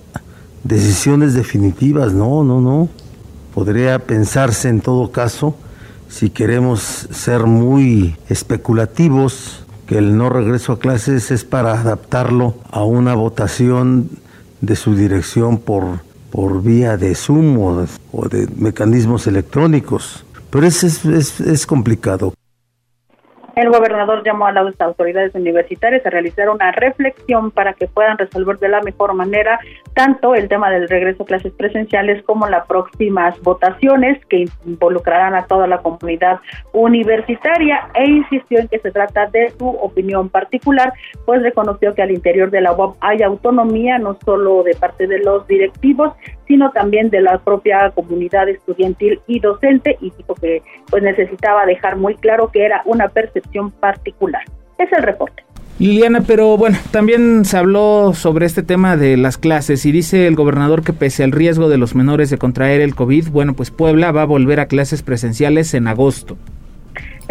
decisiones 0.64 1.34
definitivas, 1.34 2.14
no, 2.14 2.46
no, 2.46 2.62
no. 2.62 2.88
Podría 3.54 4.00
pensarse 4.00 4.70
en 4.70 4.80
todo 4.80 5.12
caso, 5.12 5.58
si 6.08 6.30
queremos 6.30 7.10
ser 7.12 7.48
muy 7.48 8.16
especulativos, 8.30 9.66
que 9.88 9.98
el 9.98 10.16
no 10.16 10.30
regreso 10.30 10.72
a 10.72 10.80
clases 10.80 11.30
es 11.30 11.44
para 11.44 11.74
adaptarlo 11.74 12.56
a 12.72 12.86
una 12.86 13.14
votación 13.14 14.10
de 14.62 14.78
su 14.78 14.96
dirección 14.96 15.58
por, 15.58 16.00
por 16.30 16.64
vía 16.64 16.96
de 16.96 17.14
Zoom 17.14 17.60
o, 17.60 18.30
de 18.30 18.48
mecanismos 18.56 19.28
electrónicos. 19.28 20.24
Pero 20.50 20.66
es, 20.66 20.82
es, 20.86 21.42
es 21.42 21.66
complicado. 21.66 22.34
El 23.56 23.70
gobernador 23.70 24.24
llamó 24.24 24.48
a 24.48 24.54
las 24.54 24.80
autoridades 24.80 25.36
universitarias 25.36 26.06
a 26.06 26.10
realizar 26.10 26.50
una 26.50 26.72
reflexión 26.72 27.52
para 27.52 27.74
que 27.74 27.88
puedan 27.88 28.18
resolver 28.18 28.58
de 28.60 28.70
la 28.70 28.82
mejor 28.82 29.14
manera 29.14 29.60
tanto 29.94 30.36
el 30.36 30.48
tema 30.48 30.70
del 30.70 30.88
regreso 30.88 31.24
a 31.24 31.26
clases 31.26 31.52
presenciales 31.54 32.24
como 32.24 32.48
las 32.48 32.66
próximas 32.66 33.40
votaciones 33.42 34.26
que 34.28 34.46
involucrarán 34.66 35.36
a 35.36 35.46
toda 35.48 35.68
la 35.68 35.80
comunidad 35.80 36.40
universitaria 36.72 37.90
e 37.94 38.10
insistió 38.10 38.60
en 38.60 38.70
que 38.70 38.80
se 38.80 38.92
trata 38.92 39.28
de 39.28 39.50
su 39.60 39.68
opinión 39.68 40.30
particular, 40.30 40.94
pues 41.26 41.42
reconoció 41.42 41.94
que 41.94 42.04
al 42.04 42.12
interior 42.12 42.52
de 42.52 42.62
la 42.62 42.72
UAP 42.72 42.96
hay 43.02 43.22
autonomía 43.22 43.98
no 43.98 44.18
solo 44.24 44.64
de 44.64 44.76
parte 44.76 45.08
de 45.08 45.20
los 45.20 45.46
directivos, 45.48 46.14
sino 46.48 46.72
también 46.72 47.10
de 47.10 47.22
la 47.22 47.38
propia 47.38 47.92
comunidad 47.92 48.48
estudiantil 48.50 49.20
y 49.28 49.40
docente 49.40 49.98
y 50.02 50.12
dijo 50.12 50.36
que 50.36 50.62
pues 50.90 51.04
necesitaba 51.04 51.66
dejar 51.66 51.98
muy 51.98 52.16
claro 52.16 52.50
que 52.52 52.66
era 52.66 52.82
una 52.86 53.08
percepción 53.10 53.51
particular. 53.72 54.44
Es 54.78 54.92
el 54.94 55.04
reporte. 55.04 55.44
Liliana, 55.80 56.22
pero 56.22 56.58
bueno, 56.58 56.78
también 56.92 57.44
se 57.44 57.58
habló 57.58 58.14
sobre 58.14 58.46
este 58.46 58.62
tema 58.62 58.98
de 58.98 59.18
las 59.18 59.38
clases 59.38 59.84
y 59.86 59.92
dice 59.92 60.28
el 60.28 60.36
gobernador 60.36 60.84
que 60.84 60.94
pese 60.94 61.24
al 61.24 61.32
riesgo 61.32 61.70
de 61.70 61.80
los 61.80 61.96
menores 61.96 62.30
de 62.30 62.38
contraer 62.38 62.82
el 62.82 62.94
COVID, 62.94 63.30
bueno, 63.30 63.56
pues 63.56 63.72
Puebla 63.72 64.12
va 64.12 64.22
a 64.22 64.26
volver 64.26 64.60
a 64.60 64.68
clases 64.68 65.02
presenciales 65.02 65.74
en 65.74 65.88
agosto. 65.88 66.38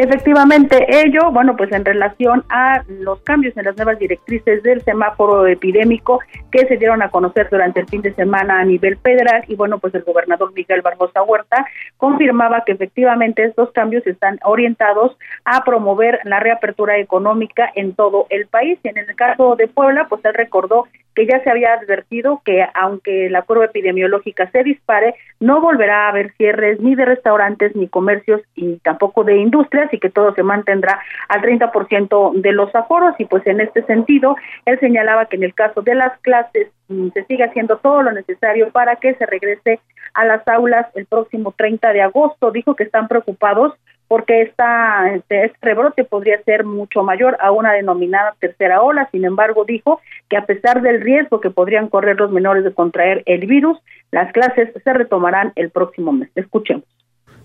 Efectivamente, 0.02 0.86
ello, 0.88 1.30
bueno, 1.30 1.54
pues 1.58 1.70
en 1.72 1.84
relación 1.84 2.42
a 2.48 2.82
los 2.88 3.20
cambios 3.20 3.54
en 3.58 3.66
las 3.66 3.76
nuevas 3.76 3.98
directrices 3.98 4.62
del 4.62 4.80
semáforo 4.80 5.46
epidémico 5.46 6.20
que 6.50 6.66
se 6.68 6.78
dieron 6.78 7.02
a 7.02 7.10
conocer 7.10 7.48
durante 7.50 7.80
el 7.80 7.86
fin 7.86 8.00
de 8.00 8.14
semana 8.14 8.60
a 8.60 8.64
nivel 8.64 8.96
federal 8.96 9.44
y 9.46 9.56
bueno, 9.56 9.78
pues 9.78 9.94
el 9.94 10.02
gobernador 10.02 10.54
Miguel 10.54 10.80
Barbosa 10.80 11.22
Huerta 11.22 11.66
confirmaba 11.98 12.64
que 12.64 12.72
efectivamente 12.72 13.44
estos 13.44 13.72
cambios 13.72 14.06
están 14.06 14.38
orientados 14.42 15.18
a 15.44 15.64
promover 15.64 16.20
la 16.24 16.40
reapertura 16.40 16.96
económica 16.96 17.70
en 17.74 17.92
todo 17.94 18.26
el 18.30 18.46
país. 18.46 18.78
Y 18.82 18.88
en 18.88 18.96
el 18.96 19.14
caso 19.16 19.54
de 19.54 19.68
Puebla, 19.68 20.06
pues 20.08 20.24
él 20.24 20.32
recordó 20.32 20.86
que 21.14 21.26
ya 21.26 21.42
se 21.42 21.50
había 21.50 21.74
advertido 21.74 22.40
que 22.44 22.64
aunque 22.74 23.28
la 23.30 23.42
curva 23.42 23.66
epidemiológica 23.66 24.50
se 24.50 24.62
dispare, 24.62 25.14
no 25.40 25.60
volverá 25.60 26.06
a 26.06 26.08
haber 26.10 26.32
cierres 26.34 26.80
ni 26.80 26.94
de 26.94 27.04
restaurantes 27.04 27.74
ni 27.74 27.88
comercios 27.88 28.40
y 28.54 28.78
tampoco 28.78 29.24
de 29.24 29.36
industrias 29.36 29.92
y 29.92 29.98
que 29.98 30.10
todo 30.10 30.34
se 30.34 30.42
mantendrá 30.42 31.00
al 31.28 31.42
30% 31.42 32.40
de 32.40 32.52
los 32.52 32.74
aforos 32.74 33.14
y 33.18 33.24
pues 33.24 33.46
en 33.46 33.60
este 33.60 33.82
sentido 33.84 34.36
él 34.66 34.78
señalaba 34.80 35.26
que 35.26 35.36
en 35.36 35.44
el 35.44 35.54
caso 35.54 35.82
de 35.82 35.94
las 35.94 36.18
clases 36.20 36.68
mm, 36.88 37.08
se 37.14 37.24
sigue 37.24 37.44
haciendo 37.44 37.78
todo 37.78 38.02
lo 38.02 38.12
necesario 38.12 38.70
para 38.70 38.96
que 38.96 39.14
se 39.14 39.26
regrese 39.26 39.80
a 40.14 40.24
las 40.24 40.46
aulas 40.48 40.86
el 40.94 41.06
próximo 41.06 41.52
30 41.56 41.92
de 41.92 42.02
agosto. 42.02 42.50
Dijo 42.50 42.74
que 42.74 42.84
están 42.84 43.08
preocupados 43.08 43.74
porque 44.10 44.42
esta, 44.42 45.14
este, 45.14 45.44
este, 45.44 45.58
rebrote 45.62 46.02
podría 46.02 46.42
ser 46.42 46.64
mucho 46.64 47.04
mayor 47.04 47.36
a 47.40 47.52
una 47.52 47.74
denominada 47.74 48.34
tercera 48.40 48.82
ola. 48.82 49.08
Sin 49.12 49.24
embargo, 49.24 49.64
dijo 49.64 50.00
que 50.28 50.36
a 50.36 50.46
pesar 50.46 50.82
del 50.82 51.00
riesgo 51.00 51.40
que 51.40 51.50
podrían 51.50 51.86
correr 51.88 52.16
los 52.18 52.32
menores 52.32 52.64
de 52.64 52.74
contraer 52.74 53.22
el 53.26 53.46
virus, 53.46 53.78
las 54.10 54.32
clases 54.32 54.70
se 54.82 54.92
retomarán 54.92 55.52
el 55.54 55.70
próximo 55.70 56.10
mes. 56.10 56.28
Escuchemos. 56.34 56.82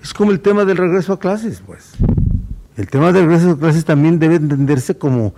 Es 0.01 0.11
como 0.11 0.31
el 0.31 0.39
tema 0.39 0.65
del 0.65 0.77
regreso 0.77 1.13
a 1.13 1.19
clases, 1.19 1.61
pues. 1.63 1.95
El 2.75 2.89
tema 2.89 3.11
del 3.11 3.25
regreso 3.27 3.51
a 3.51 3.59
clases 3.59 3.85
también 3.85 4.17
debe 4.17 4.37
entenderse 4.37 4.97
como 4.97 5.35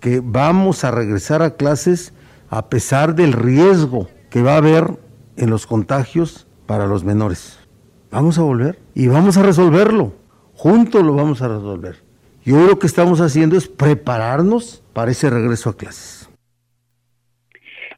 que 0.00 0.20
vamos 0.24 0.82
a 0.82 0.90
regresar 0.90 1.40
a 1.42 1.54
clases 1.54 2.12
a 2.50 2.68
pesar 2.68 3.14
del 3.14 3.32
riesgo 3.32 4.08
que 4.28 4.42
va 4.42 4.54
a 4.54 4.56
haber 4.56 4.86
en 5.36 5.50
los 5.50 5.68
contagios 5.68 6.48
para 6.66 6.88
los 6.88 7.04
menores. 7.04 7.60
Vamos 8.10 8.40
a 8.40 8.42
volver 8.42 8.80
y 8.92 9.06
vamos 9.06 9.36
a 9.36 9.44
resolverlo 9.44 10.23
Juntos 10.54 11.02
lo 11.02 11.14
vamos 11.14 11.42
a 11.42 11.48
resolver. 11.48 11.96
Y 12.44 12.52
hoy 12.52 12.68
lo 12.68 12.78
que 12.78 12.86
estamos 12.86 13.20
haciendo 13.20 13.56
es 13.56 13.68
prepararnos 13.68 14.82
para 14.92 15.10
ese 15.10 15.30
regreso 15.30 15.70
a 15.70 15.76
clases. 15.76 16.30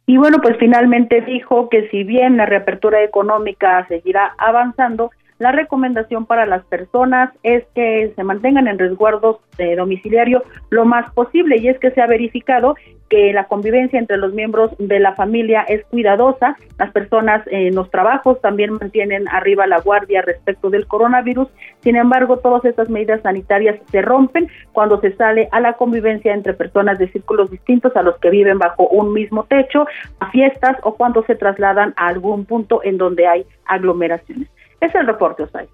Y 0.06 0.18
bueno, 0.18 0.38
pues 0.40 0.56
finalmente 0.58 1.20
dijo 1.20 1.68
que 1.68 1.88
si 1.88 2.04
bien 2.04 2.36
la 2.36 2.46
reapertura 2.46 3.02
económica 3.02 3.84
seguirá 3.88 4.34
avanzando, 4.38 5.10
la 5.38 5.52
recomendación 5.52 6.24
para 6.24 6.46
las 6.46 6.64
personas 6.64 7.30
es 7.42 7.64
que 7.74 8.12
se 8.14 8.24
mantengan 8.24 8.68
en 8.68 8.78
resguardos 8.78 9.38
de 9.58 9.76
domiciliario 9.76 10.42
lo 10.70 10.84
más 10.86 11.12
posible 11.12 11.56
y 11.58 11.68
es 11.68 11.78
que 11.78 11.90
se 11.90 12.00
ha 12.00 12.06
verificado 12.06 12.76
que 13.08 13.32
la 13.32 13.44
convivencia 13.44 13.98
entre 13.98 14.16
los 14.16 14.32
miembros 14.32 14.70
de 14.78 14.98
la 15.00 15.14
familia 15.14 15.62
es 15.62 15.84
cuidadosa, 15.86 16.56
las 16.78 16.90
personas 16.92 17.42
en 17.46 17.74
los 17.74 17.90
trabajos 17.90 18.40
también 18.40 18.72
mantienen 18.72 19.28
arriba 19.28 19.66
la 19.66 19.80
guardia 19.80 20.22
respecto 20.22 20.70
del 20.70 20.86
coronavirus, 20.86 21.48
sin 21.80 21.96
embargo 21.96 22.38
todas 22.38 22.64
estas 22.64 22.88
medidas 22.88 23.22
sanitarias 23.22 23.78
se 23.90 24.02
rompen 24.02 24.48
cuando 24.72 25.00
se 25.00 25.12
sale 25.16 25.48
a 25.52 25.60
la 25.60 25.74
convivencia 25.74 26.34
entre 26.34 26.54
personas 26.54 26.98
de 26.98 27.08
círculos 27.08 27.50
distintos 27.50 27.96
a 27.96 28.02
los 28.02 28.18
que 28.18 28.30
viven 28.30 28.58
bajo 28.58 28.88
un 28.88 29.12
mismo 29.12 29.44
techo, 29.44 29.86
a 30.20 30.30
fiestas 30.30 30.76
o 30.82 30.94
cuando 30.94 31.24
se 31.24 31.34
trasladan 31.34 31.94
a 31.96 32.08
algún 32.08 32.44
punto 32.44 32.80
en 32.82 32.98
donde 32.98 33.26
hay 33.26 33.46
aglomeraciones. 33.66 34.48
Es 34.80 34.94
el 34.94 35.06
reporte, 35.06 35.44
Osay. 35.44 35.66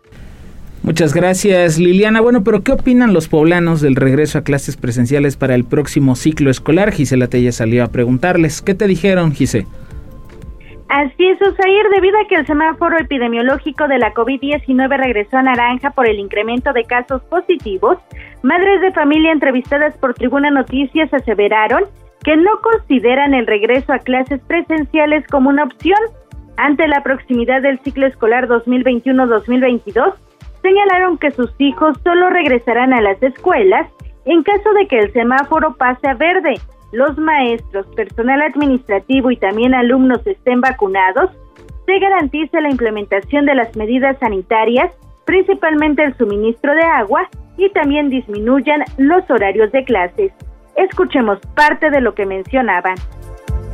Muchas 0.83 1.15
gracias, 1.15 1.79
Liliana. 1.79 2.21
Bueno, 2.21 2.43
pero 2.43 2.63
¿qué 2.63 2.73
opinan 2.73 3.13
los 3.13 3.29
poblanos 3.29 3.81
del 3.81 3.95
regreso 3.95 4.39
a 4.39 4.43
clases 4.43 4.77
presenciales 4.77 5.37
para 5.37 5.55
el 5.55 5.65
próximo 5.65 6.17
ciclo 6.17 6.51
escolar? 6.51 6.91
Gisela 6.91 7.29
Tella 7.29 7.53
salió 7.53 7.85
a 7.85 7.89
preguntarles. 7.89 8.63
¿Qué 8.63 8.75
te 8.75 8.89
dijeron, 8.89 9.33
Gise? 9.33 9.67
Así 10.89 11.27
es, 11.27 11.41
Osair, 11.41 11.87
debido 11.95 12.19
a 12.19 12.29
que 12.29 12.35
el 12.35 12.47
semáforo 12.47 12.99
epidemiológico 12.99 13.89
de 13.89 13.99
la 13.99 14.13
COVID-19 14.13 14.99
regresó 14.99 15.39
a 15.39 15.43
naranja 15.43 15.91
por 15.91 16.07
el 16.07 16.19
incremento 16.19 16.73
de 16.73 16.85
casos 16.85 17.23
positivos, 17.31 17.97
madres 18.43 18.81
de 18.83 18.93
familia 18.93 19.33
entrevistadas 19.33 19.97
por 19.97 20.13
Tribuna 20.13 20.51
Noticias 20.51 21.15
aseveraron 21.15 21.85
que 22.25 22.37
no 22.37 22.51
consideran 22.61 23.33
el 23.35 23.47
regreso 23.47 23.93
a 23.93 24.01
clases 24.01 24.41
presenciales 24.47 25.27
como 25.29 25.49
una 25.49 25.65
opción, 25.65 25.99
ante 26.59 26.87
la 26.87 27.03
proximidad 27.03 27.63
del 27.63 27.81
ciclo 27.81 28.07
escolar 28.07 28.47
2021-2022, 28.49 30.15
señalaron 30.63 31.19
que 31.19 31.31
sus 31.33 31.53
hijos 31.59 31.99
solo 32.03 32.31
regresarán 32.31 32.93
a 32.93 33.01
las 33.01 33.23
escuelas 33.23 33.91
en 34.25 34.43
caso 34.43 34.73
de 34.75 34.87
que 34.87 34.99
el 34.99 35.13
semáforo 35.13 35.75
pase 35.77 36.09
a 36.09 36.15
verde, 36.15 36.55
los 36.93 37.19
maestros, 37.19 37.87
personal 37.97 38.41
administrativo 38.43 39.31
y 39.31 39.37
también 39.37 39.75
alumnos 39.75 40.25
estén 40.27 40.61
vacunados, 40.61 41.31
se 41.87 41.99
garantice 41.99 42.61
la 42.61 42.71
implementación 42.71 43.47
de 43.47 43.57
las 43.57 43.75
medidas 43.77 44.17
sanitarias, 44.21 44.93
principalmente 45.25 46.05
el 46.05 46.17
suministro 46.17 46.75
de 46.75 46.83
agua, 46.83 47.29
y 47.57 47.69
también 47.71 48.09
disminuyan 48.09 48.85
los 48.99 49.29
horarios 49.31 49.73
de 49.73 49.85
clases. 49.85 50.33
Escuchemos 50.77 51.39
parte 51.55 51.91
de 51.91 52.01
lo 52.01 52.15
que 52.15 52.25
mencionaban 52.25 52.95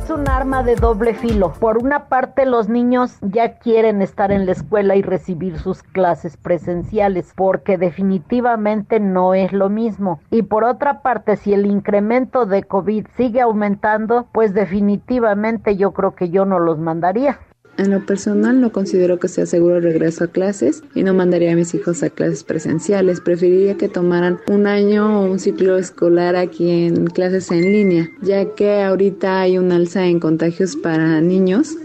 un 0.09 0.27
arma 0.27 0.63
de 0.63 0.75
doble 0.75 1.13
filo. 1.13 1.53
Por 1.59 1.77
una 1.77 2.05
parte, 2.05 2.45
los 2.45 2.69
niños 2.69 3.17
ya 3.21 3.59
quieren 3.59 4.01
estar 4.01 4.31
en 4.31 4.45
la 4.45 4.53
escuela 4.53 4.95
y 4.95 5.01
recibir 5.01 5.59
sus 5.59 5.83
clases 5.83 6.37
presenciales, 6.37 7.33
porque 7.35 7.77
definitivamente 7.77 8.99
no 8.99 9.33
es 9.33 9.53
lo 9.53 9.69
mismo. 9.69 10.19
Y 10.31 10.43
por 10.43 10.63
otra 10.63 11.01
parte, 11.01 11.37
si 11.37 11.53
el 11.53 11.65
incremento 11.65 12.45
de 12.45 12.63
COVID 12.63 13.07
sigue 13.17 13.41
aumentando, 13.41 14.27
pues 14.31 14.53
definitivamente 14.53 15.75
yo 15.75 15.91
creo 15.91 16.15
que 16.15 16.29
yo 16.29 16.45
no 16.45 16.59
los 16.59 16.79
mandaría. 16.79 17.39
En 17.79 17.91
lo 17.91 18.05
personal 18.05 18.59
no 18.59 18.73
considero 18.73 19.19
que 19.19 19.29
sea 19.29 19.45
seguro 19.45 19.77
el 19.77 19.83
regreso 19.83 20.25
a 20.25 20.27
clases 20.27 20.83
y 20.95 21.03
no 21.03 21.13
mandaría 21.13 21.53
a 21.53 21.55
mis 21.55 21.73
hijos 21.73 22.03
a 22.03 22.09
clases 22.09 22.43
presenciales. 22.43 23.21
Preferiría 23.21 23.77
que 23.77 23.87
tomaran 23.87 24.37
un 24.49 24.67
año 24.67 25.21
o 25.21 25.31
un 25.31 25.39
ciclo 25.39 25.77
escolar 25.77 26.35
aquí 26.35 26.69
en 26.69 27.07
clases 27.07 27.49
en 27.51 27.61
línea, 27.61 28.09
ya 28.21 28.53
que 28.53 28.81
ahorita 28.81 29.39
hay 29.39 29.57
un 29.57 29.71
alza 29.71 30.05
en 30.07 30.19
contagios 30.19 30.75
para 30.75 31.21
niños 31.21 31.77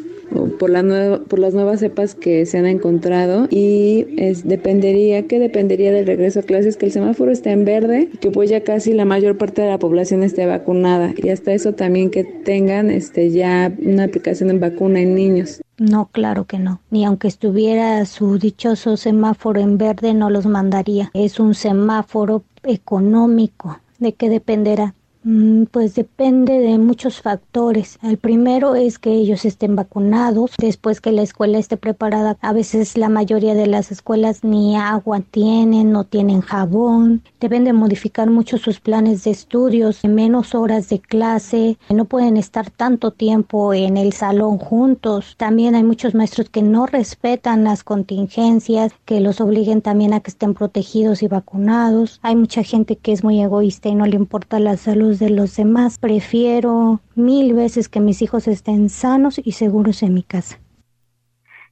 por, 0.59 0.71
la 0.71 1.21
por 1.29 1.39
las 1.39 1.55
nuevas 1.55 1.81
cepas 1.81 2.15
que 2.15 2.47
se 2.47 2.59
han 2.59 2.67
encontrado 2.67 3.47
y 3.51 4.07
es, 4.19 4.47
dependería, 4.47 5.27
que 5.27 5.39
dependería 5.39 5.93
del 5.93 6.07
regreso 6.07 6.41
a 6.41 6.43
clases, 6.43 6.77
que 6.77 6.87
el 6.87 6.93
semáforo 6.93 7.31
esté 7.31 7.51
en 7.51 7.65
verde 7.65 8.09
que 8.21 8.31
pues 8.31 8.51
ya 8.51 8.63
casi 8.63 8.93
la 8.93 9.05
mayor 9.05 9.39
parte 9.39 9.63
de 9.63 9.69
la 9.69 9.79
población 9.79 10.23
esté 10.23 10.47
vacunada 10.47 11.15
y 11.17 11.29
hasta 11.29 11.53
eso 11.53 11.73
también 11.75 12.11
que 12.11 12.25
tengan 12.25 12.91
este 12.91 13.31
ya 13.31 13.73
una 13.85 14.05
aplicación 14.05 14.51
en 14.51 14.61
vacuna 14.61 15.01
en 15.01 15.15
niños. 15.15 15.61
No, 15.79 16.09
claro 16.13 16.45
que 16.45 16.59
no. 16.59 16.81
Ni 16.91 17.05
aunque 17.05 17.29
estuviera 17.29 18.05
su 18.07 18.39
dichoso 18.39 18.97
semáforo 18.97 19.61
en 19.61 19.77
verde, 19.77 20.15
no 20.15 20.31
los 20.31 20.47
mandaría. 20.47 21.11
Es 21.15 21.41
un 21.41 21.55
semáforo 21.55 22.45
económico. 22.63 23.81
¿De 23.99 24.13
qué 24.13 24.29
dependerá? 24.29 24.95
Mm, 25.27 25.65
pues 25.71 25.95
depende 25.95 26.59
de 26.59 26.77
muchos 26.77 27.23
factores. 27.23 27.99
El 28.03 28.19
primero 28.19 28.75
es 28.75 28.99
que 28.99 29.11
ellos 29.11 29.47
estén 29.47 29.75
vacunados, 29.75 30.51
después 30.59 31.01
que 31.01 31.13
la 31.13 31.23
escuela 31.23 31.57
esté 31.57 31.79
preparada. 31.79 32.37
A 32.43 32.53
veces 32.53 32.99
la 32.99 33.09
mayoría 33.09 33.55
de 33.55 33.67
las 33.67 33.91
escuelas 33.91 34.45
ni 34.45 34.77
agua 34.77 35.23
tienen, 35.31 35.93
no 35.93 36.05
tienen 36.05 36.43
jabón. 36.43 37.23
Deben 37.41 37.65
de 37.65 37.73
modificar 37.73 38.29
mucho 38.29 38.59
sus 38.59 38.81
planes 38.81 39.25
de 39.25 39.31
estudios, 39.31 40.05
menos 40.05 40.55
horas 40.55 40.91
de 40.91 41.01
clase, 41.01 41.79
no 41.89 42.05
pueden 42.05 42.37
estar 42.37 42.69
tanto 42.69 43.11
tiempo 43.11 43.73
en 43.73 43.97
el 43.97 44.13
salón 44.13 44.59
juntos. 44.59 45.37
También 45.39 45.75
hay 45.75 45.85
muchos 45.85 46.15
maestros 46.15 46.51
que 46.51 46.61
no 46.61 46.85
respetan 46.85 47.65
las 47.65 47.83
contingencias, 47.83 48.93
que 49.07 49.21
los 49.21 49.41
obliguen 49.41 49.81
también 49.81 50.13
a 50.13 50.21
que 50.21 50.31
estén 50.31 50.53
protegidos 50.53 51.23
y 51.23 51.29
vacunados. 51.29 52.21
Hay 52.23 52.37
mucha 52.37 52.63
gente 52.63 52.97
que 52.97 53.13
es 53.13 53.25
muy 53.25 53.41
egoísta 53.41 53.89
y 53.89 53.95
no 53.95 54.05
le 54.05 54.17
importa 54.17 54.61
la 54.61 54.77
salud 54.77 55.14
de 55.19 55.31
los 55.31 55.57
demás. 55.57 55.99
Prefiero 55.99 57.01
mil 57.15 57.55
veces 57.55 57.89
que 57.89 58.01
mis 58.01 58.23
hijos 58.23 58.49
estén 58.49 58.89
sanos 58.89 59.41
y 59.43 59.53
seguros 59.53 60.03
en 60.03 60.15
mi 60.15 60.23
casa. 60.23 60.59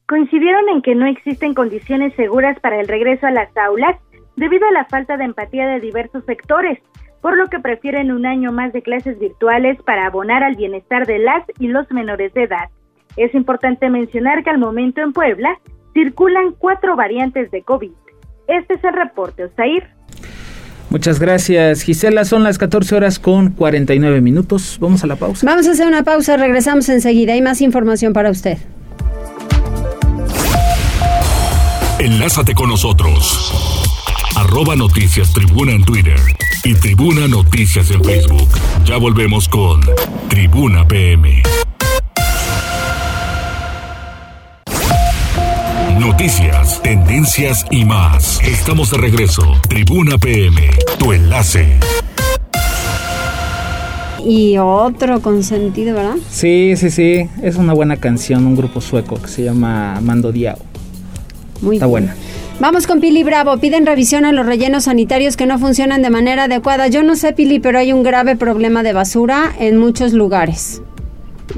Coincidieron 0.06 0.68
en 0.68 0.82
que 0.82 0.94
no 0.94 1.06
existen 1.06 1.54
condiciones 1.54 2.14
seguras 2.16 2.58
para 2.60 2.80
el 2.80 2.88
regreso 2.88 3.26
a 3.26 3.30
las 3.30 3.48
aulas 3.56 3.96
debido 4.36 4.66
a 4.66 4.72
la 4.72 4.84
falta 4.86 5.16
de 5.16 5.24
empatía 5.24 5.66
de 5.66 5.80
diversos 5.80 6.24
sectores, 6.24 6.78
por 7.20 7.36
lo 7.36 7.46
que 7.46 7.60
prefieren 7.60 8.10
un 8.10 8.26
año 8.26 8.52
más 8.52 8.72
de 8.72 8.82
clases 8.82 9.18
virtuales 9.18 9.80
para 9.82 10.06
abonar 10.06 10.42
al 10.42 10.56
bienestar 10.56 11.06
de 11.06 11.18
las 11.18 11.44
y 11.58 11.68
los 11.68 11.90
menores 11.90 12.34
de 12.34 12.44
edad. 12.44 12.68
Es 13.16 13.34
importante 13.34 13.88
mencionar 13.90 14.42
que 14.42 14.50
al 14.50 14.58
momento 14.58 15.00
en 15.00 15.12
Puebla 15.12 15.58
circulan 15.92 16.52
cuatro 16.58 16.96
variantes 16.96 17.50
de 17.50 17.62
COVID. 17.62 17.92
Este 18.48 18.74
es 18.74 18.84
el 18.84 18.94
reporte, 18.94 19.44
Osair. 19.44 19.88
Muchas 20.92 21.18
gracias, 21.18 21.84
Gisela. 21.84 22.26
Son 22.26 22.44
las 22.44 22.58
14 22.58 22.94
horas 22.94 23.18
con 23.18 23.52
49 23.52 24.20
minutos. 24.20 24.76
Vamos 24.78 25.02
a 25.02 25.06
la 25.06 25.16
pausa. 25.16 25.46
Vamos 25.46 25.66
a 25.66 25.70
hacer 25.70 25.86
una 25.86 26.04
pausa, 26.04 26.36
regresamos 26.36 26.86
enseguida. 26.90 27.32
Hay 27.32 27.40
más 27.40 27.62
información 27.62 28.12
para 28.12 28.30
usted. 28.30 28.58
Enlázate 31.98 32.54
con 32.54 32.68
nosotros. 32.68 33.50
Arroba 34.36 34.76
Noticias 34.76 35.32
Tribuna 35.32 35.72
en 35.72 35.82
Twitter 35.82 36.20
y 36.62 36.74
Tribuna 36.74 37.26
Noticias 37.26 37.90
en 37.90 38.04
Facebook. 38.04 38.48
Ya 38.84 38.98
volvemos 38.98 39.48
con 39.48 39.80
Tribuna 40.28 40.86
PM. 40.86 41.42
Noticias, 46.22 46.80
tendencias 46.82 47.66
y 47.72 47.84
más. 47.84 48.40
Estamos 48.44 48.92
de 48.92 48.98
regreso. 48.98 49.42
Tribuna 49.68 50.16
PM, 50.18 50.70
tu 50.96 51.12
enlace. 51.12 51.80
y 54.24 54.56
otro 54.56 55.20
consentido, 55.20 55.96
¿verdad? 55.96 56.14
Sí, 56.30 56.74
sí, 56.76 56.92
sí. 56.92 57.28
Es 57.42 57.56
una 57.56 57.72
buena 57.72 57.96
canción, 57.96 58.46
un 58.46 58.54
grupo 58.54 58.80
sueco 58.80 59.20
que 59.20 59.26
se 59.26 59.42
llama 59.42 60.00
Mando 60.00 60.30
Diao. 60.30 60.58
Muy 61.60 61.74
Está 61.74 61.86
buena. 61.86 62.14
Vamos 62.60 62.86
con 62.86 63.00
Pili 63.00 63.24
Bravo. 63.24 63.56
Piden 63.58 63.84
revisión 63.84 64.24
a 64.24 64.30
los 64.30 64.46
rellenos 64.46 64.84
sanitarios 64.84 65.36
que 65.36 65.46
no 65.46 65.58
funcionan 65.58 66.02
de 66.02 66.10
manera 66.10 66.44
adecuada. 66.44 66.86
Yo 66.86 67.02
no 67.02 67.16
sé, 67.16 67.32
Pili, 67.32 67.58
pero 67.58 67.80
hay 67.80 67.92
un 67.92 68.04
grave 68.04 68.36
problema 68.36 68.84
de 68.84 68.92
basura 68.92 69.52
en 69.58 69.76
muchos 69.76 70.12
lugares. 70.12 70.82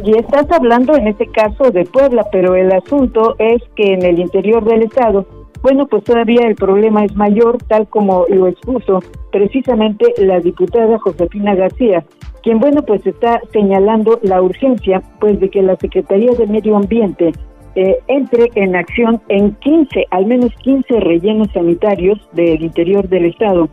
Y 0.02 0.18
estás 0.18 0.50
hablando 0.50 0.96
en 0.96 1.08
este 1.08 1.26
caso 1.26 1.70
de 1.70 1.84
Puebla, 1.84 2.26
pero 2.32 2.54
el 2.54 2.72
asunto 2.72 3.36
es 3.38 3.62
que 3.76 3.94
en 3.94 4.04
el 4.04 4.18
interior 4.18 4.64
del 4.64 4.82
estado, 4.82 5.26
bueno, 5.62 5.86
pues 5.86 6.04
todavía 6.04 6.46
el 6.46 6.56
problema 6.56 7.04
es 7.04 7.14
mayor, 7.14 7.58
tal 7.68 7.88
como 7.88 8.26
lo 8.28 8.48
expuso 8.48 9.00
precisamente 9.30 10.06
la 10.18 10.40
diputada 10.40 10.98
Josefina 10.98 11.54
García, 11.54 12.04
quien, 12.42 12.60
bueno, 12.60 12.82
pues 12.82 13.06
está 13.06 13.40
señalando 13.52 14.18
la 14.22 14.42
urgencia, 14.42 15.02
pues, 15.20 15.40
de 15.40 15.48
que 15.48 15.62
la 15.62 15.76
Secretaría 15.76 16.32
de 16.32 16.46
Medio 16.46 16.76
Ambiente 16.76 17.32
eh, 17.74 17.98
entre 18.08 18.50
en 18.54 18.76
acción 18.76 19.20
en 19.28 19.52
15, 19.56 20.06
al 20.10 20.26
menos 20.26 20.52
15 20.62 21.00
rellenos 21.00 21.48
sanitarios 21.52 22.18
del 22.32 22.62
interior 22.62 23.08
del 23.08 23.26
estado, 23.26 23.68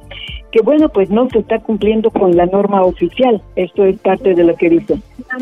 que 0.52 0.62
bueno, 0.62 0.90
pues 0.90 1.10
no 1.10 1.30
se 1.30 1.40
está 1.40 1.60
cumpliendo 1.60 2.10
con 2.12 2.36
la 2.36 2.46
norma 2.46 2.82
oficial. 2.82 3.42
Esto 3.56 3.86
es 3.86 4.00
parte 4.00 4.34
de 4.34 4.44
lo 4.44 4.56
que 4.56 4.70
dice. 4.70 5.00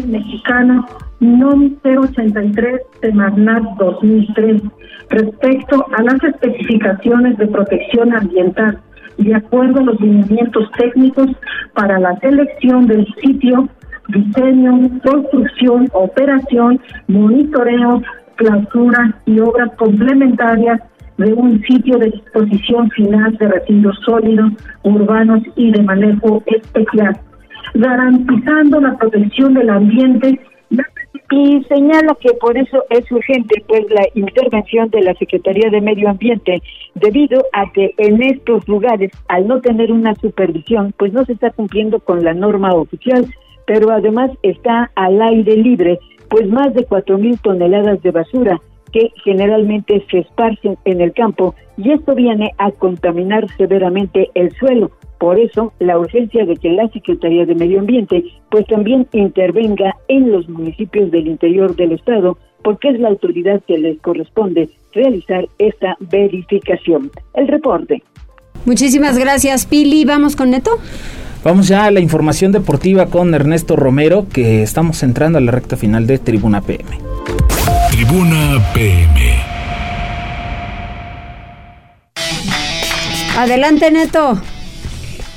Mexicana 0.07 0.85
NOM 1.19 1.75
083 1.83 2.81
Semarnat 3.01 3.63
2003 3.77 4.61
respecto 5.09 5.85
a 5.97 6.03
las 6.03 6.23
especificaciones 6.23 7.37
de 7.37 7.47
protección 7.47 8.15
ambiental 8.15 8.79
de 9.19 9.35
acuerdo 9.35 9.79
a 9.79 9.83
los 9.83 9.99
lineamientos 9.99 10.71
técnicos 10.77 11.27
para 11.73 11.99
la 11.99 12.17
selección 12.19 12.87
del 12.87 13.05
sitio, 13.21 13.67
diseño, 14.07 14.89
construcción, 15.03 15.87
operación, 15.93 16.79
monitoreo, 17.07 18.01
clausura 18.39 19.21
y 19.25 19.39
obras 19.39 19.69
complementarias 19.75 20.79
de 21.17 21.33
un 21.33 21.61
sitio 21.63 21.97
de 21.97 22.11
disposición 22.11 22.89
final 22.91 23.35
de 23.37 23.49
residuos 23.49 23.99
sólidos, 24.05 24.53
urbanos 24.83 25.41
y 25.57 25.71
de 25.71 25.83
manejo 25.83 26.41
especial, 26.45 27.19
garantizando 27.73 28.79
la 28.79 28.97
protección 28.97 29.53
del 29.53 29.69
ambiente. 29.69 30.39
Y 31.31 31.63
señala 31.65 32.15
que 32.21 32.33
por 32.39 32.57
eso 32.57 32.83
es 32.89 33.11
urgente 33.11 33.63
pues 33.67 33.85
la 33.91 34.03
intervención 34.15 34.89
de 34.89 35.01
la 35.01 35.13
Secretaría 35.15 35.69
de 35.69 35.81
Medio 35.81 36.09
Ambiente 36.09 36.61
debido 36.95 37.43
a 37.53 37.71
que 37.71 37.93
en 37.97 38.23
estos 38.23 38.67
lugares 38.67 39.11
al 39.27 39.47
no 39.47 39.59
tener 39.61 39.91
una 39.91 40.15
supervisión 40.15 40.91
pues 40.97 41.13
no 41.13 41.25
se 41.25 41.33
está 41.33 41.51
cumpliendo 41.51 41.99
con 41.99 42.23
la 42.23 42.33
norma 42.33 42.73
oficial 42.73 43.27
pero 43.67 43.91
además 43.91 44.31
está 44.41 44.89
al 44.95 45.21
aire 45.21 45.55
libre 45.55 45.99
pues 46.29 46.47
más 46.47 46.73
de 46.73 46.85
cuatro 46.85 47.17
mil 47.17 47.39
toneladas 47.39 48.01
de 48.01 48.11
basura 48.11 48.59
que 48.91 49.11
generalmente 49.23 50.03
se 50.09 50.19
esparcen 50.19 50.77
en 50.85 51.01
el 51.01 51.13
campo 51.13 51.55
y 51.77 51.91
esto 51.91 52.15
viene 52.15 52.51
a 52.57 52.71
contaminar 52.71 53.47
severamente 53.57 54.29
el 54.33 54.51
suelo. 54.55 54.91
Por 55.19 55.37
eso, 55.37 55.73
la 55.79 55.99
urgencia 55.99 56.45
de 56.45 56.55
que 56.55 56.69
la 56.69 56.87
Secretaría 56.89 57.45
de 57.45 57.55
Medio 57.55 57.79
Ambiente 57.79 58.23
pues 58.49 58.65
también 58.67 59.07
intervenga 59.11 59.95
en 60.07 60.31
los 60.31 60.47
municipios 60.47 61.11
del 61.11 61.27
interior 61.27 61.75
del 61.75 61.91
estado, 61.91 62.37
porque 62.63 62.89
es 62.89 62.99
la 62.99 63.09
autoridad 63.09 63.61
que 63.67 63.77
les 63.77 63.99
corresponde 63.99 64.69
realizar 64.93 65.47
esta 65.59 65.97
verificación. 65.99 67.11
El 67.33 67.47
reporte. 67.47 68.01
Muchísimas 68.65 69.17
gracias, 69.17 69.65
Pili. 69.65 70.05
Vamos 70.05 70.35
con 70.35 70.51
Neto. 70.51 70.71
Vamos 71.43 71.69
ya 71.69 71.85
a 71.85 71.91
la 71.91 72.01
información 72.01 72.51
deportiva 72.51 73.05
con 73.05 73.33
Ernesto 73.33 73.77
Romero, 73.77 74.27
que 74.31 74.61
estamos 74.61 75.01
entrando 75.03 75.37
a 75.37 75.41
la 75.41 75.51
recta 75.51 75.77
final 75.77 76.05
de 76.05 76.19
Tribuna 76.19 76.61
PM. 76.61 76.99
Tribuna 77.91 78.59
PM. 78.73 79.35
Adelante, 83.37 83.89
Neto. 83.89 84.41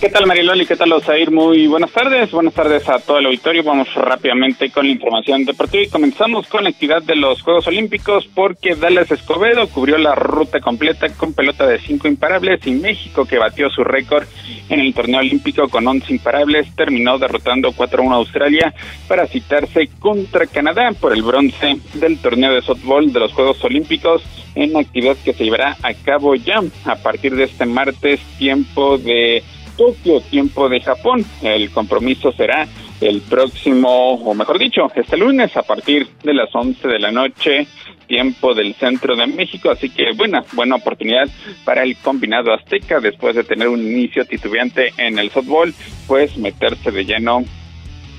¿Qué 0.03 0.09
tal 0.09 0.27
Mariloli? 0.27 0.67
¿Qué 0.67 0.75
tal 0.75 0.93
Osair? 0.95 1.31
Muy 1.31 1.69
buenas 1.69 1.93
tardes. 1.93 2.33
Buenas 2.33 2.55
tardes 2.55 2.89
a 2.89 2.99
todo 2.99 3.19
el 3.19 3.27
auditorio. 3.27 3.63
Vamos 3.63 3.95
rápidamente 3.95 4.69
con 4.73 4.85
la 4.85 4.91
información 4.91 5.45
deportiva 5.45 5.85
y 5.85 5.89
comenzamos 5.89 6.49
con 6.49 6.65
la 6.65 6.71
actividad 6.71 7.05
de 7.05 7.15
los 7.15 7.41
Juegos 7.41 7.69
Olímpicos 7.69 8.29
porque 8.35 8.75
Dallas 8.75 9.13
Escobedo 9.13 9.69
cubrió 9.69 9.99
la 9.99 10.17
ruta 10.17 10.59
completa 10.59 11.09
con 11.11 11.35
pelota 11.35 11.69
de 11.69 11.79
cinco 11.79 12.09
imparables 12.09 12.67
y 12.67 12.73
México 12.73 13.27
que 13.27 13.39
batió 13.39 13.71
su 13.71 13.85
récord 13.85 14.27
en 14.69 14.81
el 14.81 14.93
torneo 14.93 15.21
olímpico 15.21 15.69
con 15.69 15.87
11 15.87 16.13
imparables 16.15 16.75
terminó 16.75 17.17
derrotando 17.19 17.71
4-1 17.71 18.11
a 18.11 18.17
Australia 18.17 18.75
para 19.07 19.29
citarse 19.29 19.89
contra 20.01 20.49
Canadá 20.49 20.91
por 21.01 21.13
el 21.13 21.23
bronce 21.23 21.77
del 21.95 22.19
torneo 22.19 22.53
de 22.53 22.63
softball 22.63 23.13
de 23.13 23.21
los 23.21 23.33
Juegos 23.33 23.63
Olímpicos 23.63 24.25
en 24.57 24.77
actividad 24.77 25.17
que 25.25 25.33
se 25.33 25.45
llevará 25.45 25.77
a 25.81 25.95
cabo 25.95 26.35
ya 26.35 26.61
a 26.87 26.97
partir 26.97 27.37
de 27.37 27.45
este 27.45 27.67
martes 27.67 28.19
tiempo 28.37 28.99
de 28.99 29.45
Tokio, 29.77 30.21
tiempo 30.21 30.69
de 30.69 30.81
Japón. 30.81 31.25
El 31.43 31.71
compromiso 31.71 32.33
será 32.33 32.67
el 33.01 33.21
próximo, 33.23 34.15
o 34.15 34.35
mejor 34.35 34.59
dicho, 34.59 34.87
este 34.95 35.17
lunes 35.17 35.57
a 35.57 35.63
partir 35.63 36.09
de 36.23 36.35
las 36.35 36.55
11 36.55 36.87
de 36.87 36.99
la 36.99 37.11
noche, 37.11 37.67
tiempo 38.07 38.55
del 38.55 38.75
centro 38.75 39.17
de 39.17 39.27
México. 39.27 39.71
Así 39.71 39.91
que 39.91 40.13
buena, 40.13 40.45
buena 40.53 40.77
oportunidad 40.77 41.29
para 41.65 41.83
el 41.83 41.97
combinado 41.97 42.53
azteca 42.53 43.01
después 43.01 43.35
de 43.35 43.45
tener 43.45 43.69
un 43.69 43.81
inicio 43.81 44.25
titubeante 44.25 44.93
en 44.99 45.19
el 45.19 45.31
softball, 45.31 45.75
pues 46.07 46.37
meterse 46.37 46.91
de 46.91 47.05
lleno 47.05 47.45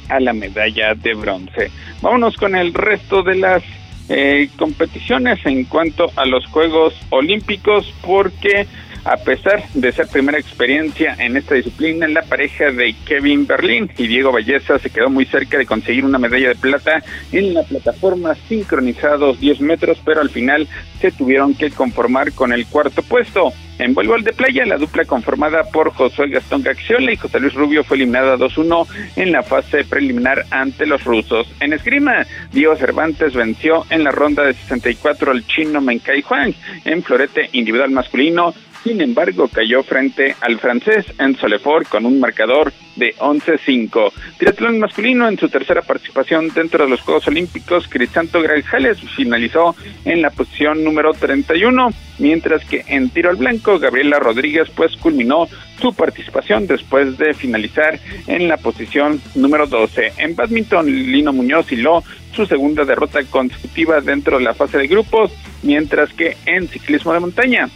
a 0.10 0.20
la 0.20 0.34
medalla 0.34 0.96
de 0.96 1.14
bronce. 1.14 1.72
Vámonos 2.02 2.36
con 2.36 2.56
el 2.56 2.74
resto 2.74 3.24
de 3.24 3.36
las 3.36 3.64
eh, 4.10 4.50
competiciones 4.58 5.40
en 5.46 5.64
cuanto 5.64 6.12
a 6.18 6.26
los 6.26 6.46
Juegos 6.48 6.94
Olímpicos 7.10 7.92
porque 8.06 8.68
a 9.06 9.18
pesar 9.18 9.64
de 9.74 9.92
ser 9.92 10.08
primera 10.08 10.40
experiencia 10.40 11.16
en 11.20 11.36
esta 11.36 11.56
disciplina, 11.56 12.08
la 12.08 12.22
pareja 12.22 12.72
de 12.72 12.96
Kevin 13.06 13.46
Berlín 13.46 13.92
y 13.98 14.08
Diego 14.08 14.32
Balleza 14.32 14.80
se 14.80 14.90
quedó 14.90 15.10
muy 15.10 15.26
cerca 15.26 15.58
de 15.58 15.66
conseguir 15.66 16.06
una 16.06 16.20
medalla 16.20 16.50
de 16.50 16.56
plata 16.56 17.04
en 17.32 17.54
la 17.54 17.64
plataforma 17.64 18.36
sincronizados 18.48 19.40
10 19.40 19.62
metros, 19.62 20.00
pero 20.06 20.22
al 20.22 20.30
final 20.30 20.68
se 21.02 21.12
tuvieron 21.12 21.54
que 21.54 21.72
conformar 21.72 22.32
con 22.32 22.54
el 22.54 22.66
cuarto 22.66 23.02
puesto. 23.04 23.52
En 23.80 23.94
voleibol 23.94 24.24
de 24.24 24.34
playa, 24.34 24.66
la 24.66 24.78
dupla 24.78 25.04
conformada 25.04 25.64
por 25.64 25.92
José 25.92 26.28
Gastón 26.28 26.62
Gaxiola 26.62 27.12
y 27.12 27.18
José 27.18 27.40
Luis 27.40 27.56
Rubio 27.56 27.84
fue 27.84 27.98
eliminada 27.98 28.38
2-1 28.38 28.88
en 29.16 29.32
la 29.32 29.44
fase 29.44 29.84
preliminar 29.84 30.46
ante 30.52 30.86
los 30.86 31.04
rusos. 31.04 31.48
En 31.60 31.74
esgrima, 31.74 32.26
Diego 32.52 32.76
Cervantes 32.76 33.34
venció 33.34 33.86
en 33.90 34.04
la 34.04 34.12
ronda 34.12 34.44
de 34.44 34.54
64 34.54 35.32
al 35.32 35.46
chino 35.48 35.82
Menkai 35.82 36.22
Juan. 36.22 36.54
En 36.86 37.04
florete 37.04 37.50
individual 37.52 37.90
masculino, 37.90 38.54
sin 38.84 39.00
embargo, 39.02 39.48
cayó 39.48 39.82
frente 39.84 40.36
al 40.42 40.60
francés 40.60 41.06
en 41.18 41.38
Solefort 41.38 41.88
con 41.88 42.06
un 42.06 42.20
marcador 42.20 42.74
de 42.98 43.16
11-5. 43.16 44.12
Triatlón 44.38 44.80
masculino 44.80 45.28
en 45.28 45.40
su 45.40 45.48
tercera 45.48 45.82
participación 45.82 46.50
dentro 46.54 46.84
de 46.84 46.90
los 46.90 47.02
Juegos 47.02 47.28
Olímpicos, 47.28 47.88
Crisanto 47.88 48.42
Grajales 48.42 49.00
finalizó 49.16 49.76
en 50.04 50.22
la 50.22 50.30
posición 50.32 50.84
número 50.84 51.14
31, 51.14 51.90
mientras 52.20 52.66
que 52.66 52.84
en 52.88 53.10
tiro 53.10 53.30
al 53.30 53.38
blanco, 53.38 53.80
Gabriela 53.80 54.20
Rodríguez 54.20 54.70
pues 54.76 54.98
culminó 54.98 55.48
su 55.82 55.94
participación 55.94 56.68
después 56.68 57.18
de 57.18 57.34
finalizar 57.34 58.00
en 58.28 58.48
la 58.48 58.58
posición 58.58 59.22
número 59.34 59.66
12. 59.66 60.14
En 60.18 60.36
badminton, 60.36 60.86
Lino 60.86 61.32
Muñoz 61.32 61.72
hiló 61.72 62.04
su 62.34 62.46
segunda 62.46 62.84
derrota 62.84 63.24
consecutiva 63.30 64.02
dentro 64.02 64.38
de 64.38 64.44
la 64.44 64.54
fase 64.54 64.78
de 64.78 64.88
grupos, 64.88 65.32
mientras 65.62 66.12
que 66.14 66.36
en 66.46 66.68
ciclismo 66.68 67.14
de 67.14 67.20
montaña, 67.20 67.70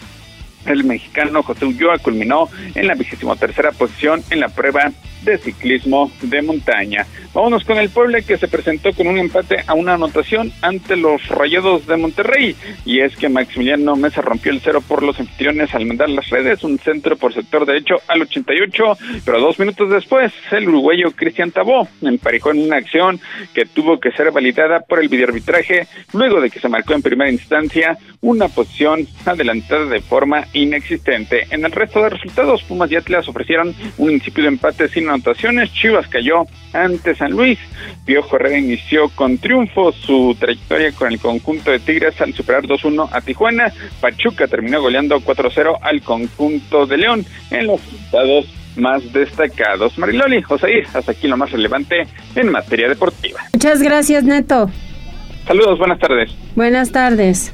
el 0.68 0.84
mexicano 0.84 1.43
José 1.43 1.65
Ulloa 1.65 1.97
culminó 1.99 2.49
en 2.76 2.88
la 2.88 2.95
vigésima 2.95 3.36
tercera 3.36 3.72
posición 3.72 4.24
en 4.30 4.39
la 4.39 4.49
prueba 4.49 4.91
de 5.24 5.38
ciclismo 5.38 6.11
de 6.22 6.41
montaña. 6.41 7.05
Vámonos 7.34 7.65
con 7.65 7.78
el 7.78 7.89
Puebla 7.89 8.22
que 8.22 8.38
se 8.38 8.47
presentó 8.47 8.93
con 8.93 9.07
un 9.07 9.18
empate 9.18 9.57
a 9.68 9.74
una 9.74 9.93
anotación 9.93 10.51
ante 10.61 10.95
los 10.95 11.28
Rayados 11.28 11.86
de 11.86 11.97
Monterrey. 11.97 12.55
Y 12.86 13.01
es 13.01 13.15
que 13.15 13.30
Maximiliano 13.30 13.95
Mesa 13.95 14.22
rompió 14.22 14.51
el 14.51 14.61
cero 14.61 14.82
por 14.88 15.03
los 15.03 15.20
anfitriones 15.20 15.74
al 15.76 15.86
mandar 15.86 16.09
las 16.09 16.30
redes, 16.30 16.63
un 16.63 16.80
centro 16.80 17.15
por 17.15 17.34
sector 17.34 17.65
derecho 17.65 17.95
al 18.07 18.22
88, 18.22 18.97
pero 19.26 19.39
dos 19.39 19.59
minutos 19.59 19.89
después 19.89 20.34
el 20.51 20.70
uruguayo 20.70 21.11
Cristian 21.11 21.51
Tabó 21.51 21.88
emparejó 22.01 22.51
en 22.51 22.63
una 22.63 22.78
acción 22.78 23.20
que 23.53 23.65
tuvo 23.65 23.99
que 23.99 24.11
ser 24.11 24.32
validada 24.32 24.80
por 24.80 24.99
el 24.99 25.09
videoarbitraje 25.09 25.88
luego 26.13 26.41
de 26.41 26.49
que 26.49 26.59
se 26.59 26.70
marcó 26.70 26.93
en 26.93 27.01
primera 27.01 27.30
instancia 27.30 27.97
una 28.28 28.49
posición 28.49 29.07
adelantada 29.25 29.86
de 29.86 30.01
forma 30.01 30.47
inexistente. 30.51 31.47
En 31.49 31.63
el 31.63 31.71
resto 31.71 32.03
de 32.03 32.09
resultados, 32.09 32.61
Pumas 32.63 32.91
y 32.91 32.97
Atlas 32.97 33.25
ofrecieron 33.30 33.73
un 33.97 34.11
incipio 34.11 34.43
de 34.43 34.49
empate 34.49 34.89
sin 34.89 35.07
anotaciones, 35.07 35.71
Chivas 35.71 36.07
cayó 36.09 36.43
ante 36.73 37.15
San 37.15 37.32
Luis, 37.32 37.57
Piojo 38.05 38.36
Herrera 38.36 38.57
inició 38.57 39.07
con 39.15 39.38
triunfo 39.38 39.93
su 39.93 40.36
trayectoria 40.38 40.91
con 40.91 41.13
el 41.13 41.19
conjunto 41.19 41.71
de 41.71 41.80
Tigres 41.80 42.19
al 42.19 42.34
superar 42.34 42.63
2-1 42.63 43.07
a 43.13 43.21
Tijuana, 43.21 43.71
Pachuca 44.01 44.45
terminó 44.47 44.82
goleando 44.82 45.21
4-0 45.21 45.78
al 45.82 46.01
conjunto 46.01 46.86
de 46.86 46.97
León 46.97 47.25
en 47.49 47.67
los 47.67 47.82
resultados 47.82 48.45
más 48.75 49.13
destacados. 49.13 49.97
Mariloli, 49.97 50.41
José, 50.41 50.84
hasta 50.93 51.13
aquí 51.13 51.30
lo 51.30 51.38
más 51.38 51.49
relevante 51.51 52.05
en 52.36 52.51
materia 52.51 52.89
deportiva. 52.89 53.39
Muchas 53.53 53.82
gracias, 53.82 54.25
Neto. 54.25 54.69
Saludos, 55.47 55.80
buenas 55.80 55.99
tardes. 55.99 56.30
Buenas 56.55 56.91
tardes. 56.91 57.53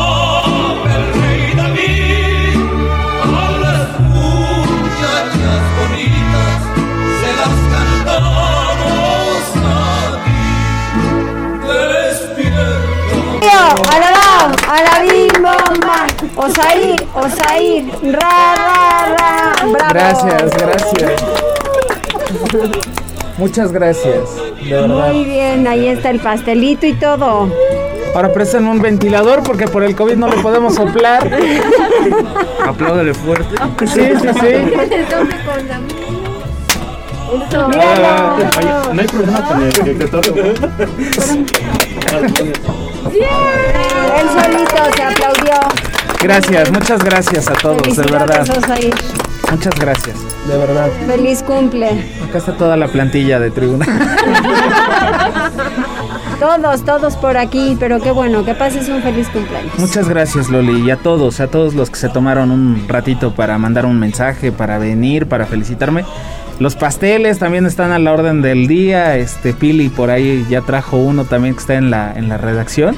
Osair, 16.35 17.07
Osair, 17.13 17.91
ra, 18.03 18.55
ra, 18.55 19.15
ra, 19.17 19.53
bravo. 19.65 19.93
Gracias, 19.93 20.51
gracias. 20.57 21.23
Muchas 23.37 23.71
gracias, 23.71 24.35
de 24.63 24.71
verdad. 24.71 25.13
Muy 25.13 25.25
bien, 25.25 25.67
ahí 25.67 25.87
está 25.87 26.09
el 26.09 26.19
pastelito 26.19 26.85
y 26.85 26.93
todo. 26.93 27.49
Ahora 28.13 28.33
presten 28.33 28.67
un 28.67 28.81
ventilador 28.81 29.43
porque 29.43 29.67
por 29.67 29.83
el 29.83 29.95
COVID 29.95 30.15
no 30.15 30.27
le 30.27 30.37
podemos 30.41 30.75
soplar. 30.75 31.29
Apláudale 32.65 33.13
fuerte. 33.13 33.55
Sí, 33.87 33.87
sí, 33.87 34.27
sí. 34.39 34.53
no 38.93 39.01
hay 39.01 39.07
problema 39.07 39.47
con 39.47 39.63
el 39.63 39.73
que 39.73 39.93
te 39.93 40.03
Él 44.17 44.27
solito 44.29 44.81
se 44.95 45.03
aplaudió. 45.03 46.00
Gracias, 46.23 46.71
muchas 46.71 47.03
gracias 47.03 47.47
a 47.47 47.53
todos, 47.53 47.97
de 47.97 48.03
verdad. 48.03 48.45
Muchas 49.51 49.79
gracias, 49.79 50.15
de 50.47 50.57
verdad. 50.57 50.89
Feliz 51.07 51.41
cumple. 51.41 51.89
Acá 52.23 52.37
está 52.37 52.55
toda 52.55 52.77
la 52.77 52.87
plantilla 52.87 53.39
de 53.39 53.49
tribuna. 53.49 53.85
todos, 56.39 56.85
todos 56.85 57.15
por 57.15 57.37
aquí, 57.37 57.75
pero 57.79 57.99
qué 57.99 58.11
bueno, 58.11 58.45
que 58.45 58.53
pases 58.53 58.87
un 58.87 59.01
feliz 59.01 59.27
cumpleaños. 59.29 59.77
Muchas 59.79 60.07
gracias, 60.07 60.49
Loli, 60.49 60.85
y 60.85 60.91
a 60.91 60.97
todos, 60.97 61.39
a 61.39 61.47
todos 61.47 61.73
los 61.73 61.89
que 61.89 61.97
se 61.97 62.09
tomaron 62.09 62.51
un 62.51 62.87
ratito 62.87 63.33
para 63.33 63.57
mandar 63.57 63.87
un 63.87 63.99
mensaje, 63.99 64.51
para 64.51 64.77
venir, 64.77 65.27
para 65.27 65.47
felicitarme. 65.47 66.05
Los 66.59 66.75
pasteles 66.75 67.39
también 67.39 67.65
están 67.65 67.91
a 67.91 67.97
la 67.97 68.13
orden 68.13 68.43
del 68.43 68.67
día. 68.67 69.17
Este 69.17 69.53
Pili 69.53 69.89
por 69.89 70.11
ahí 70.11 70.45
ya 70.47 70.61
trajo 70.61 70.97
uno 70.97 71.25
también 71.25 71.55
que 71.55 71.61
está 71.61 71.73
en 71.73 71.89
la 71.89 72.13
en 72.13 72.29
la 72.29 72.37
redacción. 72.37 72.95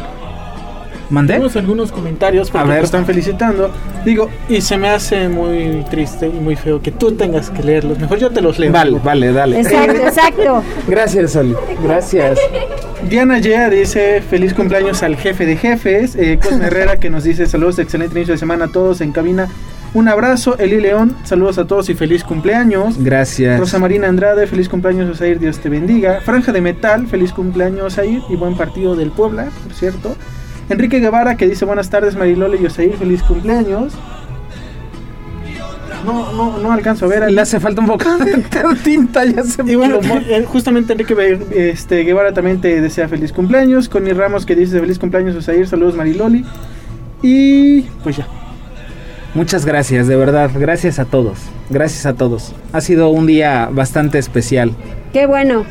Tenemos 1.09 1.55
algunos 1.55 1.91
comentarios 1.91 2.49
porque 2.49 2.69
te 2.69 2.79
están 2.81 3.05
felicitando. 3.05 3.71
Digo, 4.05 4.29
y 4.49 4.61
se 4.61 4.77
me 4.77 4.89
hace 4.89 5.27
muy 5.29 5.85
triste 5.89 6.27
y 6.27 6.39
muy 6.39 6.55
feo 6.55 6.81
que 6.81 6.91
tú 6.91 7.11
tengas 7.13 7.49
que 7.49 7.63
leerlos. 7.63 7.99
Mejor 7.99 8.19
yo 8.19 8.29
te 8.31 8.41
los 8.41 8.59
leo. 8.59 8.71
Vale, 8.71 8.99
vale, 9.03 9.31
dale. 9.31 9.59
Exacto, 9.59 9.97
exacto. 10.07 10.63
Gracias, 10.87 11.31
Soli. 11.31 11.55
Gracias. 11.83 12.39
Diana 13.09 13.39
Yea 13.39 13.69
dice 13.69 14.21
feliz 14.21 14.53
cumpleaños 14.53 15.03
al 15.03 15.15
jefe 15.15 15.45
de 15.45 15.57
jefes. 15.57 16.15
Eh, 16.15 16.39
Cosme 16.41 16.65
Herrera 16.65 16.97
que 16.97 17.09
nos 17.09 17.23
dice 17.23 17.45
saludos, 17.45 17.79
excelente 17.79 18.15
inicio 18.15 18.33
de 18.33 18.37
semana 18.37 18.65
a 18.65 18.67
todos 18.69 19.01
en 19.01 19.11
cabina. 19.11 19.49
Un 19.93 20.07
abrazo, 20.07 20.57
Eli 20.57 20.81
León, 20.81 21.15
saludos 21.23 21.59
a 21.59 21.67
todos 21.67 21.87
y 21.89 21.93
feliz 21.93 22.23
cumpleaños. 22.23 22.95
Gracias. 22.97 23.59
Rosa 23.59 23.77
Marina 23.77 24.07
Andrade, 24.07 24.47
feliz 24.47 24.67
cumpleaños 24.67 25.07
Osair, 25.07 25.37
Dios 25.37 25.59
te 25.59 25.69
bendiga. 25.69 26.19
Franja 26.21 26.51
de 26.51 26.61
Metal, 26.61 27.05
feliz 27.05 27.31
cumpleaños 27.31 27.93
Osair 27.93 28.23
y 28.27 28.35
buen 28.35 28.55
partido 28.57 28.95
del 28.95 29.11
Puebla, 29.11 29.49
por 29.63 29.73
cierto. 29.73 30.15
Enrique 30.69 30.99
Guevara 30.99 31.35
que 31.35 31.47
dice 31.47 31.65
buenas 31.65 31.89
tardes 31.89 32.15
Marilole 32.15 32.57
y 32.61 32.65
Osair, 32.65 32.95
feliz 32.97 33.21
cumpleaños. 33.23 33.93
No, 36.05 36.33
no, 36.33 36.57
no 36.57 36.71
alcanzo 36.71 37.05
a 37.05 37.07
ver. 37.09 37.31
Le 37.31 37.41
hace 37.41 37.59
falta 37.59 37.81
un 37.81 37.87
poco 37.87 38.05
de 38.17 38.43
tinta, 38.83 39.23
ya 39.25 39.43
se 39.43 39.63
Y 39.63 39.75
bueno, 39.75 39.99
eh, 40.03 40.45
justamente 40.45 40.93
Enrique 40.93 41.15
este, 41.51 42.03
Guevara 42.03 42.33
también 42.33 42.59
te 42.59 42.81
desea 42.81 43.07
feliz 43.07 43.31
cumpleaños. 43.31 43.89
Connie 43.89 44.13
Ramos 44.13 44.45
que 44.45 44.55
dice 44.55 44.79
feliz 44.79 44.99
cumpleaños 44.99 45.35
Osair, 45.35 45.67
saludos 45.67 45.95
Mariloli. 45.95 46.45
Y 47.21 47.81
pues 48.03 48.17
ya. 48.17 48.27
Muchas 49.33 49.65
gracias, 49.65 50.07
de 50.07 50.15
verdad. 50.15 50.51
Gracias 50.53 50.99
a 50.99 51.05
todos. 51.05 51.39
Gracias 51.69 52.05
a 52.05 52.13
todos. 52.13 52.53
Ha 52.71 52.81
sido 52.81 53.09
un 53.09 53.25
día 53.25 53.69
bastante 53.71 54.19
especial. 54.19 54.73
Qué 55.11 55.25
bueno. 55.25 55.65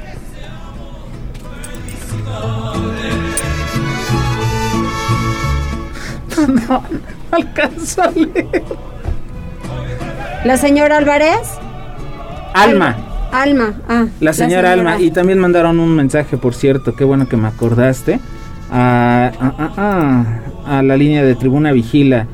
No, 6.49 6.63
no 6.69 6.83
alcanzo 7.31 8.03
a 8.03 8.11
leer. 8.11 8.63
¿La 10.45 10.57
señora 10.57 10.99
Álvarez? 10.99 11.59
Alma. 12.55 12.97
Alma, 13.33 13.75
ah. 13.89 14.07
La 14.21 14.33
señora, 14.33 14.73
Alma. 14.73 15.01
Y 15.01 15.11
también 15.11 15.39
mandaron 15.39 15.81
un 15.81 15.95
mensaje, 15.95 16.37
por 16.37 16.55
cierto, 16.55 16.95
qué 16.95 17.05
bueno 17.05 17.29
que 17.29 17.37
me 17.37 17.49
acordaste. 17.49 18.21
A, 18.71 19.31
a 20.67 20.83
la 20.83 20.97
línea 20.97 21.25
de 21.25 21.35
Tribuna 21.35 21.73
Vigila. 21.73 22.27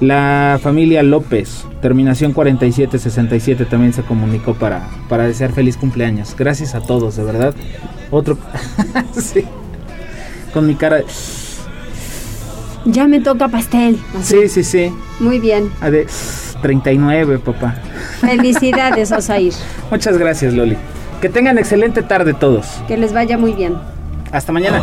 La 0.00 0.58
familia 0.60 1.02
López, 1.02 1.66
terminación 1.80 2.32
4767, 2.32 3.64
también 3.64 3.92
se 3.92 4.02
comunicó 4.02 4.54
para, 4.54 4.88
para 5.08 5.24
desear 5.24 5.52
feliz 5.52 5.76
cumpleaños. 5.76 6.34
Gracias 6.36 6.74
a 6.74 6.80
todos, 6.80 7.16
de 7.16 7.24
verdad. 7.24 7.54
Otro. 8.10 8.36
sí. 9.12 9.44
Con 10.52 10.66
mi 10.66 10.74
cara. 10.74 11.02
Ya 12.84 13.06
me 13.06 13.20
toca 13.20 13.48
pastel. 13.48 13.98
Sí, 14.22 14.48
sí, 14.48 14.62
sí. 14.62 14.92
Muy 15.20 15.38
bien. 15.38 15.70
A 15.80 15.90
de 15.90 16.06
39, 16.62 17.38
papá. 17.38 17.76
Felicidades, 18.20 19.12
Osair. 19.12 19.52
Muchas 19.90 20.18
gracias, 20.18 20.52
Loli. 20.54 20.76
Que 21.20 21.28
tengan 21.28 21.58
excelente 21.58 22.02
tarde 22.02 22.34
todos. 22.34 22.66
Que 22.86 22.96
les 22.96 23.12
vaya 23.12 23.38
muy 23.38 23.52
bien. 23.52 23.74
Hasta 24.32 24.52
mañana. 24.52 24.82